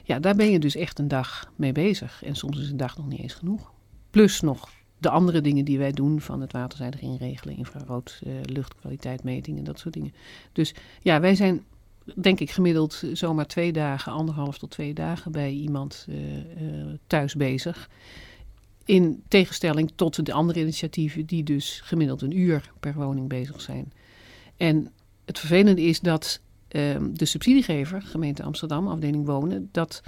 Ja, 0.03 0.19
daar 0.19 0.35
ben 0.35 0.51
je 0.51 0.59
dus 0.59 0.75
echt 0.75 0.99
een 0.99 1.07
dag 1.07 1.51
mee 1.55 1.71
bezig. 1.71 2.23
En 2.23 2.35
soms 2.35 2.59
is 2.59 2.69
een 2.69 2.77
dag 2.77 2.97
nog 2.97 3.07
niet 3.07 3.19
eens 3.19 3.33
genoeg. 3.33 3.71
Plus 4.09 4.41
nog 4.41 4.69
de 4.97 5.09
andere 5.09 5.41
dingen 5.41 5.65
die 5.65 5.77
wij 5.77 5.91
doen, 5.91 6.21
van 6.21 6.41
het 6.41 6.51
waterzijdig 6.51 7.01
inregelen, 7.01 7.57
infrarood, 7.57 8.21
luchtkwaliteitmetingen, 8.43 9.63
dat 9.63 9.79
soort 9.79 9.93
dingen. 9.93 10.13
Dus 10.51 10.73
ja, 11.01 11.19
wij 11.19 11.35
zijn 11.35 11.63
denk 12.15 12.39
ik 12.39 12.51
gemiddeld 12.51 13.03
zomaar 13.13 13.47
twee 13.47 13.71
dagen, 13.71 14.11
anderhalf 14.11 14.57
tot 14.57 14.69
twee 14.69 14.93
dagen 14.93 15.31
bij 15.31 15.51
iemand 15.51 16.05
uh, 16.09 16.15
thuis 17.07 17.35
bezig. 17.35 17.89
In 18.85 19.23
tegenstelling 19.27 19.91
tot 19.95 20.25
de 20.25 20.33
andere 20.33 20.59
initiatieven 20.59 21.25
die 21.25 21.43
dus 21.43 21.81
gemiddeld 21.83 22.21
een 22.21 22.37
uur 22.37 22.71
per 22.79 22.93
woning 22.93 23.29
bezig 23.29 23.61
zijn. 23.61 23.93
En 24.57 24.91
het 25.27 25.39
vervelende 25.39 25.81
is 25.81 25.99
dat 25.99 26.39
uh, 26.71 26.95
de 27.13 27.25
subsidiegever, 27.25 28.01
gemeente 28.01 28.43
Amsterdam, 28.43 28.87
afdeling 28.87 29.25
wonen, 29.25 29.69
dat 29.71 30.01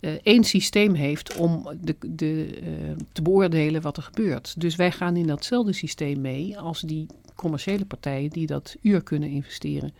uh, 0.00 0.10
één 0.22 0.44
systeem 0.44 0.94
heeft 0.94 1.36
om 1.36 1.68
de, 1.80 1.96
de, 2.06 2.60
uh, 2.60 2.96
te 3.12 3.22
beoordelen 3.22 3.82
wat 3.82 3.96
er 3.96 4.02
gebeurt. 4.02 4.60
Dus 4.60 4.76
wij 4.76 4.92
gaan 4.92 5.16
in 5.16 5.26
datzelfde 5.26 5.72
systeem 5.72 6.20
mee 6.20 6.58
als 6.58 6.80
die 6.80 7.06
commerciële 7.34 7.84
partijen 7.84 8.30
die 8.30 8.46
dat 8.46 8.76
uur 8.82 9.02
kunnen 9.02 9.28
investeren. 9.28 9.94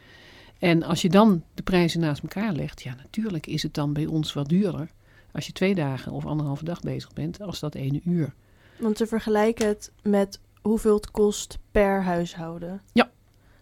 En 0.59 0.83
als 0.83 1.03
je 1.03 1.09
dan 1.09 1.43
de 1.55 1.63
prijzen 1.63 2.01
naast 2.01 2.23
elkaar 2.23 2.53
legt, 2.53 2.83
ja, 2.83 2.95
natuurlijk 2.95 3.47
is 3.47 3.63
het 3.63 3.75
dan 3.75 3.93
bij 3.93 4.07
ons 4.07 4.33
wat 4.33 4.49
duurder 4.49 4.91
als 5.33 5.47
je 5.47 5.53
twee 5.53 5.75
dagen 5.75 6.13
of 6.13 6.27
anderhalve 6.27 6.65
dag 6.65 6.81
bezig 6.81 7.13
bent, 7.13 7.41
als 7.41 7.61
dat 7.61 7.75
ene 7.75 8.01
uur. 8.05 8.35
Want 8.79 8.97
ze 8.97 9.07
vergelijken 9.07 9.67
het 9.67 9.93
met 10.03 10.41
hoeveel 10.63 10.95
het 10.95 11.11
kost 11.11 11.59
per 11.71 12.03
huishouden. 12.03 12.81
Ja. 12.93 13.11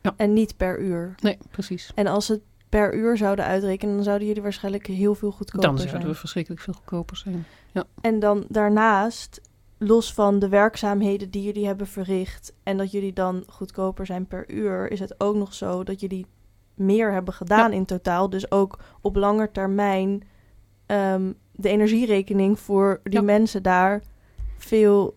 Ja. 0.07 0.15
En 0.17 0.33
niet 0.33 0.57
per 0.57 0.81
uur. 0.81 1.15
Nee, 1.23 1.39
precies. 1.51 1.93
En 1.95 2.07
als 2.07 2.29
het 2.29 2.41
per 2.69 2.95
uur 2.95 3.17
zouden 3.17 3.45
uitrekenen, 3.45 3.95
dan 3.95 4.05
zouden 4.05 4.27
jullie 4.27 4.43
waarschijnlijk 4.43 4.87
heel 4.87 5.15
veel 5.15 5.31
goedkoper 5.31 5.63
zijn. 5.63 5.77
Dan 5.77 5.89
zouden 5.89 6.11
we 6.11 6.15
verschrikkelijk 6.15 6.63
veel 6.63 6.73
goedkoper 6.75 7.17
zijn. 7.17 7.45
Ja. 7.73 7.85
En 8.01 8.19
dan 8.19 8.45
daarnaast, 8.49 9.41
los 9.79 10.15
van 10.15 10.39
de 10.39 10.49
werkzaamheden 10.49 11.31
die 11.31 11.43
jullie 11.43 11.67
hebben 11.67 11.87
verricht 11.87 12.53
en 12.63 12.77
dat 12.77 12.91
jullie 12.91 13.13
dan 13.13 13.45
goedkoper 13.47 14.07
zijn 14.07 14.27
per 14.27 14.51
uur, 14.51 14.91
is 14.91 15.01
het 15.01 15.21
ook 15.21 15.37
nog 15.37 15.55
zo 15.55 15.85
dat 15.85 16.01
jullie 16.01 16.27
meer 16.75 17.13
hebben 17.13 17.35
gedaan 17.35 17.71
ja. 17.71 17.77
in 17.77 17.85
totaal. 17.85 18.31
Dus 18.31 18.51
ook 18.51 18.79
op 19.01 19.17
lange 19.17 19.51
termijn 19.53 20.23
um, 20.87 21.35
de 21.53 21.69
energierekening 21.69 22.61
voor 22.61 23.01
die 23.03 23.13
ja. 23.13 23.23
mensen 23.23 23.63
daar 23.63 24.03
veel 24.59 25.17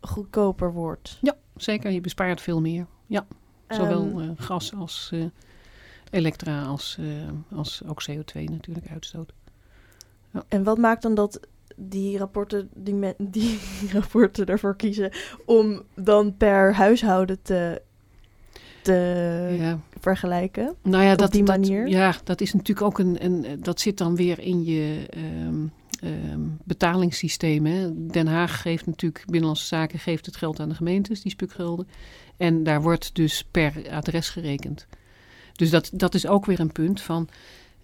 goedkoper 0.00 0.72
wordt. 0.72 1.18
Ja, 1.20 1.36
zeker. 1.56 1.90
Je 1.90 2.00
bespaart 2.00 2.40
veel 2.40 2.60
meer. 2.60 2.86
Ja, 3.06 3.26
zowel 3.68 4.02
um, 4.02 4.18
uh, 4.18 4.30
gas 4.36 4.74
als 4.74 5.10
uh, 5.14 5.24
elektra 6.10 6.64
als, 6.64 6.96
uh, 7.00 7.06
als 7.58 7.82
ook 7.86 8.02
CO2 8.10 8.44
natuurlijk 8.44 8.90
uitstoot. 8.90 9.32
Ja. 10.32 10.44
En 10.48 10.62
wat 10.64 10.78
maakt 10.78 11.02
dan 11.02 11.14
dat 11.14 11.40
die 11.76 12.18
rapporten, 12.18 12.68
die, 12.74 13.14
die 13.18 13.58
rapporten 13.92 14.46
ervoor 14.46 14.76
kiezen 14.76 15.12
om 15.44 15.82
dan 15.94 16.36
per 16.36 16.74
huishouden 16.74 17.42
te, 17.42 17.82
te 18.82 19.56
ja. 19.58 19.80
vergelijken. 20.00 20.74
Nou 20.82 21.04
ja, 21.04 21.12
op 21.12 21.18
dat, 21.18 21.32
die 21.32 21.44
dat- 21.44 21.56
manier? 21.56 21.88
ja, 21.88 22.14
dat 22.24 22.40
is 22.40 22.52
natuurlijk 22.52 22.86
ook 22.86 22.98
een, 22.98 23.24
een. 23.24 23.62
Dat 23.62 23.80
zit 23.80 23.98
dan 23.98 24.16
weer 24.16 24.38
in 24.38 24.64
je 24.64 25.06
ehm, 25.10 25.66
ehm, 26.00 26.40
betalingssysteem. 26.64 27.66
Hè. 27.66 28.06
Den 28.06 28.26
Haag 28.26 28.60
geeft 28.60 28.86
natuurlijk, 28.86 29.24
Binnenlandse 29.26 29.66
Zaken 29.66 29.98
geeft 29.98 30.26
het 30.26 30.36
geld 30.36 30.60
aan 30.60 30.68
de 30.68 30.74
gemeentes, 30.74 31.22
die 31.22 31.30
spukgelden. 31.30 31.88
En 32.38 32.62
daar 32.62 32.82
wordt 32.82 33.14
dus 33.14 33.44
per 33.50 33.90
adres 33.90 34.28
gerekend. 34.28 34.86
Dus 35.52 35.70
dat, 35.70 35.90
dat 35.92 36.14
is 36.14 36.26
ook 36.26 36.46
weer 36.46 36.60
een 36.60 36.72
punt 36.72 37.00
van. 37.00 37.28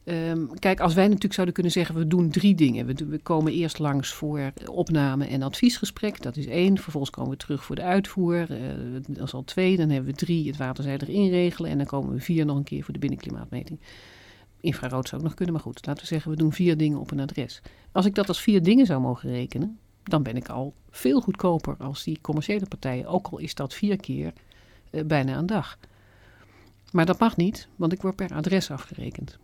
ehm, 0.05 0.47
kijk, 0.59 0.81
als 0.81 0.95
wij 0.95 1.05
natuurlijk 1.05 1.35
zouden 1.35 1.55
kunnen 1.55 1.73
zeggen, 1.73 1.95
we 1.95 2.07
doen 2.07 2.31
drie 2.31 2.55
dingen. 2.55 2.87
We, 2.87 3.19
komen 3.19 3.53
eerst 3.53 3.79
langs 3.79 4.13
voor 4.13 4.53
opname 4.67 5.27
en 5.27 5.43
adviesgesprek, 5.43 6.23
dat 6.23 6.37
is 6.37 6.47
één. 6.47 6.79
Vervolgens 6.79 7.13
komen 7.13 7.31
we 7.31 7.37
terug 7.37 7.65
voor 7.65 7.77
de 7.77 7.83
uitvoer, 7.83 8.51
eh, 8.51 8.59
dat 9.09 9.27
is 9.27 9.35
al 9.35 9.45
twee. 9.45 9.77
Dan 9.77 9.91
hebben 9.91 10.11
we 10.11 10.17
drie, 10.17 10.47
het 10.47 10.57
waterzij 10.57 10.99
erin 10.99 11.31
regelen. 11.31 11.71
En 11.71 11.79
dan 11.79 11.87
komen 11.87 12.15
we 12.15 12.21
vier 12.21 12.45
nog 12.45 12.57
een 12.57 12.65
keer 12.65 12.85
voor 12.85 12.93
de 12.93 13.01
binnenklimaatmeting. 13.01 13.81
Infrarood 14.61 15.09
zou 15.09 15.21
ook 15.21 15.27
nog 15.27 15.37
kunnen, 15.37 15.55
maar 15.55 15.65
goed, 15.65 15.87
laten 15.87 16.03
we 16.03 16.09
zeggen, 16.09 16.31
we 16.31 16.37
doen 16.37 16.53
vier 16.53 16.77
dingen 16.77 16.99
op 16.99 17.11
een 17.11 17.21
adres. 17.21 17.63
Als 17.93 18.07
ik 18.07 18.15
dat 18.15 18.29
als 18.29 18.41
vier 18.41 18.63
dingen 18.63 18.87
zou 18.87 19.01
mogen 19.01 19.31
rekenen, 19.31 19.79
dan 20.03 20.23
ben 20.23 20.37
ik 20.37 20.49
al 20.49 20.75
veel 20.91 21.21
goedkoper 21.21 21.77
als 21.79 22.05
die 22.05 22.19
commerciële 22.21 22.67
partijen. 22.67 23.07
Ook 23.07 23.27
al 23.27 23.39
is 23.39 23.55
dat 23.55 23.75
vier 23.75 23.97
keer 23.97 24.33
bijna 25.07 25.36
een 25.38 25.47
dag. 25.47 25.78
Maar 26.92 27.07
dat 27.07 27.18
mag 27.18 27.36
niet, 27.36 27.68
want 27.76 27.92
ik 27.92 28.03
word 28.03 28.16
per 28.16 28.34
adres 28.34 28.70
afgerekend. 28.70 29.38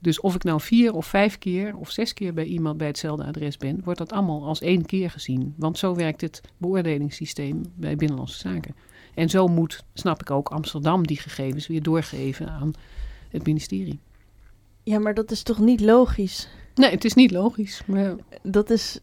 Dus 0.00 0.20
of 0.20 0.34
ik 0.34 0.44
nou 0.44 0.60
vier 0.60 0.94
of 0.94 1.06
vijf 1.06 1.38
keer 1.38 1.76
of 1.76 1.90
zes 1.90 2.14
keer 2.14 2.34
bij 2.34 2.44
iemand 2.44 2.76
bij 2.76 2.86
hetzelfde 2.86 3.24
adres 3.24 3.56
ben, 3.56 3.80
wordt 3.84 3.98
dat 3.98 4.12
allemaal 4.12 4.44
als 4.44 4.60
één 4.60 4.86
keer 4.86 5.10
gezien. 5.10 5.54
Want 5.56 5.78
zo 5.78 5.94
werkt 5.94 6.20
het 6.20 6.40
beoordelingssysteem 6.56 7.62
bij 7.74 7.96
Binnenlandse 7.96 8.38
Zaken. 8.38 8.74
En 9.14 9.28
zo 9.28 9.46
moet, 9.46 9.84
snap 9.94 10.20
ik 10.20 10.30
ook, 10.30 10.48
Amsterdam 10.48 11.06
die 11.06 11.16
gegevens 11.16 11.66
weer 11.66 11.82
doorgeven 11.82 12.48
aan 12.48 12.72
het 13.30 13.46
ministerie. 13.46 13.98
Ja, 14.82 14.98
maar 14.98 15.14
dat 15.14 15.30
is 15.30 15.42
toch 15.42 15.58
niet 15.58 15.80
logisch? 15.80 16.48
Nee, 16.74 16.90
het 16.90 17.04
is 17.04 17.14
niet 17.14 17.30
logisch, 17.30 17.82
maar 17.86 18.14
Dat 18.42 18.70
is. 18.70 19.00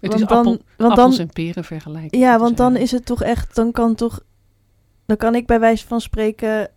het 0.00 0.10
want 0.10 0.22
is 0.22 0.28
dan, 0.28 0.38
appel, 0.38 0.62
want 0.76 0.90
appels 0.90 1.16
dan, 1.16 1.26
en 1.26 1.32
peren 1.32 1.64
vergelijken. 1.64 2.18
ja, 2.18 2.38
want 2.38 2.56
dan 2.56 2.76
is 2.76 2.90
het 2.90 3.06
toch 3.06 3.22
echt. 3.22 3.54
Dan 3.54 3.72
kan 3.72 3.94
toch. 3.94 4.20
Dan 5.12 5.20
kan 5.20 5.34
ik 5.34 5.46
bij 5.46 5.60
wijze 5.60 5.86
van 5.86 6.00
spreken. 6.00 6.70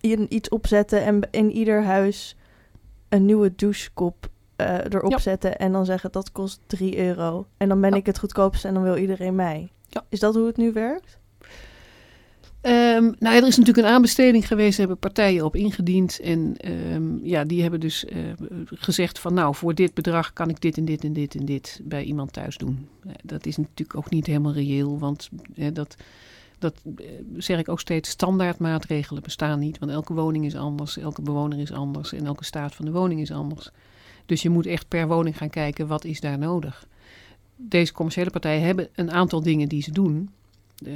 in 0.00 0.26
iets 0.28 0.48
opzetten 0.48 1.02
en 1.04 1.20
in 1.30 1.50
ieder 1.50 1.84
huis 1.84 2.36
een 3.08 3.24
nieuwe 3.24 3.52
douchekop 3.56 4.28
eh, 4.56 4.74
erop 4.84 5.10
Ja. 5.10 5.18
zetten. 5.18 5.58
En 5.58 5.72
dan 5.72 5.84
zeggen 5.84 6.12
dat 6.12 6.32
kost 6.32 6.60
3 6.66 6.98
euro. 6.98 7.46
En 7.56 7.68
dan 7.68 7.80
ben 7.80 7.90
Ja. 7.90 7.96
ik 7.96 8.06
het 8.06 8.18
goedkoopste 8.18 8.68
en 8.68 8.74
dan 8.74 8.82
wil 8.82 8.96
iedereen 8.96 9.34
mij. 9.34 9.70
Ja. 9.88 10.04
Is 10.08 10.20
dat 10.20 10.34
hoe 10.34 10.46
het 10.46 10.56
nu 10.56 10.72
werkt? 10.72 11.18
Ehm, 12.60 13.12
nou, 13.18 13.36
er 13.36 13.46
is 13.46 13.56
natuurlijk 13.56 13.86
een 13.86 13.92
aanbesteding 13.92 14.46
geweest, 14.46 14.70
daar 14.70 14.86
hebben 14.86 14.98
partijen 14.98 15.44
op 15.44 15.56
ingediend. 15.56 16.20
En 16.20 16.54
ehm, 16.56 17.16
ja, 17.26 17.44
die 17.44 17.62
hebben 17.62 17.80
dus 17.80 18.04
eh, 18.04 18.18
gezegd 18.64 19.18
van 19.18 19.34
nou, 19.34 19.54
voor 19.54 19.74
dit 19.74 19.94
bedrag 19.94 20.32
kan 20.32 20.48
ik 20.48 20.60
dit 20.60 20.76
en 20.76 20.84
dit 20.84 21.04
en 21.04 21.12
dit 21.12 21.34
en 21.34 21.44
dit 21.44 21.80
bij 21.84 22.02
iemand 22.02 22.32
thuis 22.32 22.56
doen. 22.56 22.88
Dat 23.22 23.46
is 23.46 23.56
natuurlijk 23.56 23.98
ook 23.98 24.10
niet 24.10 24.26
helemaal 24.26 24.52
reëel, 24.52 24.98
want 24.98 25.28
eh, 25.56 25.66
dat, 25.72 25.96
dat 26.60 26.82
eh, 26.96 27.06
zeg 27.36 27.58
ik 27.58 27.68
ook 27.68 27.80
steeds, 27.80 28.10
standaardmaatregelen 28.10 29.22
bestaan 29.22 29.58
niet. 29.58 29.78
Want 29.78 29.92
elke 29.92 30.14
woning 30.14 30.44
is 30.44 30.56
anders, 30.56 30.96
elke 30.96 31.22
bewoner 31.22 31.58
is 31.58 31.72
anders 31.72 32.12
en 32.12 32.26
elke 32.26 32.44
staat 32.44 32.74
van 32.74 32.84
de 32.84 32.92
woning 32.92 33.20
is 33.20 33.32
anders. 33.32 33.70
Dus 34.26 34.42
je 34.42 34.50
moet 34.50 34.66
echt 34.66 34.88
per 34.88 35.08
woning 35.08 35.36
gaan 35.36 35.50
kijken, 35.50 35.86
wat 35.86 36.04
is 36.04 36.20
daar 36.20 36.38
nodig? 36.38 36.86
Deze 37.56 37.92
commerciële 37.92 38.30
partijen 38.30 38.62
hebben 38.62 38.88
een 38.94 39.10
aantal 39.10 39.42
dingen 39.42 39.68
die 39.68 39.82
ze 39.82 39.92
doen 39.92 40.30
eh, 40.84 40.94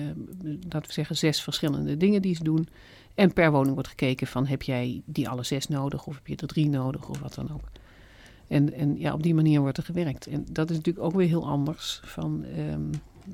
laten 0.68 0.88
we 0.88 0.92
zeggen, 0.92 1.16
zes 1.16 1.42
verschillende 1.42 1.96
dingen 1.96 2.22
die 2.22 2.34
ze 2.34 2.44
doen. 2.44 2.68
En 3.14 3.32
per 3.32 3.50
woning 3.50 3.74
wordt 3.74 3.88
gekeken 3.88 4.26
van 4.26 4.46
heb 4.46 4.62
jij 4.62 5.02
die 5.04 5.28
alle 5.28 5.42
zes 5.42 5.68
nodig 5.68 6.06
of 6.06 6.14
heb 6.14 6.26
je 6.26 6.36
er 6.36 6.46
drie 6.46 6.68
nodig 6.68 7.08
of 7.08 7.20
wat 7.20 7.34
dan 7.34 7.52
ook. 7.52 7.68
En, 8.48 8.72
en 8.72 8.98
ja, 8.98 9.12
op 9.12 9.22
die 9.22 9.34
manier 9.34 9.60
wordt 9.60 9.76
er 9.76 9.84
gewerkt. 9.84 10.26
En 10.26 10.46
dat 10.50 10.70
is 10.70 10.76
natuurlijk 10.76 11.04
ook 11.04 11.14
weer 11.14 11.28
heel 11.28 11.46
anders. 11.46 12.00
Van, 12.04 12.44
ehm, 12.44 12.80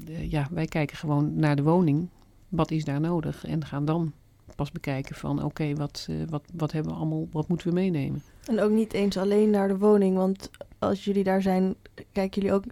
eh, 0.06 0.30
ja, 0.30 0.48
wij 0.50 0.66
kijken 0.66 0.96
gewoon 0.96 1.34
naar 1.34 1.56
de 1.56 1.62
woning. 1.62 2.08
Wat 2.50 2.70
is 2.70 2.84
daar 2.84 3.00
nodig? 3.00 3.44
En 3.44 3.64
gaan 3.64 3.84
dan 3.84 4.12
pas 4.56 4.72
bekijken 4.72 5.16
van 5.16 5.42
oké, 5.42 5.74
wat, 5.74 6.06
eh, 6.10 6.16
wat, 6.28 6.42
wat 6.54 6.72
hebben 6.72 6.92
we 6.92 6.98
allemaal, 6.98 7.28
wat 7.32 7.48
moeten 7.48 7.68
we 7.68 7.74
meenemen? 7.74 8.22
En 8.44 8.60
ook 8.60 8.70
niet 8.70 8.92
eens 8.92 9.16
alleen 9.16 9.50
naar 9.50 9.68
de 9.68 9.78
woning. 9.78 10.16
Want 10.16 10.50
als 10.78 11.04
jullie 11.04 11.24
daar 11.24 11.42
zijn, 11.42 11.74
kijken 12.12 12.42
jullie 12.42 12.56
ook 12.56 12.64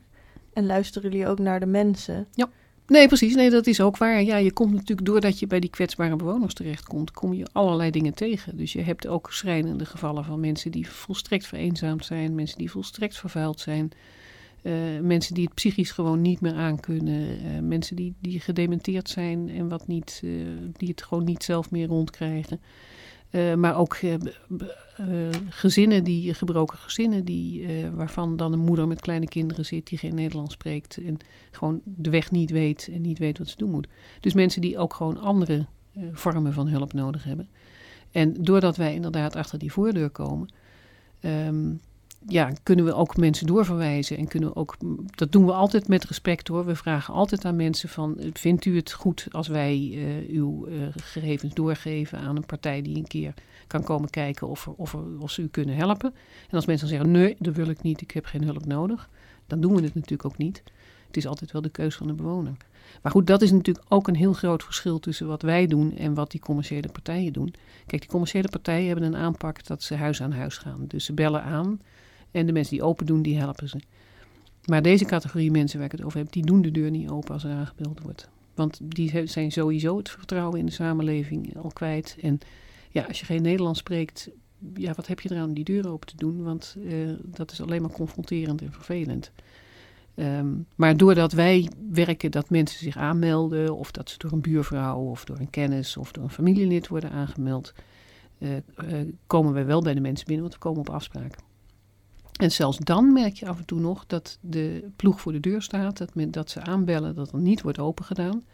en 0.53 0.67
luisteren 0.67 1.11
jullie 1.11 1.27
ook 1.27 1.39
naar 1.39 1.61
de 1.61 1.67
mensen. 1.67 2.27
Nee, 2.89 3.07
precies. 3.07 3.35
Nee, 3.35 3.51
dat 3.51 3.67
is 3.67 3.81
ook 3.81 3.97
waar. 3.97 4.23
Ja, 4.23 4.37
je 4.37 4.53
komt 4.53 4.73
natuurlijk 4.73 5.07
doordat 5.07 5.39
je 5.39 5.47
bij 5.47 5.61
die 5.61 5.71
kwetsbare 5.71 6.17
bewoners 6.17 6.55
terechtkomt, 6.55 7.11
kom 7.11 7.35
je 7.35 7.47
allerlei 7.53 7.91
dingen 7.91 8.15
tegen. 8.15 8.57
Dus 8.57 8.73
je 8.73 8.83
hebt 8.83 9.07
ook 9.07 9.33
schrijnende 9.33 9.85
gevallen 9.85 10.25
van 10.25 10.41
mensen 10.41 10.71
die 10.71 10.89
volstrekt 10.89 11.47
vereenzaamd 11.47 12.05
zijn, 12.05 12.35
mensen 12.35 12.59
die 12.59 12.71
volstrekt 12.71 13.19
vervuild 13.19 13.61
zijn, 13.61 13.91
eh, 14.63 14.73
mensen 15.03 15.35
die 15.35 15.45
het 15.45 15.55
psychisch 15.55 15.91
gewoon 15.91 16.23
niet 16.23 16.41
meer 16.41 16.55
aankunnen, 16.55 17.39
eh, 17.39 17.61
mensen 17.61 17.97
die, 17.97 18.15
die 18.21 18.41
gedementeerd 18.41 19.09
zijn 19.09 19.49
en 19.49 19.69
wat 19.69 19.87
niet, 19.87 20.21
eh, 20.25 20.31
die 20.73 20.89
het 20.89 21.03
gewoon 21.03 21.25
niet 21.25 21.43
zelf 21.43 21.71
meer 21.71 21.87
rondkrijgen. 21.87 22.61
Maar 23.57 23.77
ook 23.77 23.99
gezinnen, 25.49 26.05
die, 26.05 26.35
gebroken 26.35 26.79
gezinnen, 26.79 27.25
die, 27.25 27.67
waarvan 27.95 28.37
dan 28.37 28.53
een 28.53 28.59
moeder 28.59 28.89
met 28.89 29.01
kleine 29.01 29.27
kinderen 29.27 29.65
zit 29.65 29.87
die 29.87 29.99
geen 29.99 30.15
Nederlands 30.15 30.53
spreekt. 30.53 30.97
En 30.97 31.17
gewoon 31.51 31.81
de 31.85 32.11
weg 32.11 32.31
niet 32.31 32.51
weet 32.51 32.89
en 32.93 33.01
niet 33.01 33.19
weet 33.19 33.39
wat 33.39 33.49
ze 33.49 33.57
doen 33.57 33.71
moet. 33.71 33.89
Dus 34.21 34.35
mensen 34.35 34.61
die 34.61 34.79
ook 34.79 34.95
gewoon 34.95 35.19
andere 35.19 35.67
vormen 36.13 36.53
van 36.53 36.69
hulp 36.69 36.93
nodig 36.93 37.25
hebben. 37.25 37.49
En 38.11 38.35
doordat 38.35 38.77
wij 38.77 38.95
inderdaad 38.95 39.37
achter 39.37 39.59
die 39.59 39.73
voordeur 39.73 40.11
komen, 40.11 40.53
ehm, 41.21 41.73
ja, 42.27 42.53
kunnen 42.63 42.85
we 42.85 42.95
ook 42.95 43.17
mensen 43.17 43.47
doorverwijzen. 43.47 44.17
En 44.17 44.29
kunnen 44.29 44.49
we 44.49 44.57
ook, 44.57 44.77
dat 45.15 45.33
doen 45.33 45.47
we 45.47 45.53
altijd 45.53 45.89
met 45.89 46.05
respect 46.05 46.49
hoor. 46.49 46.67
We 46.67 46.77
vragen 46.77 47.15
altijd 47.15 47.45
aan 47.45 47.57
mensen 47.57 47.89
van, 47.89 48.21
vindt 48.33 48.65
u 48.65 48.77
het 48.77 48.93
goed 48.93 49.27
als 49.31 49.49
wij 49.49 49.91
eh, 49.93 50.37
uw 50.37 50.67
eh, 50.67 50.75
gegevens 50.97 51.55
doorgeven 51.55 52.19
aan 52.19 52.37
een 52.37 52.47
partij 52.47 52.83
die 52.83 52.97
een 52.97 53.07
keer 53.07 53.35
kan 53.67 53.85
komen 53.85 54.11
kijken 54.11 54.49
of, 54.49 54.69
of, 54.69 54.97
of 55.19 55.31
ze 55.31 55.43
u 55.43 55.49
kunnen 55.49 55.77
helpen. 55.77 56.15
En 56.49 56.57
als 56.57 56.67
mensen 56.67 56.89
dan 56.89 56.97
zeggen, 56.97 57.21
nee, 57.21 57.37
dat 57.39 57.55
wil 57.55 57.69
ik 57.69 57.83
niet, 57.83 58.01
ik 58.01 58.11
heb 58.11 58.25
geen 58.25 58.45
hulp 58.45 58.67
nodig. 58.67 59.09
Dan 59.47 59.61
doen 59.61 59.75
we 59.75 59.83
het 59.83 59.95
natuurlijk 59.95 60.25
ook 60.25 60.39
niet. 60.39 60.63
Het 61.07 61.17
is 61.17 61.27
altijd 61.27 61.53
wel 61.53 61.63
de 61.63 61.69
keus 61.69 61.97
van 61.97 62.07
de 62.07 62.13
bewoner. 62.13 62.57
Maar 63.03 63.13
goed, 63.13 63.27
dat 63.27 63.43
is 63.43 63.51
natuurlijk 63.51 63.87
ook 63.89 64.09
een 64.09 64.17
heel 64.17 64.33
groot 64.33 64.65
verschil 64.65 64.99
tussen 64.99 65.27
wat 65.27 65.43
wij 65.43 65.67
doen 65.67 65.97
en 65.97 66.15
wat 66.15 66.31
die 66.31 66.41
commerciële 66.41 66.89
partijen 66.89 67.33
doen. 67.33 67.55
Kijk, 67.87 68.01
die 68.01 68.11
commerciële 68.11 68.49
partijen 68.49 68.87
hebben 68.87 69.05
een 69.05 69.17
aanpak 69.17 69.67
dat 69.67 69.83
ze 69.83 69.95
huis 69.95 70.23
aan 70.23 70.33
huis 70.33 70.59
gaan. 70.59 70.85
Dus 70.87 71.05
ze 71.05 71.13
bellen 71.13 71.43
aan 71.43 71.81
en 72.31 72.47
de 72.47 72.53
mensen 72.53 72.77
die 72.77 72.85
open 72.85 73.07
doen, 73.07 73.23
die 73.23 73.39
helpen 73.39 73.69
ze. 73.69 73.81
Maar 74.65 74.83
deze 74.83 75.05
categorie 75.05 75.51
mensen 75.51 75.79
waar 75.79 75.87
ik 75.87 75.93
het 75.99 76.05
over 76.05 76.19
heb, 76.19 76.33
die 76.33 76.47
doen 76.47 76.63
de 76.63 76.71
deur 76.71 76.91
niet 76.91 77.09
open 77.09 77.33
als 77.33 77.45
er 77.45 77.51
aangebeld 77.51 78.01
wordt. 78.01 78.29
Want 78.55 78.79
die 78.83 79.29
zijn 79.29 79.53
sowieso 79.53 79.97
het 79.97 80.11
vertrouwen 80.11 80.59
in 80.59 80.67
de 80.67 80.73
samenleving 80.73 81.57
al 81.57 81.71
kwijt. 81.73 82.17
En 82.21 82.39
ja, 82.91 83.03
als 83.03 83.21
je 83.21 83.27
geen 83.27 83.43
Nederlands 83.43 83.79
spreekt, 83.79 84.31
ja, 84.75 84.93
wat 84.95 85.07
heb 85.07 85.21
je 85.21 85.33
eraan 85.33 85.49
om 85.49 85.55
die 85.55 85.65
deur 85.65 85.91
open 85.91 86.09
te 86.09 86.17
doen? 86.17 86.43
Want 86.43 86.77
eh, 86.87 86.93
dat 87.25 87.53
is 87.53 87.61
alleen 87.61 87.83
maar 87.83 87.91
confronterend 87.91 88.63
en 88.63 88.73
vervelend. 88.73 89.33
Ehm, 90.15 90.49
maar 90.75 90.97
doordat 90.97 91.33
wij 91.33 91.71
werken 91.91 92.31
dat 92.31 92.51
mensen 92.51 92.79
zich 92.79 92.97
aanmelden, 92.97 93.77
of 93.77 93.91
dat 93.91 94.11
ze 94.11 94.19
door 94.19 94.33
een 94.33 94.41
buurvrouw 94.41 94.99
of 94.99 95.25
door 95.25 95.39
een 95.39 95.51
kennis 95.51 95.97
of 95.97 96.13
door 96.13 96.25
een 96.25 96.31
familielid 96.31 96.89
worden 96.89 97.11
aangemeld, 97.11 97.73
eh, 98.39 98.57
eh, 98.57 98.63
komen 99.27 99.53
wij 99.53 99.67
wel 99.67 99.83
bij 99.83 99.95
de 99.95 100.01
mensen 100.01 100.27
binnen, 100.27 100.45
want 100.45 100.55
we 100.55 100.69
komen 100.69 100.81
op 100.81 100.91
afspraken. 100.91 101.48
En 102.39 102.51
zelfs 102.51 102.79
dan 102.79 103.13
merk 103.13 103.35
je 103.35 103.47
af 103.47 103.59
en 103.59 103.65
toe 103.65 103.81
nog 103.81 104.07
dat 104.07 104.39
de 104.41 104.91
ploeg 104.97 105.21
voor 105.21 105.33
de 105.33 105.41
deur 105.41 105.63
staat, 105.63 105.99
dat, 105.99 106.11
dat 106.15 106.51
ze 106.51 106.61
aanbellen, 106.61 107.15
dat 107.15 107.33
er 107.33 107.39
niet 107.39 107.63
wordt 107.63 107.79
opengedaan. 107.79 108.45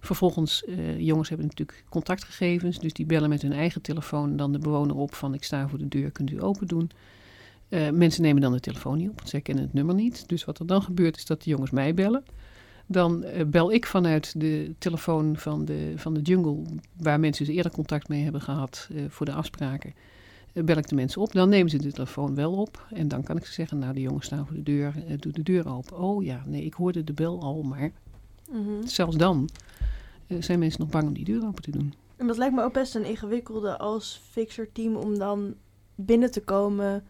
Vervolgens, 0.00 0.64
eh, 0.64 0.98
jongens 1.00 1.28
hebben 1.28 1.46
natuurlijk 1.46 1.84
contactgegevens, 1.88 2.78
dus 2.78 2.92
die 2.92 3.06
bellen 3.06 3.28
met 3.28 3.42
hun 3.42 3.52
eigen 3.52 3.82
telefoon 3.82 4.36
dan 4.36 4.52
de 4.52 4.58
bewoner 4.58 4.96
op 4.96 5.14
van 5.14 5.34
ik 5.34 5.44
sta 5.44 5.68
voor 5.68 5.78
de 5.78 5.88
deur, 5.88 6.10
kunt 6.10 6.30
u 6.30 6.42
open 6.42 6.66
doen. 6.66 6.90
Eh, 7.68 7.90
mensen 7.90 8.22
nemen 8.22 8.42
dan 8.42 8.52
de 8.52 8.60
telefoon 8.60 8.98
niet 8.98 9.08
op, 9.08 9.16
want 9.16 9.28
zij 9.28 9.40
kennen 9.40 9.64
het 9.64 9.72
nummer 9.72 9.94
niet. 9.94 10.28
Dus 10.28 10.44
wat 10.44 10.58
er 10.58 10.66
dan 10.66 10.82
gebeurt 10.82 11.16
is 11.16 11.26
dat 11.26 11.42
de 11.42 11.50
jongens 11.50 11.70
mij 11.70 11.94
bellen. 11.94 12.24
Dan 12.86 13.24
eh, 13.24 13.46
bel 13.46 13.72
ik 13.72 13.86
vanuit 13.86 14.40
de 14.40 14.74
telefoon 14.78 15.36
van 15.36 15.64
de, 15.64 15.92
van 15.96 16.14
de 16.14 16.20
jungle, 16.20 16.62
waar 16.96 17.20
mensen 17.20 17.44
dus 17.46 17.54
eerder 17.54 17.72
contact 17.72 18.08
mee 18.08 18.22
hebben 18.22 18.40
gehad 18.40 18.88
eh, 18.94 19.02
voor 19.08 19.26
de 19.26 19.32
afspraken. 19.32 19.94
Bel 20.64 20.76
ik 20.76 20.88
de 20.88 20.94
mensen 20.94 21.20
op, 21.22 21.32
dan 21.32 21.48
nemen 21.48 21.70
ze 21.70 21.78
de 21.78 21.92
telefoon 21.92 22.34
wel 22.34 22.52
op. 22.52 22.86
En 22.90 23.08
dan 23.08 23.22
kan 23.22 23.36
ik 23.36 23.46
ze 23.46 23.52
zeggen, 23.52 23.78
nou 23.78 23.94
de 23.94 24.00
jongens 24.00 24.26
staan 24.26 24.46
voor 24.46 24.56
de 24.56 24.62
deur, 24.62 24.94
eh, 25.06 25.18
doe 25.18 25.32
de 25.32 25.42
deur 25.42 25.68
open. 25.68 25.98
Oh 25.98 26.24
ja, 26.24 26.42
nee, 26.46 26.64
ik 26.64 26.74
hoorde 26.74 27.04
de 27.04 27.12
bel 27.12 27.40
al, 27.42 27.62
maar 27.62 27.90
zelfs 28.84 29.16
dan 29.16 29.48
eh, 30.26 30.42
zijn 30.42 30.58
mensen 30.58 30.80
nog 30.80 30.90
bang 30.90 31.06
om 31.08 31.14
die 31.14 31.24
deur 31.24 31.46
open 31.46 31.62
te 31.62 31.70
doen. 31.70 31.94
En 32.16 32.26
dat 32.26 32.36
lijkt 32.36 32.54
me 32.54 32.62
ook 32.62 32.72
best 32.72 32.94
een 32.94 33.04
ingewikkelde 33.04 33.78
als 33.78 34.22
fixer 34.30 34.72
team 34.72 34.96
om 34.96 35.18
dan 35.18 35.54
binnen 35.94 36.30
te 36.30 36.40
komen. 36.42 37.04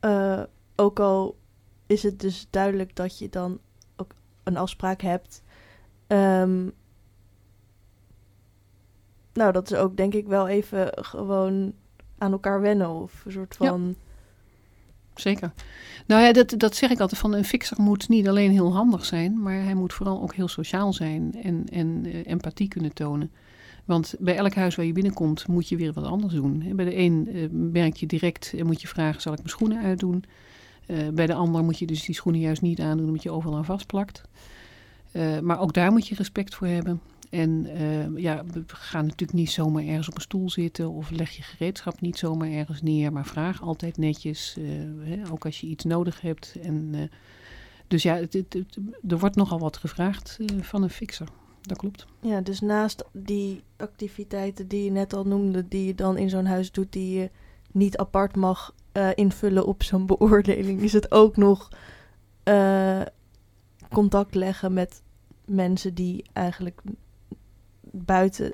eh, 0.00 0.42
ook 0.76 1.00
al 1.00 1.36
is 1.86 2.02
het 2.02 2.20
dus 2.20 2.46
duidelijk 2.50 2.96
dat 2.96 3.18
je 3.18 3.28
dan 3.28 3.58
ook 3.96 4.14
een 4.42 4.56
afspraak 4.56 5.00
hebt. 5.00 5.42
Ehm, 6.06 6.68
nou, 9.32 9.52
dat 9.52 9.70
is 9.70 9.78
ook 9.78 9.96
denk 9.96 10.14
ik 10.14 10.26
wel 10.26 10.48
even 10.48 10.90
gewoon 10.94 11.72
aan 12.18 12.32
elkaar 12.32 12.60
wennen 12.60 12.90
of 12.90 13.24
een 13.24 13.32
soort 13.32 13.56
van. 13.56 13.96
Zeker. 15.14 15.52
Nou 16.06 16.22
ja, 16.22 16.32
dat, 16.32 16.54
dat 16.56 16.76
zeg 16.76 16.90
ik 16.90 17.00
altijd 17.00 17.20
van 17.20 17.32
een 17.34 17.44
fixer 17.44 17.80
moet 17.80 18.08
niet 18.08 18.28
alleen 18.28 18.50
heel 18.50 18.72
handig 18.72 19.04
zijn, 19.04 19.42
maar 19.42 19.62
hij 19.62 19.74
moet 19.74 19.92
vooral 19.92 20.22
ook 20.22 20.34
heel 20.34 20.48
sociaal 20.48 20.92
zijn 20.92 21.34
en, 21.42 21.64
en 21.72 22.02
eh, 22.04 22.26
empathie 22.26 22.68
kunnen 22.68 22.92
tonen. 22.92 23.30
Want 23.84 24.14
bij 24.18 24.36
elk 24.36 24.54
huis 24.54 24.74
waar 24.74 24.86
je 24.86 24.92
binnenkomt 24.92 25.46
moet 25.46 25.68
je 25.68 25.76
weer 25.76 25.92
wat 25.92 26.04
anders 26.04 26.34
doen. 26.34 26.72
Bij 26.74 26.84
de 26.84 26.96
een 26.96 27.28
eh, 27.32 27.48
merk 27.50 27.96
je 27.96 28.06
direct 28.06 28.54
en 28.56 28.66
moet 28.66 28.80
je 28.80 28.88
vragen, 28.88 29.20
zal 29.20 29.32
ik 29.32 29.38
mijn 29.38 29.50
schoenen 29.50 29.82
uitdoen? 29.82 30.24
Uh, 30.86 31.08
bij 31.08 31.26
de 31.26 31.34
ander 31.34 31.64
moet 31.64 31.78
je 31.78 31.86
dus 31.86 32.04
die 32.04 32.14
schoenen 32.14 32.40
juist 32.40 32.62
niet 32.62 32.80
aandoen 32.80 33.06
omdat 33.06 33.22
je 33.22 33.30
overal 33.30 33.56
aan 33.56 33.64
vastplakt. 33.64 34.22
Maar 35.42 35.60
ook 35.60 35.72
daar 35.72 35.92
moet 35.92 36.08
je 36.08 36.14
respect 36.14 36.54
voor 36.54 36.66
hebben. 36.66 37.00
En 37.36 37.66
uh, 37.80 38.22
ja, 38.22 38.44
we 38.52 38.62
gaan 38.66 39.02
natuurlijk 39.02 39.38
niet 39.38 39.50
zomaar 39.50 39.84
ergens 39.84 40.08
op 40.08 40.14
een 40.14 40.20
stoel 40.20 40.50
zitten 40.50 40.90
of 40.90 41.10
leg 41.10 41.30
je 41.30 41.42
gereedschap 41.42 42.00
niet 42.00 42.18
zomaar 42.18 42.50
ergens 42.50 42.82
neer, 42.82 43.12
maar 43.12 43.26
vraag 43.26 43.62
altijd 43.62 43.96
netjes, 43.96 44.56
hè, 45.00 45.30
ook 45.32 45.44
als 45.44 45.60
je 45.60 45.66
iets 45.66 45.84
nodig 45.84 46.20
hebt. 46.20 46.56
En, 46.62 47.10
dus 47.86 48.02
ja, 48.02 48.14
het, 48.14 48.64
er 49.08 49.18
wordt 49.18 49.36
nogal 49.36 49.58
wat 49.58 49.76
gevraagd 49.76 50.38
van 50.60 50.82
een 50.82 50.90
fixer. 50.90 51.28
Dat 51.60 51.78
klopt. 51.78 52.06
Ja, 52.20 52.40
dus 52.40 52.60
naast 52.60 53.04
die 53.12 53.62
activiteiten 53.76 54.68
die 54.68 54.84
je 54.84 54.90
net 54.90 55.12
al 55.12 55.24
noemde, 55.24 55.68
die 55.68 55.86
je 55.86 55.94
dan 55.94 56.16
in 56.16 56.30
zo'n 56.30 56.46
huis 56.46 56.72
doet, 56.72 56.92
die 56.92 57.18
je 57.18 57.30
niet 57.72 57.96
apart 57.96 58.36
mag 58.36 58.74
invullen 59.14 59.66
op 59.66 59.82
zo'n 59.82 60.06
beoordeling, 60.16 60.80
is 60.80 60.92
het 60.92 61.12
ook 61.12 61.36
nog 61.36 61.68
contact 63.88 64.34
leggen 64.34 64.72
met 64.72 65.02
mensen 65.44 65.94
die 65.94 66.24
eigenlijk 66.32 66.82
buiten 68.04 68.52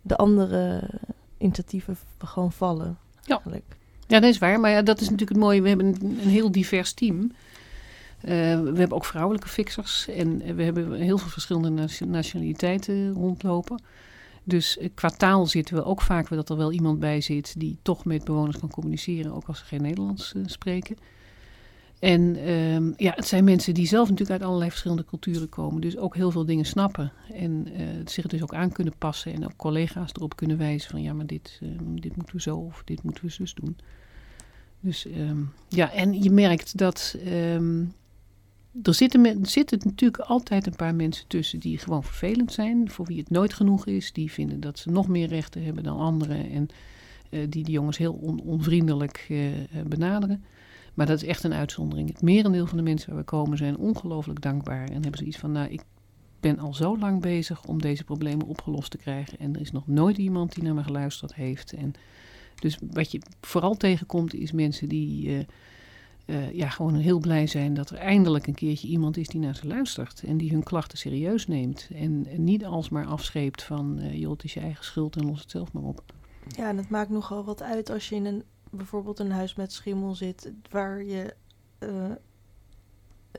de 0.00 0.16
andere 0.16 0.90
initiatieven 1.38 1.96
gewoon 2.18 2.52
vallen. 2.52 2.98
Ja. 3.22 3.34
Eigenlijk. 3.34 3.76
ja, 4.06 4.20
dat 4.20 4.30
is 4.30 4.38
waar. 4.38 4.60
Maar 4.60 4.70
ja, 4.70 4.82
dat 4.82 5.00
is 5.00 5.10
natuurlijk 5.10 5.30
het 5.30 5.40
mooie. 5.40 5.62
We 5.62 5.68
hebben 5.68 5.86
een, 5.86 6.02
een 6.02 6.28
heel 6.28 6.52
divers 6.52 6.92
team. 6.92 7.32
Uh, 8.24 8.30
we 8.60 8.78
hebben 8.78 8.92
ook 8.92 9.04
vrouwelijke 9.04 9.48
fixers 9.48 10.08
en 10.08 10.54
we 10.54 10.62
hebben 10.62 10.92
heel 10.92 11.18
veel 11.18 11.28
verschillende 11.28 11.88
nationaliteiten 12.06 13.12
rondlopen. 13.12 13.82
Dus 14.44 14.78
eh, 14.78 14.88
qua 14.94 15.08
taal 15.08 15.46
zitten 15.46 15.74
we 15.74 15.84
ook 15.84 16.00
vaak 16.00 16.28
dat 16.28 16.50
er 16.50 16.56
wel 16.56 16.72
iemand 16.72 16.98
bij 16.98 17.20
zit 17.20 17.54
die 17.58 17.78
toch 17.82 18.04
met 18.04 18.24
bewoners 18.24 18.58
kan 18.58 18.70
communiceren, 18.70 19.34
ook 19.34 19.46
als 19.46 19.58
ze 19.58 19.64
geen 19.64 19.82
Nederlands 19.82 20.32
uh, 20.36 20.42
spreken. 20.46 20.96
En 22.02 22.50
um, 22.50 22.94
ja, 22.96 23.12
het 23.14 23.26
zijn 23.26 23.44
mensen 23.44 23.74
die 23.74 23.86
zelf 23.86 24.08
natuurlijk 24.08 24.40
uit 24.40 24.48
allerlei 24.48 24.70
verschillende 24.70 25.04
culturen 25.04 25.48
komen, 25.48 25.80
dus 25.80 25.96
ook 25.96 26.14
heel 26.14 26.30
veel 26.30 26.44
dingen 26.44 26.64
snappen 26.64 27.12
en 27.32 27.68
uh, 27.80 27.86
zich 28.04 28.26
dus 28.26 28.42
ook 28.42 28.54
aan 28.54 28.72
kunnen 28.72 28.92
passen 28.98 29.32
en 29.32 29.44
ook 29.44 29.56
collega's 29.56 30.10
erop 30.12 30.36
kunnen 30.36 30.58
wijzen 30.58 30.90
van 30.90 31.02
ja, 31.02 31.12
maar 31.12 31.26
dit, 31.26 31.60
uh, 31.62 31.68
dit 31.94 32.16
moeten 32.16 32.34
we 32.34 32.40
zo 32.40 32.56
of 32.56 32.82
dit 32.84 33.02
moeten 33.02 33.24
we 33.24 33.30
zus 33.30 33.54
doen. 33.54 33.76
Dus 34.80 35.06
um, 35.06 35.52
ja, 35.68 35.92
en 35.92 36.22
je 36.22 36.30
merkt 36.30 36.78
dat 36.78 37.16
er 37.24 37.84
zitten, 39.42 39.80
natuurlijk 39.84 40.22
altijd 40.22 40.66
een 40.66 40.76
paar 40.76 40.94
mensen 40.94 41.26
tussen 41.26 41.58
die 41.58 41.78
gewoon 41.78 42.04
vervelend 42.04 42.52
zijn, 42.52 42.90
voor 42.90 43.06
wie 43.06 43.18
het 43.18 43.30
nooit 43.30 43.54
genoeg 43.54 43.86
is, 43.86 44.12
die 44.12 44.32
vinden 44.32 44.60
dat 44.60 44.78
ze 44.78 44.90
nog 44.90 45.08
meer 45.08 45.28
rechten 45.28 45.64
hebben 45.64 45.82
dan 45.82 45.98
anderen 45.98 46.50
en 46.50 46.68
uh, 47.30 47.40
die 47.48 47.64
de 47.64 47.72
jongens 47.72 47.98
heel 47.98 48.12
on, 48.12 48.40
onvriendelijk 48.40 49.26
uh, 49.30 49.48
benaderen. 49.86 50.44
Maar 50.94 51.06
dat 51.06 51.22
is 51.22 51.28
echt 51.28 51.44
een 51.44 51.52
uitzondering. 51.52 52.08
Het 52.08 52.22
merendeel 52.22 52.66
van 52.66 52.76
de 52.76 52.82
mensen 52.82 53.08
waar 53.10 53.18
we 53.18 53.24
komen 53.24 53.58
zijn 53.58 53.76
ongelooflijk 53.76 54.42
dankbaar 54.42 54.88
en 54.88 55.02
hebben 55.02 55.18
zoiets 55.18 55.38
van, 55.38 55.52
nou, 55.52 55.70
ik 55.70 55.82
ben 56.40 56.58
al 56.58 56.74
zo 56.74 56.98
lang 56.98 57.20
bezig 57.20 57.64
om 57.64 57.80
deze 57.80 58.04
problemen 58.04 58.46
opgelost 58.46 58.90
te 58.90 58.96
krijgen 58.96 59.38
en 59.38 59.54
er 59.54 59.60
is 59.60 59.72
nog 59.72 59.86
nooit 59.86 60.18
iemand 60.18 60.54
die 60.54 60.64
naar 60.64 60.74
me 60.74 60.82
geluisterd 60.82 61.34
heeft. 61.34 61.72
En 61.72 61.92
dus 62.54 62.78
wat 62.90 63.10
je 63.10 63.20
vooral 63.40 63.76
tegenkomt 63.76 64.34
is 64.34 64.52
mensen 64.52 64.88
die 64.88 65.28
uh, 65.28 65.38
uh, 66.26 66.52
ja, 66.52 66.68
gewoon 66.68 66.94
heel 66.94 67.18
blij 67.18 67.46
zijn 67.46 67.74
dat 67.74 67.90
er 67.90 67.96
eindelijk 67.96 68.46
een 68.46 68.54
keertje 68.54 68.88
iemand 68.88 69.16
is 69.16 69.28
die 69.28 69.40
naar 69.40 69.56
ze 69.56 69.66
luistert. 69.66 70.22
En 70.26 70.36
die 70.36 70.50
hun 70.50 70.62
klachten 70.62 70.98
serieus 70.98 71.46
neemt. 71.46 71.88
En, 71.94 72.26
en 72.30 72.44
niet 72.44 72.64
alsmaar 72.64 73.06
afscheept 73.06 73.62
van, 73.62 73.98
uh, 73.98 74.18
joh, 74.18 74.32
het 74.32 74.44
is 74.44 74.54
je 74.54 74.60
eigen 74.60 74.84
schuld 74.84 75.16
en 75.16 75.26
los 75.26 75.40
het 75.40 75.50
zelf 75.50 75.72
maar 75.72 75.82
op. 75.82 76.02
Ja, 76.56 76.68
en 76.68 76.76
het 76.76 76.90
maakt 76.90 77.10
nogal 77.10 77.44
wat 77.44 77.62
uit 77.62 77.90
als 77.90 78.08
je 78.08 78.14
in 78.14 78.24
een, 78.24 78.42
bijvoorbeeld 78.72 79.18
een 79.18 79.30
huis 79.30 79.54
met 79.54 79.72
schimmel 79.72 80.14
zit, 80.14 80.52
waar 80.70 81.02
je 81.02 81.34
uh, 81.78 82.10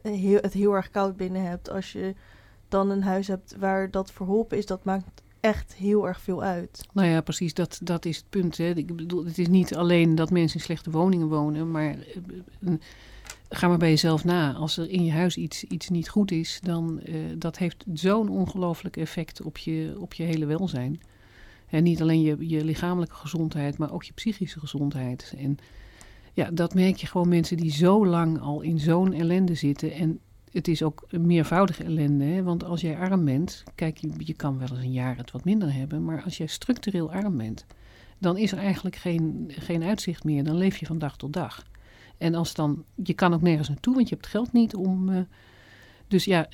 heel, 0.01 0.39
het 0.41 0.53
heel 0.53 0.73
erg 0.73 0.89
koud 0.89 1.17
binnen 1.17 1.43
hebt. 1.43 1.69
Als 1.69 1.91
je 1.91 2.15
dan 2.67 2.89
een 2.89 3.03
huis 3.03 3.27
hebt 3.27 3.55
waar 3.59 3.91
dat 3.91 4.11
verholpen 4.11 4.57
is, 4.57 4.65
dat 4.65 4.83
maakt 4.83 5.21
echt 5.39 5.73
heel 5.73 6.07
erg 6.07 6.21
veel 6.21 6.43
uit. 6.43 6.87
Nou 6.93 7.07
ja, 7.07 7.21
precies, 7.21 7.53
dat, 7.53 7.79
dat 7.83 8.05
is 8.05 8.17
het 8.17 8.29
punt. 8.29 8.57
Hè. 8.57 8.69
Ik 8.69 8.95
bedoel, 8.95 9.25
het 9.25 9.37
is 9.37 9.47
niet 9.47 9.75
alleen 9.75 10.15
dat 10.15 10.31
mensen 10.31 10.59
in 10.59 10.65
slechte 10.65 10.91
woningen 10.91 11.27
wonen, 11.27 11.71
maar 11.71 11.95
uh, 12.59 12.73
ga 13.49 13.67
maar 13.67 13.77
bij 13.77 13.89
jezelf 13.89 14.23
na. 14.23 14.53
Als 14.53 14.77
er 14.77 14.89
in 14.89 15.05
je 15.05 15.11
huis 15.11 15.37
iets, 15.37 15.63
iets 15.63 15.89
niet 15.89 16.09
goed 16.09 16.31
is, 16.31 16.59
dan 16.61 16.99
uh, 17.05 17.15
dat 17.37 17.57
heeft 17.57 17.85
zo'n 17.93 18.29
ongelooflijk 18.29 18.97
effect 18.97 19.41
op 19.41 19.57
je, 19.57 19.95
op 19.99 20.13
je 20.13 20.23
hele 20.23 20.45
welzijn. 20.45 21.01
En 21.73 21.83
niet 21.83 22.01
alleen 22.01 22.21
je, 22.21 22.49
je 22.49 22.63
lichamelijke 22.63 23.15
gezondheid, 23.15 23.77
maar 23.77 23.91
ook 23.91 24.03
je 24.03 24.13
psychische 24.13 24.59
gezondheid. 24.59 25.33
En 25.37 25.57
ja, 26.33 26.49
dat 26.51 26.73
merk 26.73 26.95
je 26.95 27.07
gewoon 27.07 27.27
mensen 27.27 27.57
die 27.57 27.71
zo 27.71 28.05
lang 28.05 28.39
al 28.39 28.61
in 28.61 28.79
zo'n 28.79 29.13
ellende 29.13 29.55
zitten. 29.55 29.91
En 29.91 30.19
het 30.51 30.67
is 30.67 30.83
ook 30.83 31.05
een 31.07 31.25
meervoudige 31.25 31.83
ellende. 31.83 32.25
Hè? 32.25 32.43
Want 32.43 32.63
als 32.63 32.81
jij 32.81 32.97
arm 32.97 33.25
bent, 33.25 33.63
kijk, 33.75 33.97
je, 33.97 34.11
je 34.17 34.33
kan 34.33 34.57
wel 34.57 34.67
eens 34.69 34.79
een 34.79 34.91
jaar 34.91 35.17
het 35.17 35.31
wat 35.31 35.43
minder 35.43 35.73
hebben. 35.73 36.03
Maar 36.03 36.23
als 36.23 36.37
jij 36.37 36.47
structureel 36.47 37.11
arm 37.11 37.37
bent, 37.37 37.65
dan 38.17 38.37
is 38.37 38.51
er 38.51 38.57
eigenlijk 38.57 38.95
geen, 38.95 39.45
geen 39.47 39.83
uitzicht 39.83 40.23
meer. 40.23 40.43
Dan 40.43 40.57
leef 40.57 40.77
je 40.77 40.85
van 40.85 40.99
dag 40.99 41.17
tot 41.17 41.33
dag. 41.33 41.65
En 42.17 42.35
als 42.35 42.53
dan, 42.53 42.83
je 43.03 43.13
kan 43.13 43.33
ook 43.33 43.41
nergens 43.41 43.69
naartoe, 43.69 43.95
want 43.95 44.09
je 44.09 44.15
hebt 44.15 44.27
geld 44.27 44.53
niet 44.53 44.75
om. 44.75 45.09
Uh, 45.09 45.19
dus 46.07 46.25
ja, 46.25 46.47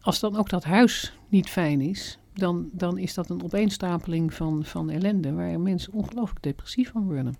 als 0.00 0.20
dan 0.20 0.36
ook 0.36 0.48
dat 0.48 0.64
huis 0.64 1.18
niet 1.28 1.48
fijn 1.48 1.80
is, 1.80 2.18
dan, 2.34 2.68
dan 2.72 2.98
is 2.98 3.14
dat 3.14 3.30
een 3.30 3.44
opeenstapeling 3.44 4.34
van, 4.34 4.64
van 4.64 4.90
ellende 4.90 5.32
waar 5.32 5.60
mensen 5.60 5.92
ongelooflijk 5.92 6.42
depressief 6.42 6.90
van 6.90 7.04
worden. 7.04 7.34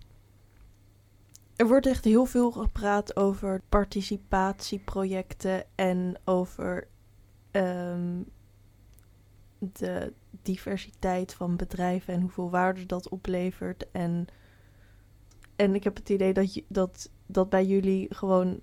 Er 1.57 1.67
wordt 1.67 1.87
echt 1.87 2.05
heel 2.05 2.25
veel 2.25 2.51
gepraat 2.51 3.17
over 3.17 3.63
participatieprojecten 3.69 5.65
en 5.75 6.17
over 6.25 6.89
um, 7.53 8.25
de 9.59 10.13
diversiteit 10.43 11.35
van 11.35 11.57
bedrijven 11.57 12.15
en 12.15 12.21
hoeveel 12.21 12.51
waarde 12.51 12.87
dat 12.87 13.09
oplevert. 13.09 13.91
En, 13.91 14.27
en 15.57 15.75
ik 15.75 15.85
heb 15.85 15.97
het 15.97 16.09
idee 16.09 16.33
dat, 16.33 16.63
dat, 16.69 17.11
dat 17.27 17.49
bij 17.49 17.67
jullie 17.67 18.15
gewoon, 18.15 18.61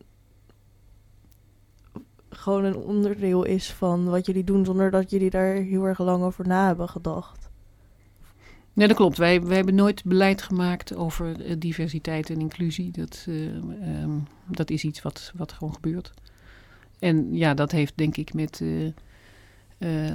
gewoon 2.32 2.64
een 2.64 2.78
onderdeel 2.78 3.44
is 3.44 3.72
van 3.72 4.06
wat 4.06 4.26
jullie 4.26 4.44
doen, 4.44 4.66
zonder 4.66 4.92
dat 4.92 5.10
jullie 5.10 5.30
daar 5.30 5.54
heel 5.54 5.86
erg 5.86 6.00
lang 6.00 6.24
over 6.24 6.48
na 6.48 6.68
hebben 6.68 6.90
gedacht. 6.90 7.50
Nee, 8.74 8.88
dat 8.88 8.98
klopt. 8.98 9.18
Wij, 9.18 9.42
hebben 9.48 9.76
nooit 9.76 10.04
beleid 10.04 10.42
gemaakt 10.42 10.96
over 10.96 11.46
uh, 11.46 11.56
diversiteit 11.58 12.30
en 12.30 12.40
inclusie. 12.40 12.92
Dat, 12.92 13.26
uh, 13.30 13.56
um, 14.04 14.28
dat 14.46 14.70
is 14.70 14.84
iets 14.84 15.02
wat, 15.02 15.32
wat 15.36 15.52
gewoon 15.52 15.74
gebeurt. 15.74 16.14
En 17.00 17.36
ja, 17.36 17.54
dat 17.54 17.72
heeft 17.72 17.94
denk 17.96 18.18
ik 18.18 18.34
met 18.34 18.60
uh, 18.60 18.92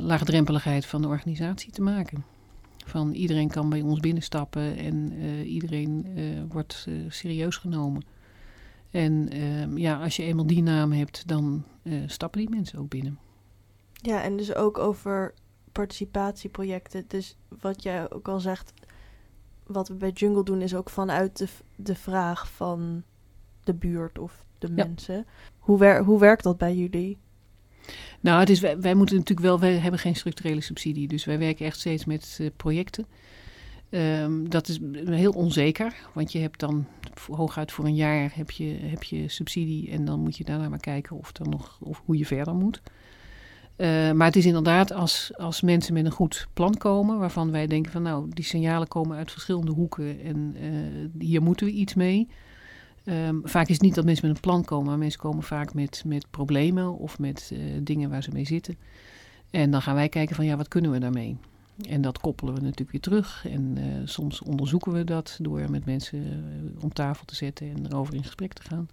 laagdrempeligheid 0.00 0.86
van 0.86 1.02
de 1.02 1.08
organisatie 1.08 1.72
te 1.72 1.82
maken. 1.82 2.24
Van 2.84 3.12
iedereen 3.12 3.48
kan 3.48 3.68
bij 3.68 3.80
ons 3.80 4.00
binnenstappen 4.00 4.76
en 4.76 5.12
iedereen 5.44 6.06
wordt 6.48 6.86
serieus 7.08 7.56
genomen. 7.56 8.02
En 8.90 9.28
ehm, 9.28 9.78
ja, 9.78 10.02
als 10.02 10.16
je 10.16 10.22
eenmaal 10.22 10.46
die 10.46 10.62
naam 10.62 10.92
hebt, 10.92 11.28
dan 11.28 11.64
stappen 12.06 12.40
die 12.40 12.50
mensen 12.50 12.78
ook 12.78 12.88
binnen. 12.88 13.18
Ja, 13.92 14.22
en 14.22 14.36
dus 14.36 14.54
ook 14.54 14.78
over 14.78 15.34
participatieprojecten. 15.72 17.04
Dus 17.08 17.36
wat 17.60 17.82
jij 17.82 18.10
ook 18.10 18.28
al 18.28 18.40
zegt, 18.40 18.72
wat 19.66 19.88
we 19.88 19.94
bij 19.94 20.10
Jungle 20.10 20.44
doen, 20.44 20.62
is 20.62 20.74
ook 20.74 20.90
vanuit 20.90 21.38
de, 21.38 21.48
de 21.76 21.94
vraag 21.94 22.48
van 22.50 23.02
de 23.64 23.74
buurt 23.74 24.18
of 24.18 24.44
de 24.58 24.66
ja. 24.66 24.84
mensen. 24.84 25.26
Hoe, 25.58 25.78
wer 25.78 26.04
hoe 26.04 26.18
werkt 26.18 26.42
dat 26.42 26.58
bij 26.58 26.74
jullie? 26.74 27.18
Nou, 28.20 28.40
het 28.40 28.50
is, 28.50 28.60
wij, 28.60 28.80
wij, 28.80 28.94
moeten 28.94 29.16
natuurlijk 29.16 29.46
wel, 29.46 29.60
wij 29.60 29.76
hebben 29.78 30.00
geen 30.00 30.16
structurele 30.16 30.60
subsidie, 30.60 31.08
dus 31.08 31.24
wij 31.24 31.38
werken 31.38 31.66
echt 31.66 31.78
steeds 31.78 32.04
met 32.04 32.38
uh, 32.40 32.50
projecten. 32.56 33.06
Um, 33.90 34.50
dat 34.50 34.68
is 34.68 34.78
heel 35.04 35.32
onzeker, 35.32 35.94
want 36.12 36.32
je 36.32 36.38
hebt 36.38 36.60
dan 36.60 36.86
hooguit 37.30 37.72
voor 37.72 37.84
een 37.84 37.94
jaar 37.94 38.30
heb 38.34 38.50
je, 38.50 38.64
heb 38.64 39.02
je 39.02 39.28
subsidie 39.28 39.90
en 39.90 40.04
dan 40.04 40.20
moet 40.20 40.36
je 40.36 40.44
daarna 40.44 40.68
maar 40.68 40.78
kijken 40.78 41.16
of 41.16 41.32
dan 41.32 41.48
nog, 41.48 41.78
of 41.80 42.02
hoe 42.04 42.18
je 42.18 42.26
verder 42.26 42.54
moet. 42.54 42.82
Uh, 43.76 44.12
maar 44.12 44.26
het 44.26 44.36
is 44.36 44.46
inderdaad 44.46 44.92
als, 44.92 45.32
als 45.36 45.60
mensen 45.60 45.94
met 45.94 46.04
een 46.04 46.10
goed 46.10 46.46
plan 46.52 46.76
komen, 46.76 47.18
waarvan 47.18 47.50
wij 47.50 47.66
denken 47.66 47.92
van 47.92 48.02
nou, 48.02 48.26
die 48.28 48.44
signalen 48.44 48.88
komen 48.88 49.16
uit 49.16 49.32
verschillende 49.32 49.72
hoeken 49.72 50.20
en 50.20 50.56
uh, 50.62 51.22
hier 51.22 51.42
moeten 51.42 51.66
we 51.66 51.72
iets 51.72 51.94
mee. 51.94 52.28
Ehm, 53.04 53.36
vaak 53.42 53.66
is 53.66 53.74
het 53.74 53.82
niet 53.82 53.94
dat 53.94 54.04
mensen 54.04 54.26
met 54.26 54.36
een 54.36 54.42
plan 54.42 54.64
komen, 54.64 54.86
maar 54.86 54.98
mensen 54.98 55.20
komen 55.20 55.42
vaak 55.42 55.74
met, 55.74 56.02
met 56.06 56.30
problemen 56.30 56.98
of 56.98 57.18
met 57.18 57.50
uh, 57.52 57.58
dingen 57.82 58.10
waar 58.10 58.22
ze 58.22 58.30
mee 58.32 58.46
zitten. 58.46 58.78
En 59.50 59.70
dan 59.70 59.82
gaan 59.82 59.94
wij 59.94 60.08
kijken 60.08 60.36
van 60.36 60.44
ja, 60.44 60.56
wat 60.56 60.68
kunnen 60.68 60.90
we 60.90 60.98
daarmee? 60.98 61.36
En 61.82 62.00
dat 62.00 62.18
koppelen 62.18 62.54
we 62.54 62.60
natuurlijk 62.60 62.90
weer 62.90 63.00
terug. 63.00 63.46
En 63.48 63.76
uh, 63.78 63.84
soms 64.04 64.42
onderzoeken 64.42 64.92
we 64.92 65.04
dat 65.04 65.38
door 65.40 65.70
met 65.70 65.84
mensen 65.84 66.18
uh, 66.18 66.82
om 66.82 66.92
tafel 66.92 67.24
te 67.24 67.34
zetten 67.34 67.70
en 67.70 67.86
erover 67.86 68.14
in 68.14 68.24
gesprek 68.24 68.52
te 68.52 68.62
gaan. 68.62 68.88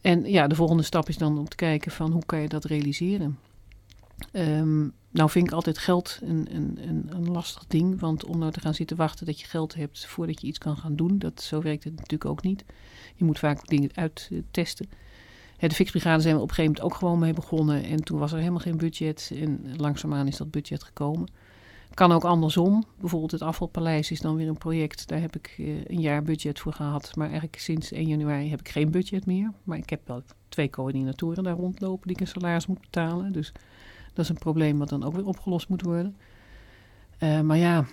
En 0.00 0.24
ja, 0.24 0.46
de 0.46 0.54
volgende 0.54 0.82
stap 0.82 1.08
is 1.08 1.18
dan 1.18 1.38
om 1.38 1.48
te 1.48 1.56
kijken 1.56 1.90
van 1.90 2.12
hoe 2.12 2.24
kan 2.26 2.40
je 2.40 2.48
dat 2.48 2.64
realiseren. 2.64 3.38
Um, 4.32 4.92
nou 5.10 5.30
vind 5.30 5.46
ik 5.46 5.52
altijd 5.52 5.78
geld 5.78 6.18
een, 6.22 6.46
een, 6.50 6.78
een, 7.10 7.30
lastig 7.30 7.66
ding. 7.66 8.00
Want 8.00 8.24
om 8.24 8.38
nou 8.38 8.52
te 8.52 8.60
gaan 8.60 8.74
zitten 8.74 8.96
wachten 8.96 9.26
dat 9.26 9.40
je 9.40 9.46
geld 9.46 9.74
hebt 9.74 10.06
voordat 10.06 10.40
je 10.40 10.46
iets 10.46 10.58
kan 10.58 10.76
gaan 10.76 10.96
doen, 10.96 11.18
dat, 11.18 11.42
zo 11.42 11.62
werkt 11.62 11.84
het 11.84 11.96
natuurlijk 11.96 12.24
ook 12.30 12.42
niet. 12.42 12.64
Je 13.14 13.24
moet 13.24 13.38
vaak 13.38 13.68
dingen 13.68 13.90
uittesten. 13.94 14.88
De 15.58 15.70
fixbrigade 15.70 16.22
zijn 16.22 16.34
we 16.34 16.40
op 16.40 16.48
een 16.48 16.54
gegeven 16.54 16.74
moment 16.74 16.92
ook 16.92 16.98
gewoon 16.98 17.18
mee 17.18 17.32
begonnen. 17.32 17.84
En 17.84 18.04
toen 18.04 18.18
was 18.18 18.32
er 18.32 18.38
helemaal 18.38 18.60
geen 18.60 18.76
budget. 18.76 19.32
En 19.34 19.76
langzaamaan 19.76 20.26
is 20.26 20.36
dat 20.36 20.50
budget 20.50 20.82
gekomen. 20.82 21.28
Kan 21.94 22.12
ook 22.12 22.24
andersom. 22.24 22.84
Bijvoorbeeld 23.00 23.30
het 23.30 23.42
afvalpaleis 23.42 24.10
is 24.10 24.20
dan 24.20 24.36
weer 24.36 24.48
een 24.48 24.58
project. 24.58 25.08
Daar 25.08 25.20
heb 25.20 25.36
ik 25.36 25.54
uh, 25.58 25.84
een 25.84 26.00
jaar 26.00 26.22
budget 26.22 26.60
voor 26.60 26.72
gehad. 26.72 27.16
Maar 27.16 27.26
eigenlijk 27.26 27.58
sinds 27.58 27.92
1 27.92 28.06
januari 28.06 28.50
heb 28.50 28.60
ik 28.60 28.68
geen 28.68 28.90
budget 28.90 29.26
meer. 29.26 29.52
Maar 29.64 29.78
ik 29.78 29.90
heb 29.90 30.00
wel 30.06 30.22
twee 30.48 30.70
coördinatoren 30.70 31.44
daar 31.44 31.56
rondlopen 31.56 32.06
die 32.06 32.16
ik 32.16 32.20
een 32.20 32.26
salaris 32.26 32.66
moet 32.66 32.80
betalen. 32.80 33.32
Dus 33.32 33.52
dat 34.12 34.24
is 34.24 34.28
een 34.28 34.38
probleem 34.38 34.78
wat 34.78 34.88
dan 34.88 35.04
ook 35.04 35.14
weer 35.14 35.26
opgelost 35.26 35.68
moet 35.68 35.82
worden. 35.82 36.16
Uh, 37.18 37.40
maar 37.40 37.56
ja, 37.56 37.84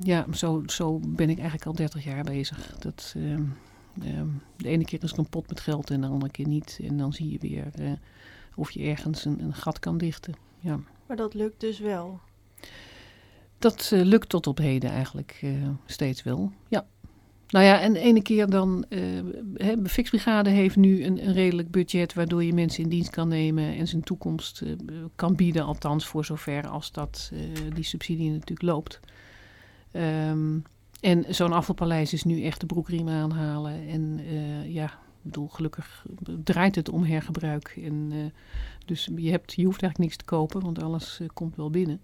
ja 0.00 0.26
zo, 0.32 0.62
zo 0.66 1.00
ben 1.06 1.30
ik 1.30 1.36
eigenlijk 1.38 1.66
al 1.66 1.74
30 1.74 2.04
jaar 2.04 2.24
bezig. 2.24 2.76
Dat, 2.78 3.14
uh, 3.16 3.32
uh, 3.32 4.20
de 4.56 4.68
ene 4.68 4.84
keer 4.84 5.02
is 5.02 5.10
het 5.10 5.18
een 5.18 5.28
pot 5.28 5.48
met 5.48 5.60
geld 5.60 5.90
en 5.90 6.00
de 6.00 6.06
andere 6.06 6.32
keer 6.32 6.48
niet. 6.48 6.78
En 6.82 6.96
dan 6.96 7.12
zie 7.12 7.32
je 7.32 7.38
weer 7.38 7.68
eh, 7.74 7.92
of 8.54 8.70
je 8.70 8.82
ergens 8.82 9.24
een, 9.24 9.42
een, 9.42 9.54
gat 9.54 9.78
kan 9.78 9.98
dichten. 9.98 10.34
Ja. 10.58 10.80
Maar 11.06 11.16
dat 11.16 11.34
lukt 11.34 11.60
dus 11.60 11.78
wel? 11.78 12.20
Dat 13.58 13.90
uh, 13.94 14.02
lukt 14.02 14.28
tot 14.28 14.46
op 14.46 14.58
heden 14.58 14.90
eigenlijk 14.90 15.40
uh, 15.44 15.68
steeds 15.86 16.22
wel, 16.22 16.52
ja. 16.68 16.86
Nou 17.48 17.64
ja, 17.64 17.80
en 17.80 17.96
ene 17.96 18.22
keer 18.22 18.50
dan, 18.50 18.84
uh, 18.88 19.00
de 19.54 19.88
Fixbrigade 19.88 20.50
heeft 20.50 20.76
nu 20.76 21.04
een, 21.04 21.26
een, 21.26 21.32
redelijk 21.32 21.70
budget 21.70 22.14
waardoor 22.14 22.44
je 22.44 22.52
mensen 22.52 22.82
in 22.82 22.88
dienst 22.88 23.10
kan 23.10 23.28
nemen 23.28 23.76
en 23.76 23.88
zijn 23.88 24.02
toekomst 24.02 24.62
kan 25.14 25.34
bieden, 25.34 25.64
althans 25.64 26.06
voor 26.06 26.24
zover 26.24 26.68
als 26.68 26.92
dat 26.92 27.32
die 27.74 27.84
subsidie 27.84 28.30
natuurlijk 28.30 28.62
loopt. 28.62 29.00
Um, 29.92 30.62
en 31.00 31.24
zo'n 31.28 31.52
afvalpaleis 31.52 32.12
is 32.12 32.24
nu 32.24 32.42
echt 32.42 32.60
de 32.60 32.66
broekriem 32.66 33.08
aanhalen 33.08 33.88
en 33.88 34.20
ja, 34.72 34.84
ik 34.84 35.22
bedoel, 35.22 35.48
gelukkig 35.48 36.06
draait 36.44 36.74
het 36.74 36.88
om 36.88 37.04
hergebruik. 37.04 37.78
En, 37.84 38.12
dus 38.86 39.08
je, 39.16 39.30
hebt, 39.30 39.52
je 39.52 39.64
hoeft 39.64 39.82
eigenlijk 39.82 39.98
niks 39.98 40.16
te 40.16 40.24
kopen, 40.24 40.60
want 40.60 40.82
alles 40.82 41.20
komt 41.34 41.56
wel 41.56 41.70
binnen. 41.70 42.00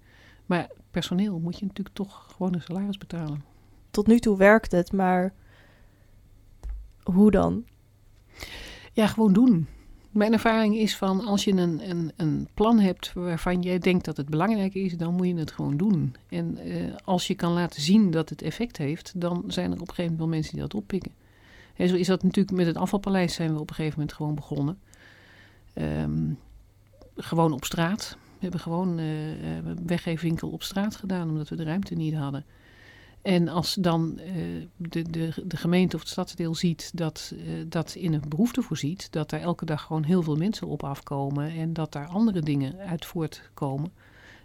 Maar 0.46 0.70
personeel 0.90 1.38
moet 1.38 1.58
je 1.58 1.66
natuurlijk 1.66 1.96
toch 1.96 2.32
gewoon 2.32 2.54
een 2.54 2.62
salaris 2.62 2.98
betalen 2.98 3.50
tot 3.92 4.06
nu 4.06 4.18
toe 4.18 4.36
werkt 4.36 4.72
het, 4.72 4.92
maar 4.92 5.32
hoe 7.02 7.30
dan? 7.30 7.64
Ja, 8.92 9.06
gewoon 9.06 9.32
doen. 9.32 9.66
Mijn 10.10 10.32
ervaring 10.32 10.76
is 10.76 10.96
van 10.96 11.24
als 11.24 11.44
je 11.44 11.52
een, 11.52 11.90
een, 11.90 12.12
een 12.16 12.48
plan 12.54 12.78
hebt 12.78 13.12
waarvan 13.12 13.62
jij 13.62 13.78
denkt 13.78 14.04
dat 14.04 14.16
het 14.16 14.28
belangrijk 14.28 14.74
is, 14.74 14.96
dan 14.96 15.14
moet 15.14 15.26
je 15.26 15.34
het 15.34 15.52
gewoon 15.52 15.76
doen. 15.76 16.14
En 16.28 16.68
uh, 16.68 16.94
als 17.04 17.26
je 17.26 17.34
kan 17.34 17.52
laten 17.52 17.82
zien 17.82 18.10
dat 18.10 18.28
het 18.28 18.42
effect 18.42 18.76
heeft, 18.76 19.20
dan 19.20 19.44
zijn 19.46 19.72
er 19.72 19.80
op 19.80 19.88
een 19.88 19.94
gegeven 19.94 20.02
moment 20.02 20.18
wel 20.18 20.28
mensen 20.28 20.52
die 20.52 20.62
dat 20.62 20.74
oppikken. 20.74 21.12
En 21.76 21.88
zo 21.88 21.94
is 21.94 22.06
dat 22.06 22.22
natuurlijk 22.22 22.56
met 22.56 22.66
het 22.66 22.76
afvalpaleis 22.76 23.34
zijn 23.34 23.54
we 23.54 23.60
op 23.60 23.68
een 23.68 23.74
gegeven 23.74 23.98
moment 23.98 24.16
gewoon 24.16 24.34
begonnen. 24.34 24.78
Um, 25.74 26.38
gewoon 27.16 27.52
op 27.52 27.64
straat. 27.64 28.16
We 28.42 28.48
hebben 28.48 28.60
gewoon 28.60 28.98
een 28.98 29.86
weggeefwinkel 29.86 30.48
op 30.48 30.62
straat 30.62 30.96
gedaan, 30.96 31.28
omdat 31.28 31.48
we 31.48 31.56
de 31.56 31.64
ruimte 31.64 31.94
niet 31.94 32.14
hadden. 32.14 32.44
En 33.22 33.48
als 33.48 33.74
dan 33.74 34.18
uh, 34.18 34.66
de, 34.76 35.02
de, 35.02 35.32
de 35.44 35.56
gemeente 35.56 35.96
of 35.96 36.02
het 36.02 36.10
stadsdeel 36.10 36.54
ziet 36.54 36.90
dat 36.94 37.34
dat 37.66 37.94
in 37.94 38.12
een 38.12 38.22
behoefte 38.28 38.62
voorziet, 38.62 39.12
dat 39.12 39.32
er 39.32 39.40
elke 39.40 39.64
dag 39.64 39.82
gewoon 39.82 40.02
heel 40.02 40.22
veel 40.22 40.36
mensen 40.36 40.66
op 40.66 40.84
afkomen 40.84 41.50
en 41.50 41.72
dat 41.72 41.92
daar 41.92 42.06
andere 42.06 42.40
dingen 42.40 42.78
uit 42.78 43.04
voortkomen, 43.04 43.92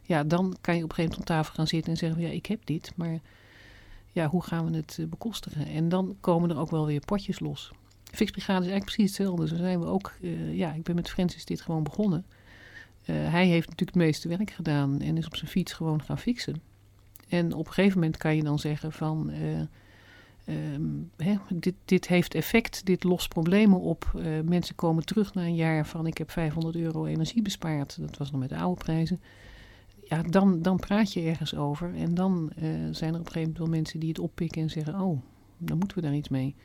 ja, 0.02 0.24
dan 0.24 0.58
kan 0.62 0.76
je 0.76 0.84
op 0.84 0.90
een 0.90 0.96
gegeven 0.96 1.18
moment 1.18 1.20
op 1.20 1.26
tafel 1.26 1.54
gaan 1.54 1.68
zitten 1.68 1.92
en 1.92 1.98
zeggen: 1.98 2.22
Ja, 2.22 2.30
ik 2.30 2.46
heb 2.46 2.66
dit, 2.66 2.92
maar 2.96 3.20
ja, 4.12 4.28
hoe 4.28 4.44
gaan 4.44 4.72
we 4.72 4.78
het 4.78 5.00
bekostigen? 5.10 5.66
En 5.66 5.90
dan 5.90 6.18
komen 6.20 6.50
er 6.50 6.58
ook 6.58 6.72
wel 6.72 6.86
weer 6.86 7.02
potjes 7.06 7.40
los. 7.40 7.72
Fixbrigade 8.04 8.66
is 8.66 8.72
eigenlijk 8.72 8.96
precies 8.96 9.18
hetzelfde. 9.18 9.48
Zo 9.48 9.56
zijn 9.56 9.80
we 9.80 9.86
ook, 9.86 10.14
ja, 10.52 10.74
ik 10.74 10.84
ben 10.84 10.96
met 10.96 11.10
Francis 11.10 11.46
dit 11.46 11.62
gewoon 11.62 11.84
begonnen. 11.84 12.26
Hij 13.14 13.46
heeft 13.48 13.70
natuurlijk 13.70 13.98
het 13.98 14.06
meeste 14.06 14.28
werk 14.28 14.52
gedaan 14.52 15.02
en 15.02 15.18
is 15.18 15.26
op 15.26 15.36
zijn 15.36 15.52
fiets 15.52 15.74
gewoon 15.74 16.02
gaan 16.02 16.20
fixen. 16.20 16.62
En 17.28 17.54
op 17.54 17.68
een 17.68 17.74
gegeven 17.74 18.00
moment 18.00 18.18
kan 18.18 18.36
je 18.36 18.44
dan 18.44 18.60
zeggen 18.60 18.92
van... 18.92 19.32
Um, 20.50 21.12
hè, 21.18 21.36
dit, 21.54 21.74
dit 21.86 22.08
heeft 22.08 22.36
effect, 22.36 22.86
dit 22.86 23.04
lost 23.04 23.30
problemen 23.30 23.80
op. 23.80 24.12
Uh, 24.16 24.40
mensen 24.44 24.76
komen 24.76 25.06
terug 25.06 25.34
na 25.34 25.42
een 25.42 25.56
jaar 25.56 25.88
van 25.88 26.08
ik 26.08 26.18
heb 26.18 26.32
500 26.32 26.76
euro 26.76 27.06
energie 27.06 27.42
bespaard. 27.42 27.98
Dat 28.00 28.18
was 28.18 28.32
nog 28.32 28.40
met 28.40 28.50
de 28.50 28.58
oude 28.58 28.84
prijzen. 28.84 29.22
Ja, 30.04 30.22
dan, 30.22 30.62
dan 30.62 30.78
praat 30.78 31.14
je 31.14 31.22
ergens 31.22 31.56
over. 31.56 31.96
En 31.96 32.14
dan 32.14 32.52
zijn 32.92 33.14
er 33.14 33.20
op 33.20 33.26
een 33.26 33.32
gegeven 33.32 33.40
moment 33.42 33.58
wel 33.58 33.68
mensen 33.68 34.00
die 34.00 34.10
het 34.10 34.20
oppikken 34.20 34.62
en 34.62 34.70
zeggen... 34.70 35.02
oh, 35.02 35.22
dan 35.58 35.78
moeten 35.78 35.98
we 35.98 36.04
daar 36.04 36.16
iets 36.16 36.30
mee. 36.30 36.56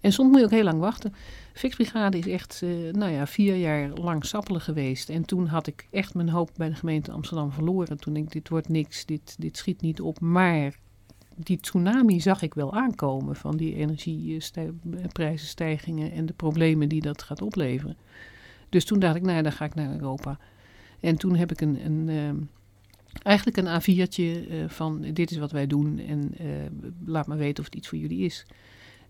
En 0.00 0.12
soms 0.12 0.30
moet 0.30 0.38
je 0.38 0.44
ook 0.44 0.50
heel 0.50 0.64
lang 0.64 0.80
wachten. 0.80 1.14
Fixbrigade 1.52 2.18
is 2.18 2.26
echt, 2.26 2.60
uh, 2.64 2.92
nou 2.92 3.12
ja, 3.12 3.26
vier 3.26 3.56
jaar 3.56 3.88
lang 3.88 4.24
sappelen 4.24 4.60
geweest. 4.60 5.08
En 5.08 5.24
toen 5.24 5.46
had 5.46 5.66
ik 5.66 5.86
echt 5.90 6.14
mijn 6.14 6.28
hoop 6.28 6.50
bij 6.56 6.68
de 6.68 6.74
gemeente 6.74 7.12
Amsterdam 7.12 7.52
verloren. 7.52 7.98
Toen 7.98 8.16
ik, 8.16 8.32
dit 8.32 8.48
wordt 8.48 8.68
niks, 8.68 9.06
dit, 9.06 9.36
dit 9.38 9.56
schiet 9.56 9.80
niet 9.80 10.00
op. 10.00 10.20
Maar 10.20 10.78
die 11.36 11.60
tsunami 11.60 12.20
zag 12.20 12.42
ik 12.42 12.54
wel 12.54 12.74
aankomen 12.74 13.36
van 13.36 13.56
die 13.56 13.74
energieprijzenstijgingen 13.74 16.12
en 16.12 16.26
de 16.26 16.32
problemen 16.32 16.88
die 16.88 17.00
dat 17.00 17.22
gaat 17.22 17.42
opleveren. 17.42 17.96
Dus 18.68 18.84
toen 18.84 18.98
dacht 18.98 19.16
ik, 19.16 19.22
nou 19.22 19.42
dan 19.42 19.52
ga 19.52 19.64
ik 19.64 19.74
naar 19.74 19.92
Europa. 19.92 20.38
En 21.00 21.16
toen 21.16 21.36
heb 21.36 21.52
ik 21.52 21.60
een, 21.60 21.84
een 21.84 22.08
uh, 22.08 22.30
eigenlijk 23.22 23.56
een 23.56 23.80
A4'tje 23.80 24.50
uh, 24.50 24.68
van 24.68 25.00
dit 25.00 25.30
is 25.30 25.36
wat 25.36 25.52
wij 25.52 25.66
doen 25.66 25.98
en 25.98 26.34
uh, 26.40 26.46
laat 27.06 27.26
me 27.26 27.36
weten 27.36 27.58
of 27.58 27.64
het 27.64 27.74
iets 27.74 27.88
voor 27.88 27.98
jullie 27.98 28.24
is. 28.24 28.46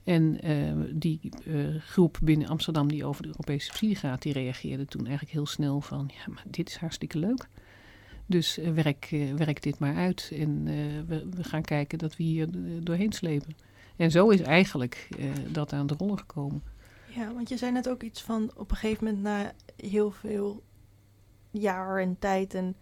En 0.04 0.48
uh, 0.50 0.84
die 0.92 1.20
uh, 1.46 1.80
groep 1.80 2.18
binnen 2.22 2.48
Amsterdam 2.48 2.88
die 2.88 3.04
over 3.04 3.22
de 3.22 3.28
Europese 3.28 3.66
subsidie 3.66 3.96
gaat, 3.96 4.22
die 4.22 4.32
reageerde 4.32 4.84
toen 4.84 5.06
eigenlijk 5.06 5.32
heel 5.32 5.46
snel 5.46 5.80
van, 5.80 6.10
ja, 6.14 6.32
maar 6.32 6.44
dit 6.46 6.68
is 6.68 6.76
hartstikke 6.76 7.18
leuk. 7.18 7.48
Dus 8.26 8.58
uh, 8.58 8.70
werk, 8.70 9.08
werk 9.36 9.62
dit 9.62 9.78
maar 9.78 9.94
uit 9.94 10.30
en 10.34 10.64
we, 11.06 11.26
we, 11.30 11.44
gaan 11.44 11.62
kijken 11.62 11.98
dat 11.98 12.16
we 12.16 12.22
hier 12.22 12.48
doorheen 12.82 13.12
slepen. 13.12 13.56
En 13.96 14.10
zo 14.10 14.28
is 14.28 14.40
eigenlijk 14.40 15.08
dat 15.52 15.72
aan 15.72 15.86
de 15.86 15.94
rollen 15.98 16.18
gekomen. 16.18 16.62
Ja, 17.14 17.32
want 17.34 17.48
je 17.48 17.56
zei 17.56 17.72
net 17.72 17.88
ook 17.88 18.02
iets 18.02 18.22
van 18.22 18.50
op 18.56 18.70
een 18.70 18.76
gegeven 18.76 19.04
moment 19.04 19.22
na 19.22 19.52
heel 19.76 20.10
veel 20.10 20.62
jaar 21.50 21.98
en 21.98 22.18
tijd 22.18 22.54
en 22.54 22.76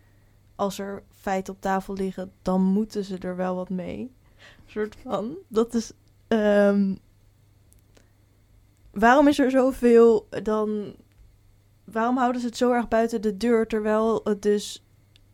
als 0.55 0.79
er 0.79 1.03
feiten 1.11 1.55
op 1.55 1.61
tafel 1.61 1.95
liggen, 1.95 2.33
dan 2.43 2.63
moeten 2.63 3.05
ze 3.05 3.19
er 3.19 3.37
wel 3.37 3.55
wat 3.55 3.69
mee. 3.69 3.99
Een 4.01 4.71
soort 4.71 4.97
van. 5.03 5.37
Dat 5.49 5.75
is 5.75 5.93
um, 6.29 6.99
waarom 8.99 9.29
is 9.29 9.39
er 9.39 9.51
zoveel 9.51 10.29
dan. 10.43 10.95
Waarom 11.85 12.17
houden 12.17 12.41
ze 12.41 12.47
het 12.47 12.57
zo 12.57 12.73
erg 12.73 12.89
buiten 12.89 13.23
de 13.23 13.37
deur 13.37 13.67
terwijl 13.67 14.21
het 14.25 14.43
dus 14.43 14.87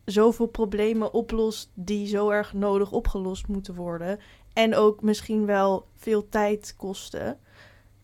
zoveel 0.04 0.46
problemen 0.46 1.12
oplost 1.12 1.70
die 1.74 2.06
zo 2.06 2.30
erg 2.30 2.52
nodig 2.52 2.92
opgelost 2.92 3.48
moeten 3.48 3.74
worden? 3.74 4.18
En 4.52 4.74
ook 4.74 5.02
misschien 5.02 5.46
wel 5.46 5.86
veel 5.94 6.28
tijd 6.28 6.74
kosten, 6.76 7.38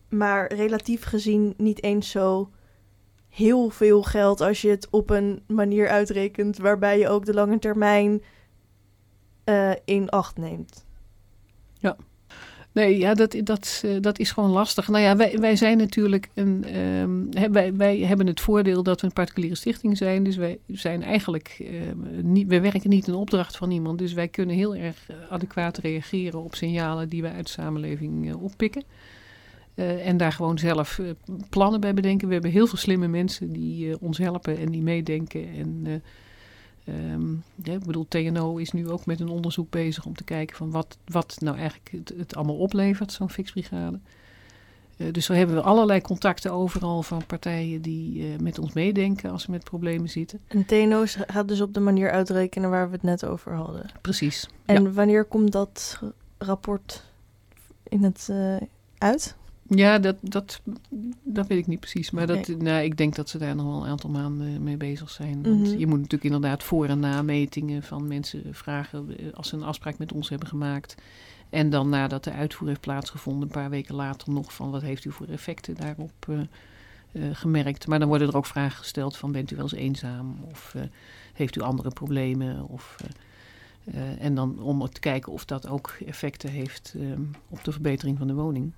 maar 0.09 0.53
relatief 0.53 1.03
gezien 1.03 1.53
niet 1.57 1.83
eens 1.83 2.09
zo 2.09 2.51
heel 3.29 3.69
veel 3.69 4.03
geld 4.03 4.41
als 4.41 4.61
je 4.61 4.69
het 4.69 4.87
op 4.89 5.09
een 5.09 5.43
manier 5.47 5.89
uitrekent 5.89 6.57
waarbij 6.57 6.99
je 6.99 7.09
ook 7.09 7.25
de 7.25 7.33
lange 7.33 7.59
termijn 7.59 8.23
uh, 9.45 9.71
in 9.85 10.09
acht 10.09 10.37
neemt. 10.37 10.85
Ja. 11.73 11.97
Nee, 12.73 12.97
ja, 12.97 13.13
dat, 13.13 13.35
dat, 13.43 13.81
uh, 13.85 13.91
dat 14.01 14.19
is 14.19 14.31
gewoon 14.31 14.49
lastig. 14.49 14.87
Nou 14.87 15.03
ja, 15.03 15.15
wij, 15.15 15.37
wij 15.39 15.55
zijn 15.55 15.77
natuurlijk 15.77 16.29
een. 16.33 16.77
Um, 16.77 17.29
wij, 17.51 17.75
wij 17.75 17.97
hebben 17.97 18.27
het 18.27 18.41
voordeel 18.41 18.83
dat 18.83 19.01
we 19.01 19.07
een 19.07 19.13
particuliere 19.13 19.55
stichting 19.55 19.97
zijn. 19.97 20.23
Dus 20.23 20.35
wij 20.35 20.59
zijn 20.67 21.03
eigenlijk. 21.03 21.57
Uh, 21.59 21.69
niet, 22.21 22.47
wij 22.47 22.61
werken 22.61 22.89
niet 22.89 23.07
in 23.07 23.13
opdracht 23.13 23.57
van 23.57 23.71
iemand. 23.71 23.99
Dus 23.99 24.13
wij 24.13 24.27
kunnen 24.27 24.55
heel 24.55 24.75
erg 24.75 25.07
adequaat 25.29 25.77
reageren 25.77 26.43
op 26.43 26.55
signalen 26.55 27.09
die 27.09 27.21
wij 27.21 27.31
uit 27.31 27.45
de 27.45 27.51
samenleving 27.51 28.27
uh, 28.27 28.43
oppikken. 28.43 28.83
en 29.75 30.17
daar 30.17 30.31
gewoon 30.31 30.57
zelf 30.57 30.99
plannen 31.49 31.81
bij 31.81 31.93
bedenken. 31.93 32.27
We 32.27 32.33
hebben 32.33 32.51
heel 32.51 32.67
veel 32.67 32.77
slimme 32.77 33.07
mensen 33.07 33.51
die 33.51 34.01
ons 34.01 34.17
helpen 34.17 34.57
en 34.57 34.71
die 34.71 34.81
meedenken. 34.81 35.47
En 35.57 36.03
Um, 36.85 37.43
ja, 37.63 37.73
ik 37.73 37.85
bedoel, 37.85 38.05
TNO 38.07 38.57
is 38.57 38.71
nu 38.71 38.89
ook 38.89 39.05
met 39.05 39.19
een 39.19 39.29
onderzoek 39.29 39.69
bezig 39.69 40.05
om 40.05 40.15
te 40.15 40.23
kijken 40.23 40.55
van 40.55 40.71
wat, 40.71 40.97
wat 41.05 41.37
nou 41.39 41.57
eigenlijk 41.57 41.91
het, 41.91 42.13
het 42.17 42.35
allemaal 42.35 42.57
oplevert, 42.57 43.11
zo'n 43.11 43.29
fixbrigade. 43.29 43.99
Uh, 44.97 45.11
dus 45.11 45.25
zo 45.25 45.33
hebben 45.33 45.55
we 45.55 45.61
allerlei 45.61 46.01
contacten 46.01 46.51
overal 46.51 47.03
van 47.03 47.25
partijen 47.25 47.81
die 47.81 48.17
uh, 48.17 48.37
met 48.39 48.59
ons 48.59 48.73
meedenken 48.73 49.31
als 49.31 49.45
we 49.45 49.51
met 49.51 49.63
problemen 49.63 50.09
zitten. 50.09 50.39
En 50.47 50.65
TNO 50.65 51.03
gaat 51.05 51.47
dus 51.47 51.61
op 51.61 51.73
de 51.73 51.79
manier 51.79 52.11
uitrekenen 52.11 52.69
waar 52.69 52.87
we 52.87 52.93
het 52.93 53.03
net 53.03 53.25
over 53.25 53.53
hadden. 53.53 53.85
Precies. 54.01 54.49
En 54.65 54.83
ja. 54.83 54.89
wanneer 54.89 55.25
komt 55.25 55.51
dat 55.51 55.99
rapport 56.37 57.03
in 57.83 58.03
het 58.03 58.27
uh, 58.31 58.55
uit? 58.97 59.35
Ja, 59.75 59.99
dat, 59.99 60.15
dat, 60.21 60.61
dat 61.23 61.47
weet 61.47 61.57
ik 61.57 61.67
niet 61.67 61.79
precies. 61.79 62.11
Maar 62.11 62.27
dat, 62.27 62.47
nou, 62.47 62.83
ik 62.83 62.97
denk 62.97 63.15
dat 63.15 63.29
ze 63.29 63.37
daar 63.37 63.55
nog 63.55 63.65
wel 63.65 63.83
een 63.83 63.89
aantal 63.89 64.09
maanden 64.09 64.63
mee 64.63 64.77
bezig 64.77 65.09
zijn. 65.09 65.43
Want 65.43 65.59
Mhm. 65.59 65.77
je 65.77 65.87
moet 65.87 65.97
natuurlijk 65.97 66.33
inderdaad 66.33 66.63
voor- 66.63 66.87
en 66.87 66.99
nametingen 66.99 67.83
van 67.83 68.07
mensen 68.07 68.43
vragen 68.51 69.17
eh, 69.17 69.33
als 69.33 69.47
ze 69.47 69.55
een 69.55 69.63
afspraak 69.63 69.97
met 69.97 70.11
ons 70.13 70.29
hebben 70.29 70.47
gemaakt. 70.47 70.95
En 71.49 71.69
dan 71.69 71.89
nadat 71.89 72.23
de 72.23 72.31
uitvoer 72.31 72.67
heeft 72.67 72.79
plaatsgevonden, 72.81 73.43
een 73.43 73.53
paar 73.53 73.69
weken 73.69 73.95
later 73.95 74.33
nog 74.33 74.53
van 74.53 74.71
wat 74.71 74.81
heeft 74.81 75.05
u 75.05 75.11
voor 75.11 75.27
effecten 75.27 75.75
daarop 75.75 76.11
eh, 76.27 76.39
eh, 77.11 77.35
gemerkt. 77.35 77.87
Maar 77.87 77.99
dan 77.99 78.07
worden 78.07 78.27
er 78.27 78.37
ook 78.37 78.45
vragen 78.45 78.77
gesteld 78.77 79.17
van 79.17 79.31
bent 79.31 79.51
u 79.51 79.55
wel 79.55 79.65
eens 79.65 79.73
eenzaam 79.73 80.37
of 80.51 80.75
heeft 81.33 81.55
u 81.55 81.61
andere 81.61 81.89
problemen 81.89 82.67
of... 82.67 82.95
uh, 83.93 84.23
en 84.23 84.35
dan 84.35 84.59
om 84.59 84.89
te 84.89 84.99
kijken 84.99 85.31
of 85.31 85.45
dat 85.45 85.67
ook 85.67 85.97
effecten 86.05 86.49
heeft 86.49 86.93
um, 86.97 87.31
op 87.49 87.63
de 87.63 87.71
verbetering 87.71 88.17
van 88.17 88.27
de 88.27 88.33
woning. 88.33 88.71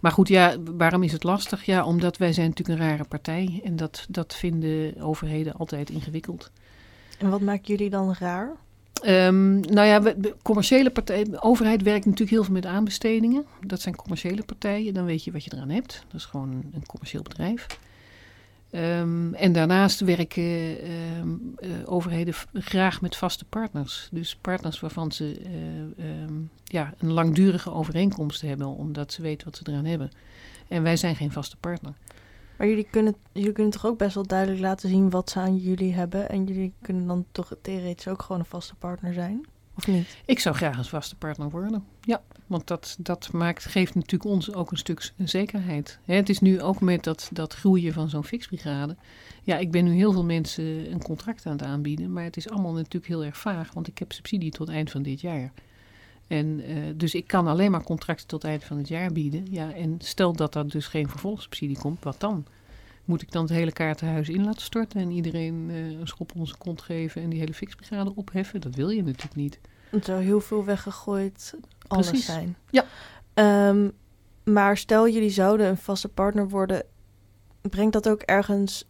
Maar 0.00 0.12
goed, 0.12 0.28
ja, 0.28 0.56
waarom 0.76 1.02
is 1.02 1.12
het 1.12 1.22
lastig? 1.22 1.64
Ja, 1.64 1.84
omdat 1.84 2.16
wij 2.16 2.32
zijn 2.32 2.48
natuurlijk 2.48 2.78
een 2.78 2.86
rare 2.88 3.04
partij 3.04 3.60
en 3.64 3.76
dat, 3.76 4.06
dat 4.08 4.34
vinden 4.34 5.00
overheden 5.00 5.54
altijd 5.54 5.90
ingewikkeld. 5.90 6.50
En 7.18 7.30
wat 7.30 7.40
maakt 7.40 7.66
jullie 7.66 7.90
dan 7.90 8.14
raar? 8.18 8.56
Um, 9.06 9.60
nou 9.60 9.86
ja, 9.86 10.02
we, 10.02 10.34
commerciële 10.42 10.90
partij, 10.90 11.24
de 11.24 11.42
overheid 11.42 11.82
werkt 11.82 12.04
natuurlijk 12.04 12.30
heel 12.30 12.44
veel 12.44 12.54
met 12.54 12.66
aanbestedingen. 12.66 13.44
Dat 13.66 13.80
zijn 13.80 13.96
commerciële 13.96 14.42
partijen, 14.42 14.94
dan 14.94 15.04
weet 15.04 15.24
je 15.24 15.32
wat 15.32 15.44
je 15.44 15.50
eraan 15.54 15.70
hebt. 15.70 16.04
Dat 16.06 16.20
is 16.20 16.26
gewoon 16.26 16.50
een 16.74 16.86
commercieel 16.86 17.22
bedrijf. 17.22 17.66
Um, 18.72 19.34
en 19.34 19.52
daarnaast 19.52 20.00
werken 20.00 20.42
um, 20.90 21.54
uh, 21.60 21.70
overheden 21.84 22.34
graag 22.52 23.00
met 23.00 23.16
vaste 23.16 23.44
partners. 23.44 24.08
Dus 24.12 24.36
partners 24.36 24.80
waarvan 24.80 25.12
ze 25.12 25.40
uh, 25.98 26.22
um, 26.22 26.50
ja, 26.64 26.94
een 26.98 27.12
langdurige 27.12 27.72
overeenkomst 27.72 28.40
hebben, 28.40 28.66
omdat 28.66 29.12
ze 29.12 29.22
weten 29.22 29.46
wat 29.46 29.56
ze 29.56 29.62
eraan 29.66 29.84
hebben. 29.84 30.10
En 30.68 30.82
wij 30.82 30.96
zijn 30.96 31.16
geen 31.16 31.32
vaste 31.32 31.56
partner. 31.56 31.92
Maar 32.56 32.66
jullie 32.66 32.86
kunnen, 32.90 33.14
jullie 33.32 33.52
kunnen 33.52 33.72
toch 33.72 33.86
ook 33.86 33.98
best 33.98 34.14
wel 34.14 34.26
duidelijk 34.26 34.60
laten 34.60 34.88
zien 34.88 35.10
wat 35.10 35.30
ze 35.30 35.38
aan 35.38 35.56
jullie 35.56 35.94
hebben. 35.94 36.28
En 36.28 36.44
jullie 36.44 36.72
kunnen 36.82 37.06
dan 37.06 37.24
toch 37.32 37.56
theoretisch 37.62 38.08
ook 38.08 38.22
gewoon 38.22 38.40
een 38.40 38.46
vaste 38.46 38.74
partner 38.74 39.12
zijn? 39.12 39.46
Of 39.76 39.86
niet? 39.86 40.16
Ik 40.24 40.38
zou 40.38 40.54
graag 40.54 40.78
een 40.78 40.84
vaste 40.84 41.16
partner 41.16 41.50
worden. 41.50 41.84
Ja, 42.00 42.22
want 42.48 42.66
dat, 42.66 42.96
dat 43.00 43.32
maakt, 43.32 43.64
geeft 43.64 43.94
natuurlijk 43.94 44.30
ons 44.30 44.54
ook 44.54 44.70
een 44.70 44.76
stuk 44.76 45.12
zekerheid. 45.16 45.98
Hè, 46.04 46.14
het 46.14 46.28
is 46.28 46.40
nu 46.40 46.62
ook 46.62 46.80
met 46.80 47.04
dat, 47.04 47.30
dat 47.32 47.54
groeien 47.54 47.92
van 47.92 48.08
zo'n 48.08 48.24
fixbrigade. 48.24 48.96
Ja, 49.42 49.56
ik 49.56 49.70
ben 49.70 49.84
nu 49.84 49.94
heel 49.94 50.12
veel 50.12 50.24
mensen 50.24 50.92
een 50.92 51.02
contract 51.02 51.46
aan 51.46 51.52
het 51.52 51.62
aanbieden. 51.62 52.12
Maar 52.12 52.24
het 52.24 52.36
is 52.36 52.50
allemaal 52.50 52.72
natuurlijk 52.72 53.06
heel 53.06 53.24
erg 53.24 53.38
vaag. 53.38 53.72
Want 53.72 53.88
ik 53.88 53.98
heb 53.98 54.12
subsidie 54.12 54.50
tot 54.50 54.68
eind 54.68 54.90
van 54.90 55.02
dit 55.02 55.20
jaar. 55.20 55.52
En 56.26 56.46
uh, 56.70 56.76
dus 56.96 57.14
ik 57.14 57.26
kan 57.26 57.46
alleen 57.46 57.70
maar 57.70 57.82
contracten 57.82 58.26
tot 58.26 58.44
eind 58.44 58.64
van 58.64 58.76
het 58.76 58.88
jaar 58.88 59.12
bieden. 59.12 59.46
Ja, 59.50 59.72
en 59.72 59.96
stel 59.98 60.32
dat 60.32 60.54
er 60.54 60.68
dus 60.68 60.86
geen 60.86 61.08
vervolgsubsidie 61.08 61.78
komt, 61.78 62.04
wat 62.04 62.20
dan? 62.20 62.46
Moet 63.04 63.22
ik 63.22 63.32
dan 63.32 63.42
het 63.42 63.52
hele 63.52 63.72
kaartenhuis 63.72 64.28
in 64.28 64.44
laten 64.44 64.62
storten 64.62 65.00
en 65.00 65.10
iedereen 65.10 65.68
uh, 65.70 66.00
een 66.00 66.06
schop 66.06 66.32
onder 66.32 66.48
zijn 66.48 66.60
kont 66.60 66.82
geven 66.82 67.22
en 67.22 67.30
die 67.30 67.38
hele 67.38 67.54
fixbrigade 67.54 68.12
opheffen? 68.14 68.60
Dat 68.60 68.74
wil 68.74 68.88
je 68.88 69.02
natuurlijk 69.02 69.34
niet. 69.34 69.58
Het 69.90 70.04
zou 70.04 70.22
heel 70.22 70.40
veel 70.40 70.64
weggegooid 70.64 71.54
alles 71.88 72.08
Precies. 72.08 72.26
zijn. 72.26 72.56
Ja. 72.70 72.84
Um, 73.68 73.92
maar 74.44 74.76
stel 74.76 75.08
jullie 75.08 75.30
zouden 75.30 75.66
een 75.66 75.76
vaste 75.76 76.08
partner 76.08 76.48
worden, 76.48 76.82
brengt 77.60 77.92
dat 77.92 78.08
ook 78.08 78.22
ergens 78.22 78.84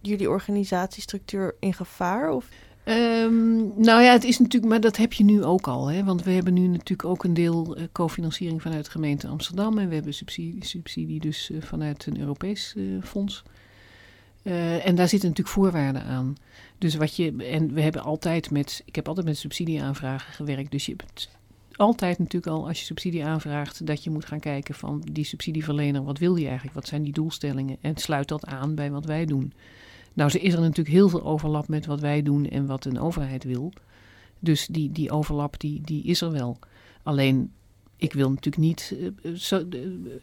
jullie 0.00 0.30
organisatiestructuur 0.30 1.54
in 1.60 1.74
gevaar? 1.74 2.30
Of? 2.30 2.48
Um, 2.84 3.72
nou 3.76 4.02
ja, 4.02 4.12
het 4.12 4.24
is 4.24 4.38
natuurlijk, 4.38 4.72
maar 4.72 4.80
dat 4.80 4.96
heb 4.96 5.12
je 5.12 5.24
nu 5.24 5.44
ook 5.44 5.68
al. 5.68 5.86
Hè? 5.86 6.04
Want 6.04 6.22
we 6.22 6.30
hebben 6.30 6.54
nu 6.54 6.66
natuurlijk 6.66 7.08
ook 7.08 7.24
een 7.24 7.34
deel 7.34 7.78
uh, 7.78 7.84
cofinanciering 7.92 8.62
vanuit 8.62 8.84
de 8.84 8.90
gemeente 8.90 9.26
Amsterdam. 9.26 9.78
En 9.78 9.88
we 9.88 9.94
hebben 9.94 10.14
subsidie, 10.14 10.64
subsidie 10.64 11.20
dus 11.20 11.50
uh, 11.50 11.62
vanuit 11.62 12.06
een 12.06 12.20
Europees 12.20 12.74
uh, 12.76 13.02
fonds. 13.02 13.42
En 14.42 14.94
daar 14.94 15.08
zitten 15.08 15.28
natuurlijk 15.28 15.56
voorwaarden 15.56 16.04
aan. 16.04 16.36
Dus 16.78 16.94
wat 16.94 17.16
je, 17.16 17.36
en 17.36 17.72
we 17.72 17.80
hebben 17.80 18.02
altijd 18.02 18.50
met, 18.50 18.82
ik 18.84 18.94
heb 18.94 19.08
altijd 19.08 19.26
met 19.26 19.36
subsidieaanvragen 19.36 20.32
gewerkt. 20.32 20.70
Dus 20.70 20.86
je 20.86 20.94
hebt 20.96 21.30
altijd 21.80 22.18
natuurlijk 22.18 22.52
al, 22.52 22.66
als 22.68 22.78
je 22.78 22.84
subsidie 22.84 23.24
aanvraagt, 23.24 23.86
dat 23.86 24.04
je 24.04 24.10
moet 24.10 24.24
gaan 24.24 24.40
kijken 24.40 24.74
van 24.74 25.02
die 25.12 25.24
subsidieverlener, 25.24 26.04
wat 26.04 26.18
wil 26.18 26.34
die 26.34 26.46
eigenlijk? 26.46 26.74
Wat 26.74 26.86
zijn 26.86 27.02
die 27.02 27.12
doelstellingen? 27.12 27.76
En 27.80 27.96
sluit 27.96 28.28
dat 28.28 28.46
aan 28.46 28.74
bij 28.74 28.90
wat 28.90 29.04
wij 29.04 29.24
doen? 29.24 29.52
Nou, 30.12 30.38
is 30.38 30.54
er 30.54 30.60
natuurlijk 30.60 30.88
heel 30.88 31.08
veel 31.08 31.24
overlap 31.24 31.68
met 31.68 31.86
wat 31.86 32.00
wij 32.00 32.22
doen 32.22 32.48
en 32.48 32.66
wat 32.66 32.84
een 32.84 33.00
overheid 33.00 33.44
wil. 33.44 33.72
Dus 34.38 34.66
die, 34.66 34.92
die 34.92 35.10
overlap, 35.10 35.60
die, 35.60 35.80
die 35.80 36.04
is 36.04 36.20
er 36.20 36.32
wel. 36.32 36.58
Alleen, 37.02 37.52
ik 37.96 38.12
wil 38.12 38.28
natuurlijk 38.28 38.62
niet 38.62 38.96
uh, 39.22 39.34
zo, 39.34 39.66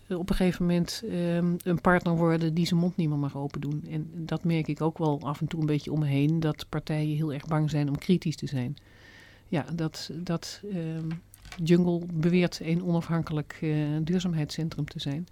uh, 0.08 0.20
op 0.20 0.30
een 0.30 0.36
gegeven 0.36 0.66
moment 0.66 1.02
uh, 1.06 1.36
een 1.36 1.82
partner 1.82 2.16
worden 2.16 2.54
die 2.54 2.66
zijn 2.66 2.80
mond 2.80 2.96
niet 2.96 3.10
meer 3.10 3.18
mag 3.18 3.38
open 3.38 3.62
doen. 3.62 3.84
En 3.90 4.12
dat 4.16 4.44
merk 4.44 4.68
ik 4.68 4.82
ook 4.82 4.98
wel 4.98 5.20
af 5.22 5.42
en 5.42 5.48
toe 5.48 5.60
een 5.60 5.66
beetje 5.66 5.92
om 5.92 6.00
me 6.00 6.06
heen, 6.06 6.40
dat 6.40 6.66
partijen 6.70 7.16
heel 7.16 7.34
erg 7.34 7.46
bang 7.46 7.70
zijn 7.70 7.90
om 7.90 7.98
kritisch 7.98 8.36
te 8.36 8.48
zijn. 8.48 8.76
Ja, 9.48 9.66
dat, 9.76 10.10
dat 10.14 10.62
ehm, 10.72 11.10
Jungle 11.64 12.02
beweert 12.14 12.60
een 12.64 12.84
onafhankelijk 12.84 13.58
eh, 13.62 13.70
duurzaamheidscentrum 14.04 14.86
te 14.86 15.00
zijn. 15.00 15.28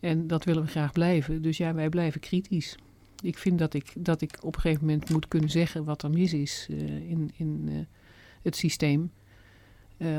En 0.00 0.26
dat 0.26 0.44
willen 0.44 0.62
we 0.62 0.68
graag 0.68 0.92
blijven. 0.92 1.42
Dus 1.42 1.56
ja, 1.56 1.74
wij 1.74 1.88
blijven 1.88 2.20
kritisch 2.20 2.76
ik 3.22 3.38
vind 3.38 3.58
dat 3.58 3.74
ik, 3.74 3.92
dat 3.96 4.20
ik 4.20 4.38
op 4.40 4.54
een 4.54 4.60
gegeven 4.60 4.86
moment 4.86 5.10
moet 5.10 5.28
kunnen 5.28 5.50
zeggen 5.50 5.84
wat 5.84 6.02
er 6.02 6.10
mis 6.10 6.32
is 6.32 6.66
uh, 6.70 6.78
in, 7.10 7.30
in 7.36 7.66
uh, 7.68 7.74
het 8.42 8.56
systeem. 8.56 9.10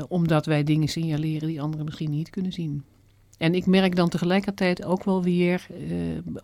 Omdat 0.08 0.46
wij 0.46 0.64
dingen 0.64 0.88
signaleren 0.88 1.48
die 1.48 1.60
anderen 1.60 1.84
misschien 1.84 2.10
niet 2.10 2.30
kunnen 2.30 2.52
zien. 2.52 2.84
En 3.38 3.54
ik 3.54 3.66
merk 3.66 3.96
dan 3.96 4.08
tegelijkertijd 4.08 4.84
ook 4.84 5.04
wel 5.04 5.22
weer, 5.22 5.66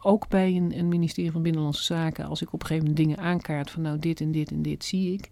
ook 0.00 0.28
bij 0.28 0.56
een, 0.56 0.78
een, 0.78 0.88
ministerie 0.88 1.30
van 1.30 1.42
Binnenlandse 1.42 1.82
Zaken, 1.82 2.24
als 2.24 2.42
ik 2.42 2.52
op 2.52 2.60
een 2.60 2.66
gegeven 2.66 2.88
moment 2.88 3.06
dingen 3.06 3.24
aankaart 3.24 3.70
van 3.70 3.82
nou 3.82 3.98
dit 3.98 4.20
en 4.20 4.32
dit 4.32 4.50
en 4.50 4.62
dit 4.62 4.84
zie 4.84 5.12
ik, 5.12 5.30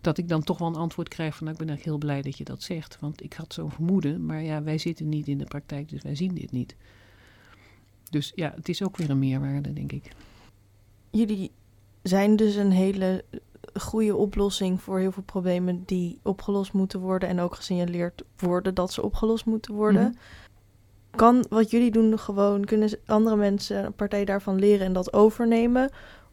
dat 0.00 0.18
ik 0.18 0.28
dan 0.28 0.42
toch 0.42 0.58
wel 0.58 0.68
een 0.68 0.74
antwoord 0.74 1.08
krijg 1.08 1.36
van 1.36 1.46
nou 1.46 1.58
ik 1.58 1.66
ben 1.66 1.68
eigenlijk 1.68 1.98
heel 1.98 2.08
blij 2.08 2.22
dat 2.22 2.38
je 2.38 2.44
dat 2.44 2.62
zegt. 2.62 2.98
Want 3.00 3.22
ik 3.22 3.32
had 3.32 3.52
zo'n 3.52 3.70
vermoeden, 3.70 4.26
maar 4.26 4.42
ja, 4.42 4.62
wij 4.62 4.78
zitten 4.78 5.08
niet 5.08 5.28
in 5.28 5.38
de 5.38 5.44
praktijk, 5.44 5.88
dus 5.88 6.02
wij 6.02 6.14
zien 6.14 6.34
dit 6.34 6.52
niet. 6.52 6.76
Dus 8.10 8.32
ja, 8.34 8.52
het 8.56 8.68
is 8.68 8.82
ook 8.82 8.96
weer 8.96 9.10
een 9.10 9.18
meerwaarde, 9.18 9.72
denk 9.72 9.92
ik 9.92 10.12
jullie 11.16 11.50
zijn 12.02 12.36
dus 12.36 12.54
een 12.54 12.70
hele 12.70 13.24
goede 13.74 14.16
oplossing 14.16 14.82
voor 14.82 14.98
heel 14.98 15.12
veel 15.12 15.22
problemen 15.22 15.82
die 15.86 16.18
opgelost 16.22 16.72
moeten 16.72 17.00
worden 17.00 17.28
en 17.28 17.40
ook 17.40 17.54
gesignaleerd 17.54 18.22
worden 18.36 18.74
dat 18.74 18.92
ze 18.92 19.02
opgelost 19.02 19.44
moeten 19.44 19.74
worden. 19.74 20.02
Mm 20.02 20.08
-hmm. 20.08 20.18
Kan 21.10 21.46
wat 21.48 21.70
jullie 21.70 21.90
doen 21.90 22.18
gewoon, 22.18 22.64
kunnen 22.64 22.98
andere 23.06 23.36
mensen, 23.36 23.84
een 23.84 23.92
partij 23.92 24.24
daarvan 24.24 24.58
leren 24.58 24.86
en 24.86 24.92
dat 24.92 25.12
overnemen? 25.12 25.90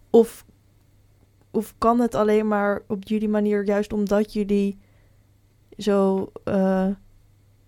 Of, 0.10 0.46
of 1.54 1.74
kan 1.78 2.00
het 2.00 2.16
alleen 2.16 2.48
maar 2.48 2.82
op 2.88 3.04
jullie 3.04 3.30
manier, 3.30 3.66
juist 3.66 3.94
omdat 3.94 4.34
jullie 4.34 4.78
zo 5.78 6.32
uh, 6.46 6.88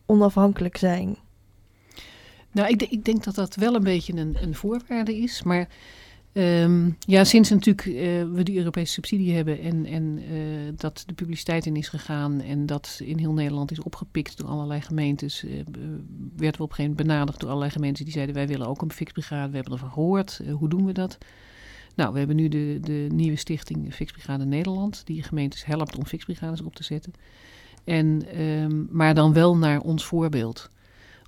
onafhankelijk 0.05 0.77
zijn? 0.77 1.17
Nou, 2.51 2.69
ik, 2.69 2.81
ik, 2.81 3.05
denk 3.05 3.23
dat 3.23 3.35
dat 3.35 3.55
wel 3.55 3.75
een 3.75 3.83
beetje 3.83 4.13
een, 4.13 4.37
een 4.41 4.55
voorwaarde 4.55 5.17
is, 5.17 5.43
maar 5.43 5.67
Um, 6.37 6.97
ja, 6.99 7.23
sinds 7.23 7.49
natuurlijk 7.49 7.85
uh, 7.85 7.95
we 8.33 8.43
die 8.43 8.57
Europese 8.57 8.93
subsidie 8.93 9.33
hebben 9.35 9.59
en, 9.59 9.85
en 9.85 10.19
uh, 10.31 10.71
dat 10.77 11.03
de 11.07 11.13
publiciteit 11.13 11.65
in 11.65 11.75
is 11.75 11.87
gegaan 11.87 12.41
en 12.41 12.65
dat 12.65 12.99
in 13.03 13.17
heel 13.17 13.33
Nederland 13.33 13.71
is 13.71 13.79
opgepikt 13.79 14.37
door 14.37 14.47
allerlei 14.47 14.81
gemeentes, 14.81 15.43
uh, 15.43 15.51
werden 16.35 16.35
we 16.35 16.45
op 16.47 16.69
een 16.69 16.75
gegeven 16.75 16.83
moment 16.83 16.95
benaderd 16.95 17.39
door 17.39 17.49
allerlei 17.49 17.71
gemeentes 17.71 18.03
die 18.03 18.13
zeiden 18.13 18.35
wij 18.35 18.47
willen 18.47 18.67
ook 18.67 18.81
een 18.81 18.91
fixbrigade, 18.91 19.49
we 19.49 19.55
hebben 19.55 19.73
ervan 19.73 19.91
gehoord, 19.91 20.41
hoe 20.51 20.69
doen 20.69 20.85
we 20.85 20.91
dat? 20.91 21.17
Nou, 21.95 22.13
we 22.13 22.17
hebben 22.17 22.35
nu 22.35 22.47
de, 22.47 22.77
de 22.81 23.07
nieuwe 23.13 23.37
stichting 23.37 23.93
Fixbrigade 23.93 24.45
Nederland, 24.45 25.01
die 25.05 25.23
gemeentes 25.23 25.65
helpt 25.65 25.97
om 25.97 26.05
fixbrigades 26.05 26.61
op 26.61 26.75
te 26.75 26.83
zetten. 26.83 27.13
En, 27.83 28.41
um, 28.41 28.87
maar 28.91 29.13
dan 29.13 29.33
wel 29.33 29.57
naar 29.57 29.79
ons 29.79 30.05
voorbeeld 30.05 30.69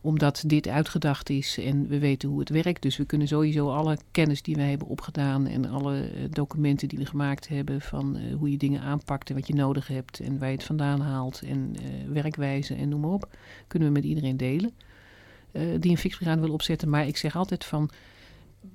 omdat 0.02 0.44
dit 0.46 0.68
uitgedacht 0.68 1.30
is 1.30 1.58
en 1.58 1.88
we 1.88 2.00
weten 2.00 2.30
hoe 2.30 2.40
het 2.40 2.50
werkt. 2.50 2.82
Dus 2.82 2.98
we 2.98 3.06
kunnen 3.06 3.28
sowieso 3.28 3.70
alle 3.70 3.98
kennis 4.12 4.42
die 4.42 4.56
wij 4.56 4.70
hebben 4.70 4.88
opgedaan 4.88 5.48
en 5.48 5.70
alle 5.70 5.96
uh, 6.00 6.24
documenten 6.30 6.88
die 6.88 6.98
we 7.00 7.06
gemaakt 7.06 7.48
hebben 7.48 7.82
van 7.82 8.18
uh, 8.18 8.36
hoe 8.36 8.52
je 8.52 8.58
dingen 8.58 8.82
aanpakt 8.82 9.30
en 9.30 9.36
wat 9.36 9.48
je 9.48 9.54
nodig 9.54 9.88
hebt 9.88 10.20
en 10.20 10.40
waar 10.40 10.50
je 10.50 10.56
het 10.56 10.64
vandaan 10.64 11.02
haalt 11.02 11.42
en 11.42 11.76
uh, 11.76 12.14
werkwijze 12.14 12.76
en 12.76 12.90
noem 12.90 13.00
maar 13.00 13.10
op, 13.10 13.30
kunnen 13.68 13.88
we 13.88 13.94
met 13.94 14.04
iedereen 14.04 14.38
delen 14.38 14.72
die 15.80 15.92
een 15.92 15.98
fixbrigade 15.98 16.42
wil 16.42 16.54
opzetten. 16.54 16.90
Maar 16.90 17.08
ik 17.08 17.18
zeg 17.18 17.36
altijd 17.36 17.66
van, 17.66 17.90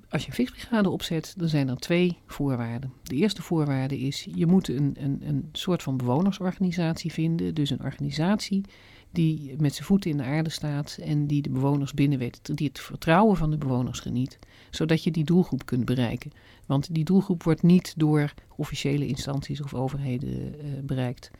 als 0.09 0.21
je 0.21 0.27
een 0.27 0.33
fixbrigade 0.33 0.89
opzet, 0.89 1.33
dan 1.37 1.47
zijn 1.47 1.67
er 1.67 1.77
twee 1.77 2.17
voorwaarden. 2.25 2.93
De 3.03 3.15
eerste 3.15 3.41
voorwaarde 3.41 3.99
is, 3.99 4.27
je 4.35 4.45
moet 4.45 4.67
een, 4.67 4.95
een, 4.99 5.21
een 5.27 5.49
soort 5.51 5.83
van 5.83 5.97
bewonersorganisatie 5.97 7.11
vinden, 7.11 7.55
dus 7.55 7.69
een 7.69 7.83
organisatie 7.83 8.65
die 9.11 9.55
met 9.57 9.73
zijn 9.73 9.85
voeten 9.85 10.11
in 10.11 10.17
de 10.17 10.23
aarde 10.23 10.49
staat 10.49 10.97
en 11.01 11.27
die 11.27 11.41
de 11.41 11.49
bewoners 11.49 11.93
binnen 11.93 12.19
weet, 12.19 12.57
die 12.57 12.67
het 12.67 12.79
vertrouwen 12.79 13.37
van 13.37 13.51
de 13.51 13.57
bewoners 13.57 13.99
geniet, 13.99 14.39
zodat 14.69 15.03
je 15.03 15.11
die 15.11 15.23
doelgroep 15.23 15.65
kunt 15.65 15.85
bereiken. 15.85 16.31
Want 16.65 16.93
die 16.93 17.03
doelgroep 17.03 17.43
wordt 17.43 17.63
niet 17.63 17.93
door 17.97 18.33
officiële 18.55 19.07
instanties 19.07 19.61
of 19.61 19.73
overheden 19.73 20.29
uh, 20.29 20.79
bereikt. 20.83 21.31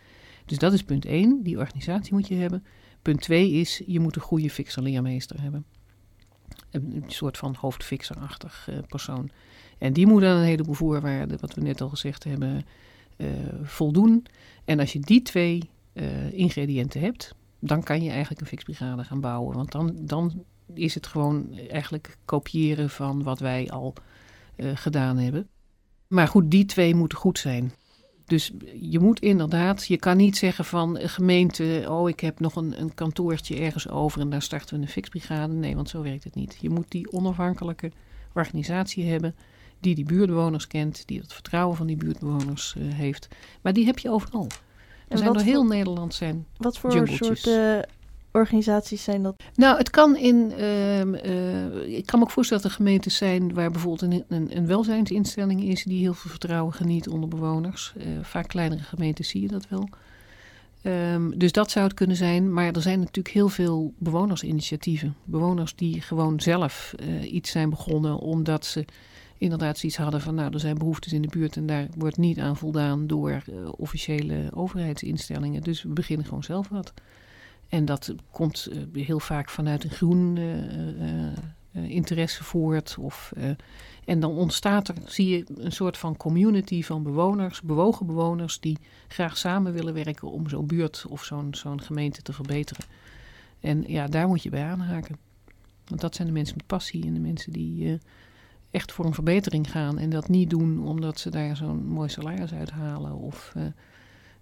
Dus 0.45 0.57
dat 0.57 0.73
is 0.73 0.83
punt 0.83 1.05
1, 1.05 1.43
die 1.43 1.57
organisatie 1.57 2.13
moet 2.13 2.27
je 2.27 2.35
hebben. 2.35 2.63
Punt 3.01 3.21
2 3.21 3.51
is, 3.51 3.81
je 3.85 3.99
moet 3.99 4.15
een 4.15 4.21
goede 4.21 4.49
fixer-leermeester 4.49 5.41
hebben. 5.41 5.65
Een 6.73 7.03
soort 7.07 7.37
van 7.37 7.55
hoofdfixerachtig 7.59 8.67
uh, 8.69 8.77
persoon. 8.87 9.29
En 9.77 9.93
die 9.93 10.07
moet 10.07 10.23
aan 10.23 10.37
een 10.37 10.43
heleboel 10.43 10.73
voorwaarden, 10.73 11.37
wat 11.39 11.53
we 11.53 11.61
net 11.61 11.81
al 11.81 11.89
gezegd 11.89 12.23
hebben, 12.23 12.65
uh, 13.17 13.27
voldoen. 13.63 14.25
En 14.65 14.79
als 14.79 14.93
je 14.93 14.99
die 14.99 15.21
twee 15.21 15.69
uh, 15.93 16.33
ingrediënten 16.33 17.01
hebt, 17.01 17.35
dan 17.59 17.83
kan 17.83 18.03
je 18.03 18.09
eigenlijk 18.09 18.41
een 18.41 18.47
fixbrigade 18.47 19.03
gaan 19.03 19.21
bouwen. 19.21 19.55
Want 19.55 19.71
dan, 19.71 19.95
dan 19.99 20.43
is 20.73 20.95
het 20.95 21.07
gewoon 21.07 21.57
eigenlijk 21.69 22.17
kopiëren 22.25 22.89
van 22.89 23.23
wat 23.23 23.39
wij 23.39 23.69
al 23.69 23.93
gedaan 24.73 25.17
hebben. 25.17 25.47
Maar 26.07 26.27
goed, 26.27 26.51
die 26.51 26.65
twee 26.65 26.95
moeten 26.95 27.17
goed 27.17 27.39
zijn. 27.39 27.71
Dus 28.25 28.51
je 28.81 28.99
moet 28.99 29.19
inderdaad, 29.19 29.87
je 29.87 29.97
kan 29.97 30.17
niet 30.17 30.37
zeggen 30.37 30.65
van 30.65 30.97
gemeente, 31.01 31.85
oh 31.89 32.09
ik 32.09 32.19
heb 32.19 32.39
nog 32.39 32.55
een, 32.55 32.81
een 32.81 32.93
kantoortje 32.93 33.55
ergens 33.55 33.89
over 33.89 34.21
en 34.21 34.29
daar 34.29 34.41
starten 34.41 34.75
we 34.75 34.81
een 34.81 34.89
fixbrigade. 34.89 35.53
Nee, 35.53 35.75
want 35.75 35.89
zo 35.89 36.01
werkt 36.01 36.23
het 36.23 36.35
niet. 36.35 36.57
Je 36.61 36.69
moet 36.69 36.91
die 36.91 37.11
onafhankelijke 37.11 37.91
organisatie 38.33 39.09
hebben 39.09 39.35
die 39.79 39.95
die 39.95 40.05
buurtbewoners 40.05 40.67
kent, 40.67 41.07
die 41.07 41.19
het 41.19 41.33
vertrouwen 41.33 41.77
van 41.77 41.87
die 41.87 41.95
buurtbewoners 41.95 42.75
uh, 42.77 42.93
heeft. 42.93 43.27
Maar 43.61 43.73
die 43.73 43.85
heb 43.85 43.99
je 43.99 44.09
overal. 44.09 44.47
Er 45.07 45.17
zijn 45.17 45.33
door 45.33 45.41
heel 45.41 45.65
Nederland 45.65 46.13
zijn 46.13 46.45
Wat 46.57 46.77
voor 46.77 47.07
soort 47.07 47.45
uh, 47.45 47.79
organisaties 48.33 49.03
zijn 49.03 49.23
dat? 49.23 49.43
Nou, 49.55 49.77
het 49.77 49.89
kan 49.89 50.17
in. 50.17 50.51
Uh, 50.57 50.99
uh, 50.99 51.97
ik 51.97 52.05
kan 52.05 52.19
me 52.19 52.25
ook 52.25 52.31
voorstellen 52.31 52.63
dat 52.63 52.71
er 52.71 52.77
gemeentes 52.77 53.17
zijn 53.17 53.53
waar 53.53 53.71
bijvoorbeeld 53.71 54.25
een, 54.27 54.47
een, 54.57 54.67
welzijnsinstelling 54.67 55.63
is 55.63 55.83
die 55.83 55.99
heel 55.99 56.13
veel 56.13 56.29
vertrouwen 56.29 56.73
geniet 56.73 57.07
onder 57.07 57.29
bewoners. 57.29 57.93
Uh, 57.97 58.03
vaak 58.21 58.47
kleinere 58.47 58.83
gemeentes 58.83 59.29
zie 59.29 59.41
je 59.41 59.47
dat 59.47 59.67
wel. 59.69 59.89
Um, 60.83 61.37
dus 61.37 61.51
dat 61.51 61.71
zou 61.71 61.85
het 61.85 61.93
kunnen 61.93 62.15
zijn. 62.15 62.53
Maar 62.53 62.73
er 62.73 62.81
zijn 62.81 62.99
natuurlijk 62.99 63.33
heel 63.33 63.49
veel 63.49 63.93
bewonersinitiatieven. 63.97 65.15
Bewoners 65.23 65.75
die 65.75 66.01
gewoon 66.01 66.39
zelf 66.39 66.95
iets 67.23 67.51
zijn 67.51 67.69
begonnen 67.69 68.17
omdat 68.17 68.65
ze 68.65 68.85
inderdaad 69.37 69.77
zoiets 69.77 69.97
hadden 69.97 70.21
van, 70.21 70.35
nou, 70.35 70.53
er 70.53 70.59
zijn 70.59 70.77
behoeftes 70.77 71.13
in 71.13 71.21
de 71.21 71.27
buurt 71.27 71.55
en 71.55 71.65
daar 71.65 71.87
wordt 71.97 72.17
niet 72.17 72.39
aan 72.39 72.57
voldaan 72.57 73.07
door 73.07 73.43
officiële 73.77 74.49
overheidsinstellingen. 74.53 75.61
Dus 75.61 75.83
we 75.83 75.89
beginnen 75.89 76.25
gewoon 76.25 76.43
zelf 76.43 76.69
wat. 76.69 76.93
En 77.73 77.85
dat 77.85 78.13
komt 78.31 78.67
uh, 78.71 79.05
heel 79.05 79.19
vaak 79.19 79.49
vanuit 79.49 79.83
een 79.83 79.89
groen 79.89 80.37
uh, 80.37 81.89
interesse 81.89 82.43
voort. 82.43 82.95
Of, 82.99 83.33
en 84.05 84.19
dan 84.19 84.31
ontstaat 84.31 84.87
er, 84.87 84.95
zie 85.05 85.29
je, 85.29 85.45
een 85.55 85.71
soort 85.71 85.97
van 85.97 86.17
community 86.17 86.83
van 86.83 87.03
bewoners, 87.03 87.61
bewogen 87.61 88.05
bewoners, 88.05 88.59
die 88.59 88.77
graag 89.07 89.37
samen 89.37 89.73
willen 89.73 89.93
werken 89.93 90.31
om 90.31 90.49
zo'n 90.49 90.67
buurt 90.67 91.05
of 91.09 91.23
zo'n 91.23 91.81
gemeente 91.81 92.21
te 92.21 92.33
verbeteren. 92.33 92.85
En 93.59 93.83
ja, 93.87 94.07
daar 94.07 94.27
moet 94.27 94.43
je 94.43 94.49
bij 94.49 94.63
aanhaken. 94.63 95.17
Want 95.85 96.01
dat 96.01 96.15
zijn 96.15 96.27
de 96.27 96.33
mensen 96.33 96.57
met 96.57 96.67
passie 96.67 97.05
en 97.05 97.13
de 97.13 97.19
mensen 97.19 97.51
die 97.51 97.99
echt 98.71 98.91
voor 98.91 99.05
een 99.05 99.13
verbetering 99.13 99.71
gaan. 99.71 99.97
En 99.97 100.09
dat 100.09 100.27
niet 100.27 100.49
doen 100.49 100.87
omdat 100.87 101.19
ze 101.19 101.29
daar 101.29 101.55
zo'n 101.55 101.85
mooi 101.85 102.09
salaris 102.09 102.53
uithalen 102.53 103.13
of 103.13 103.53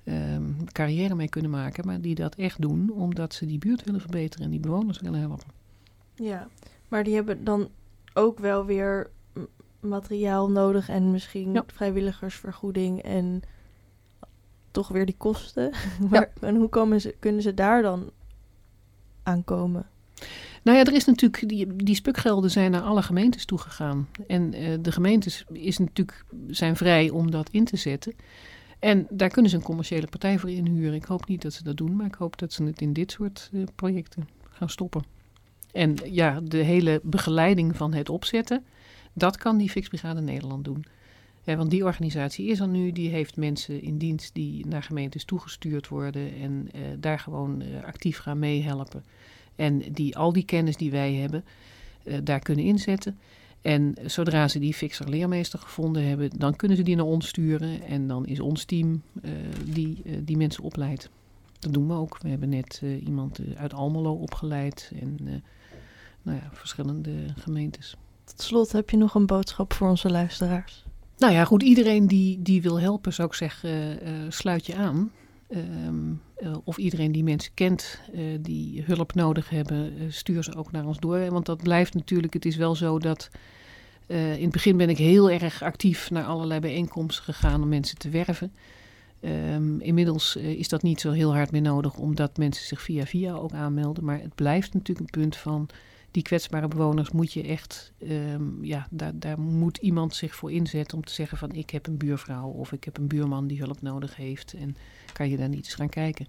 um, 0.04 0.56
carrière 0.72 1.16
mee 1.16 1.30
kunnen 1.30 1.52
maken. 1.52 1.86
Maar 1.86 2.02
die 2.02 2.16
dat 2.16 2.36
echt 2.36 2.62
doen 2.62 2.92
omdat 2.92 3.34
ze 3.34 3.46
die 3.46 3.58
buurt 3.58 3.84
willen 3.84 4.02
verbeteren 4.02 4.46
en 4.46 4.52
die 4.52 4.60
bewoners 4.60 5.00
willen 5.00 5.20
helpen. 5.20 5.48
Ja, 6.16 6.48
maar 6.88 7.04
die 7.04 7.16
hebben 7.16 7.44
dan 7.44 7.70
ook 8.14 8.40
wel 8.40 8.66
weer 8.66 9.10
materiaal 9.80 10.50
nodig 10.50 10.90
en 10.90 11.12
misschien 11.12 11.54
ja. 11.54 11.64
vrijwilligersvergoeding 11.68 13.02
en 13.02 13.42
toch 14.72 14.88
weer 14.88 15.06
die 15.06 15.16
kosten. 15.18 15.72
maar, 16.10 16.32
ja. 16.42 16.48
En 16.48 16.56
hoe 16.56 16.70
komen 16.70 17.02
ze, 17.02 17.16
kunnen 17.20 17.42
ze 17.42 17.54
daar 17.54 17.82
dan 17.82 18.12
aankomen? 19.24 19.86
Nou 20.64 20.78
ja, 20.78 20.84
er 20.84 20.94
is 20.94 21.06
natuurlijk, 21.06 21.50
die, 21.50 21.76
die 21.76 21.96
spukgelden 21.96 22.52
zijn 22.52 22.72
naar 22.72 22.82
alle 22.82 23.02
gemeentes 23.02 23.46
toegegaan. 23.46 24.08
En 24.28 24.56
uh, 24.56 24.78
de 24.82 24.92
gemeentes 24.92 25.46
is 25.52 25.78
natuurlijk, 25.78 26.26
zijn 26.48 26.76
vrij 26.76 27.10
om 27.10 27.32
dat 27.32 27.50
in 27.50 27.66
te 27.66 27.78
zetten. 27.78 28.14
En 28.82 29.08
daar 29.10 29.30
kunnen 29.30 29.52
ze 29.52 29.58
een 29.58 29.64
commerciële 29.64 30.08
partij 30.08 30.40
voor 30.40 30.50
inhuren. 30.50 30.94
Ik 30.94 31.04
hoop 31.04 31.28
niet 31.28 31.42
dat 31.42 31.54
ze 31.54 31.64
dat 31.64 31.78
doen, 31.78 31.96
maar 31.96 32.06
ik 32.06 32.14
hoop 32.14 32.38
dat 32.38 32.54
ze 32.54 32.64
het 32.64 32.82
in 32.82 32.94
dit 32.94 33.12
soort 33.12 33.50
uh, 33.54 33.64
projecten 33.76 34.28
gaan 34.50 34.70
stoppen. 34.70 35.04
En 35.72 35.96
ja, 36.06 36.40
de 36.44 36.58
hele 36.58 37.00
begeleiding 37.04 37.76
van 37.76 37.94
het 37.94 38.10
opzetten, 38.10 38.66
dat 39.14 39.38
kan 39.38 39.58
die 39.58 39.70
Fixbrigade 39.70 40.22
Nederland 40.22 40.66
doen. 40.66 40.86
Ja, 41.44 41.56
want 41.56 41.70
die 41.70 41.86
organisatie 41.86 42.48
is 42.48 42.60
er 42.60 42.68
nu, 42.68 42.92
die 42.92 43.10
heeft 43.10 43.38
mensen 43.38 43.82
in 43.82 43.98
dienst 43.98 44.34
die 44.34 44.68
naar 44.68 44.84
gemeentes 44.84 45.26
toegestuurd 45.26 45.88
worden 45.88 46.34
en 46.36 46.70
uh, 46.76 46.82
daar 47.00 47.20
gewoon 47.20 47.64
actief 47.86 48.18
gaan 48.18 48.40
meehelpen. 48.40 49.04
En 49.56 49.80
die, 49.92 50.18
al 50.18 50.34
die 50.34 50.46
kennis 50.46 50.78
die 50.78 50.92
wij 50.92 51.14
hebben, 51.14 51.46
daar 52.24 52.40
kunnen 52.40 52.66
inzetten. 52.66 53.20
En 53.62 53.96
zodra 54.06 54.48
ze 54.48 54.60
die 54.60 54.74
fixer 54.74 55.10
leermeester 55.10 55.60
gevonden 55.60 56.08
hebben, 56.08 56.30
dan 56.38 56.56
kunnen 56.56 56.78
ze 56.78 56.84
die 56.84 56.96
naar 56.96 57.06
ons 57.06 57.28
sturen. 57.28 57.82
En 57.82 58.08
dan 58.08 58.26
is 58.26 58.40
ons 58.40 58.66
team 58.66 59.02
uh, 59.22 59.32
die 59.66 60.02
uh, 60.06 60.18
die 60.24 60.38
mensen 60.38 60.64
opleidt. 60.64 61.10
Dat 61.60 61.74
doen 61.74 61.88
we 61.88 61.94
ook. 61.94 62.18
We 62.22 62.30
hebben 62.30 62.50
net 62.50 62.82
iemand 63.06 63.40
uit 63.56 63.74
Almelo 63.74 64.14
opgeleid 64.14 64.92
en 65.00 65.44
nou 66.22 66.38
ja, 66.38 66.50
verschillende 66.52 67.12
gemeentes. 67.36 67.96
Tot 68.24 68.42
slot, 68.42 68.72
heb 68.72 68.90
je 68.90 68.98
nog 68.98 69.16
een 69.16 69.26
boodschap 69.26 69.74
voor 69.74 69.90
onze 69.90 70.10
luisteraars? 70.10 70.86
Nou 71.18 71.34
ja, 71.34 71.46
goed. 71.46 71.64
Iedereen 71.64 72.08
die, 72.08 72.42
die 72.42 72.62
wil 72.62 72.80
helpen, 72.80 73.14
zou 73.14 73.28
ik 73.28 73.34
zeggen, 73.34 74.00
sluit 74.34 74.66
je 74.66 74.76
aan. 74.76 75.12
Um, 75.56 76.22
uh, 76.40 76.56
of 76.64 76.78
iedereen 76.78 77.12
die 77.12 77.24
mensen 77.24 77.54
kent 77.54 78.00
uh, 78.14 78.38
die 78.42 78.84
hulp 78.84 79.14
nodig 79.14 79.50
hebben, 79.50 79.94
uh, 79.94 80.12
stuur 80.12 80.44
ze 80.44 80.56
ook 80.56 80.72
naar 80.72 80.86
ons 80.86 81.00
door. 81.00 81.32
Want 81.32 81.46
dat 81.46 81.64
blijft 81.64 81.94
natuurlijk, 81.94 82.34
het 82.34 82.46
is 82.46 82.56
wel 82.56 82.76
zo 82.76 83.00
dat 83.00 83.30
in 84.08 84.42
het 84.42 84.52
begin 84.52 84.78
ben 84.78 84.90
ik 84.90 84.98
heel 84.98 85.32
erg 85.32 85.62
actief 85.64 86.10
naar 86.10 86.24
allerlei 86.24 86.60
bijeenkomsten 86.60 87.24
gegaan 87.24 87.62
om 87.62 87.70
mensen 87.70 87.98
te 87.98 88.10
werven. 88.10 88.54
Um, 89.54 89.82
inmiddels 89.82 90.36
is 90.36 90.70
dat 90.70 90.82
niet 90.82 91.02
zo 91.02 91.12
heel 91.12 91.34
hard 91.34 91.52
meer 91.52 91.62
nodig, 91.62 91.98
omdat 91.98 92.38
mensen 92.38 92.68
zich 92.68 92.82
via 92.82 93.06
via 93.06 93.34
ook 93.34 93.52
aanmelden. 93.52 94.04
Maar 94.04 94.20
het 94.20 94.36
blijft 94.36 94.74
natuurlijk 94.74 95.00
een 95.00 95.22
punt 95.22 95.36
van 95.36 95.70
die 96.12 96.24
kwetsbare 96.24 96.68
bewoners 96.68 97.12
moet 97.12 97.34
je 97.34 97.44
echt, 97.44 97.92
um, 98.10 98.58
ja, 98.62 98.88
daar, 98.90 99.12
daar 99.16 99.40
moet 99.40 99.78
iemand 99.78 100.16
zich 100.16 100.36
voor 100.36 100.52
inzetten 100.52 100.98
om 100.98 101.04
te 101.04 101.14
zeggen 101.14 101.38
van 101.38 101.52
ik 101.52 101.70
heb 101.70 101.88
een 101.88 101.98
buurvrouw 101.98 102.50
of 102.50 102.72
ik 102.72 102.84
heb 102.84 102.98
een 102.98 103.08
buurman 103.08 103.48
die 103.48 103.60
hulp 103.60 103.82
nodig 103.82 104.16
heeft 104.16 104.54
en 104.54 104.76
kan 105.14 105.30
je 105.30 105.38
daar 105.38 105.50
niet 105.50 105.66
eens 105.66 105.74
gaan 105.76 105.90
kijken. 105.90 106.28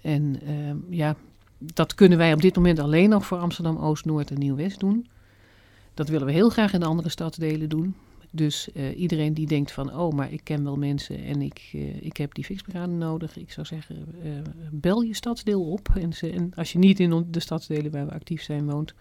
En 0.00 0.50
um, 0.50 0.86
ja, 0.90 1.16
dat 1.58 1.94
kunnen 1.94 2.18
wij 2.18 2.32
op 2.32 2.40
dit 2.40 2.56
moment 2.56 2.78
alleen 2.78 3.08
nog 3.08 3.26
voor 3.26 3.38
Amsterdam 3.38 3.76
Oost, 3.76 4.04
Noord 4.04 4.30
en 4.30 4.38
Nieuw-West 4.38 4.80
doen. 4.80 5.06
Dat 5.94 6.08
willen 6.08 6.26
we 6.26 6.32
heel 6.32 6.50
graag 6.50 6.72
in 6.72 6.80
de 6.80 6.86
andere 6.86 7.08
stadsdelen 7.08 7.68
doen. 7.68 7.94
Dus 8.34 8.68
uh, 8.74 8.98
iedereen 8.98 9.34
die 9.34 9.46
denkt 9.46 9.72
van, 9.72 9.94
oh, 9.94 10.12
maar 10.12 10.32
ik 10.32 10.40
ken 10.44 10.64
wel 10.64 10.76
mensen 10.76 11.24
en 11.24 11.42
ik, 11.42 11.70
uh, 11.74 12.02
ik 12.02 12.16
heb 12.16 12.34
die 12.34 12.44
fixbrigade 12.44 12.92
nodig. 12.92 13.36
Ik 13.36 13.52
zou 13.52 13.66
zeggen, 13.66 13.96
uh, 14.24 14.30
bel 14.70 15.00
je 15.00 15.14
stadsdeel 15.14 15.62
op. 15.62 15.88
En, 15.94 16.12
ze, 16.12 16.30
en, 16.30 16.52
als 16.54 16.72
je 16.72 16.78
niet 16.78 17.00
in 17.00 17.26
de 17.30 17.40
stadsdelen 17.40 17.90
waar 17.90 18.06
we 18.06 18.12
actief 18.12 18.42
zijn 18.42 18.70
woont, 18.70 18.94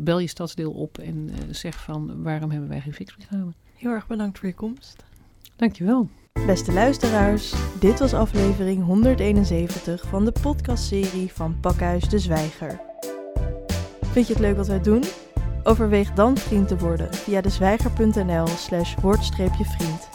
bel 0.00 0.18
je 0.18 0.26
stadsdeel 0.26 0.72
op 0.72 0.98
en 0.98 1.30
zeg 1.50 1.82
van, 1.82 2.22
waarom 2.22 2.50
hebben 2.50 2.68
wij 2.68 2.80
geen 2.80 2.92
fixbrigade? 2.92 3.52
Heel 3.76 3.90
erg 3.90 4.06
bedankt 4.06 4.38
voor 4.38 4.48
je 4.48 4.54
komst. 4.54 5.04
Dankjewel. 5.56 6.08
Beste 6.46 6.72
luisteraars, 6.72 7.54
dit 7.80 7.98
was 7.98 8.14
aflevering 8.14 8.84
171 8.84 10.06
van 10.06 10.24
de 10.24 10.32
podcastserie 10.42 11.32
van 11.32 11.60
Pakhuis 11.60 12.08
de 12.08 12.18
Zwijger. 12.18 12.80
Vind 14.00 14.26
je 14.26 14.32
het 14.32 14.42
leuk 14.42 14.56
wat 14.56 14.66
wij 14.66 14.80
doen? 14.80 15.02
Overweeg 15.64 16.12
dan 16.12 16.36
vriend 16.36 16.68
te 16.68 16.78
worden 16.78 17.14
via 17.14 17.40
dezwijger.nl 17.40 18.46
slash 18.46 18.94
woord-vriend. 19.00 20.08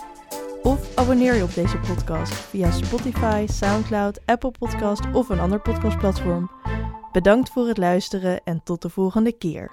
Of 0.63 0.95
abonneer 0.95 1.35
je 1.35 1.43
op 1.43 1.53
deze 1.53 1.77
podcast 1.77 2.33
via 2.33 2.71
Spotify, 2.71 3.45
Soundcloud, 3.49 4.19
Apple 4.25 4.51
Podcast 4.51 5.01
of 5.13 5.29
een 5.29 5.39
ander 5.39 5.61
podcastplatform. 5.61 6.51
Bedankt 7.11 7.49
voor 7.49 7.67
het 7.67 7.77
luisteren 7.77 8.43
en 8.43 8.61
tot 8.63 8.81
de 8.81 8.89
volgende 8.89 9.31
keer. 9.31 9.71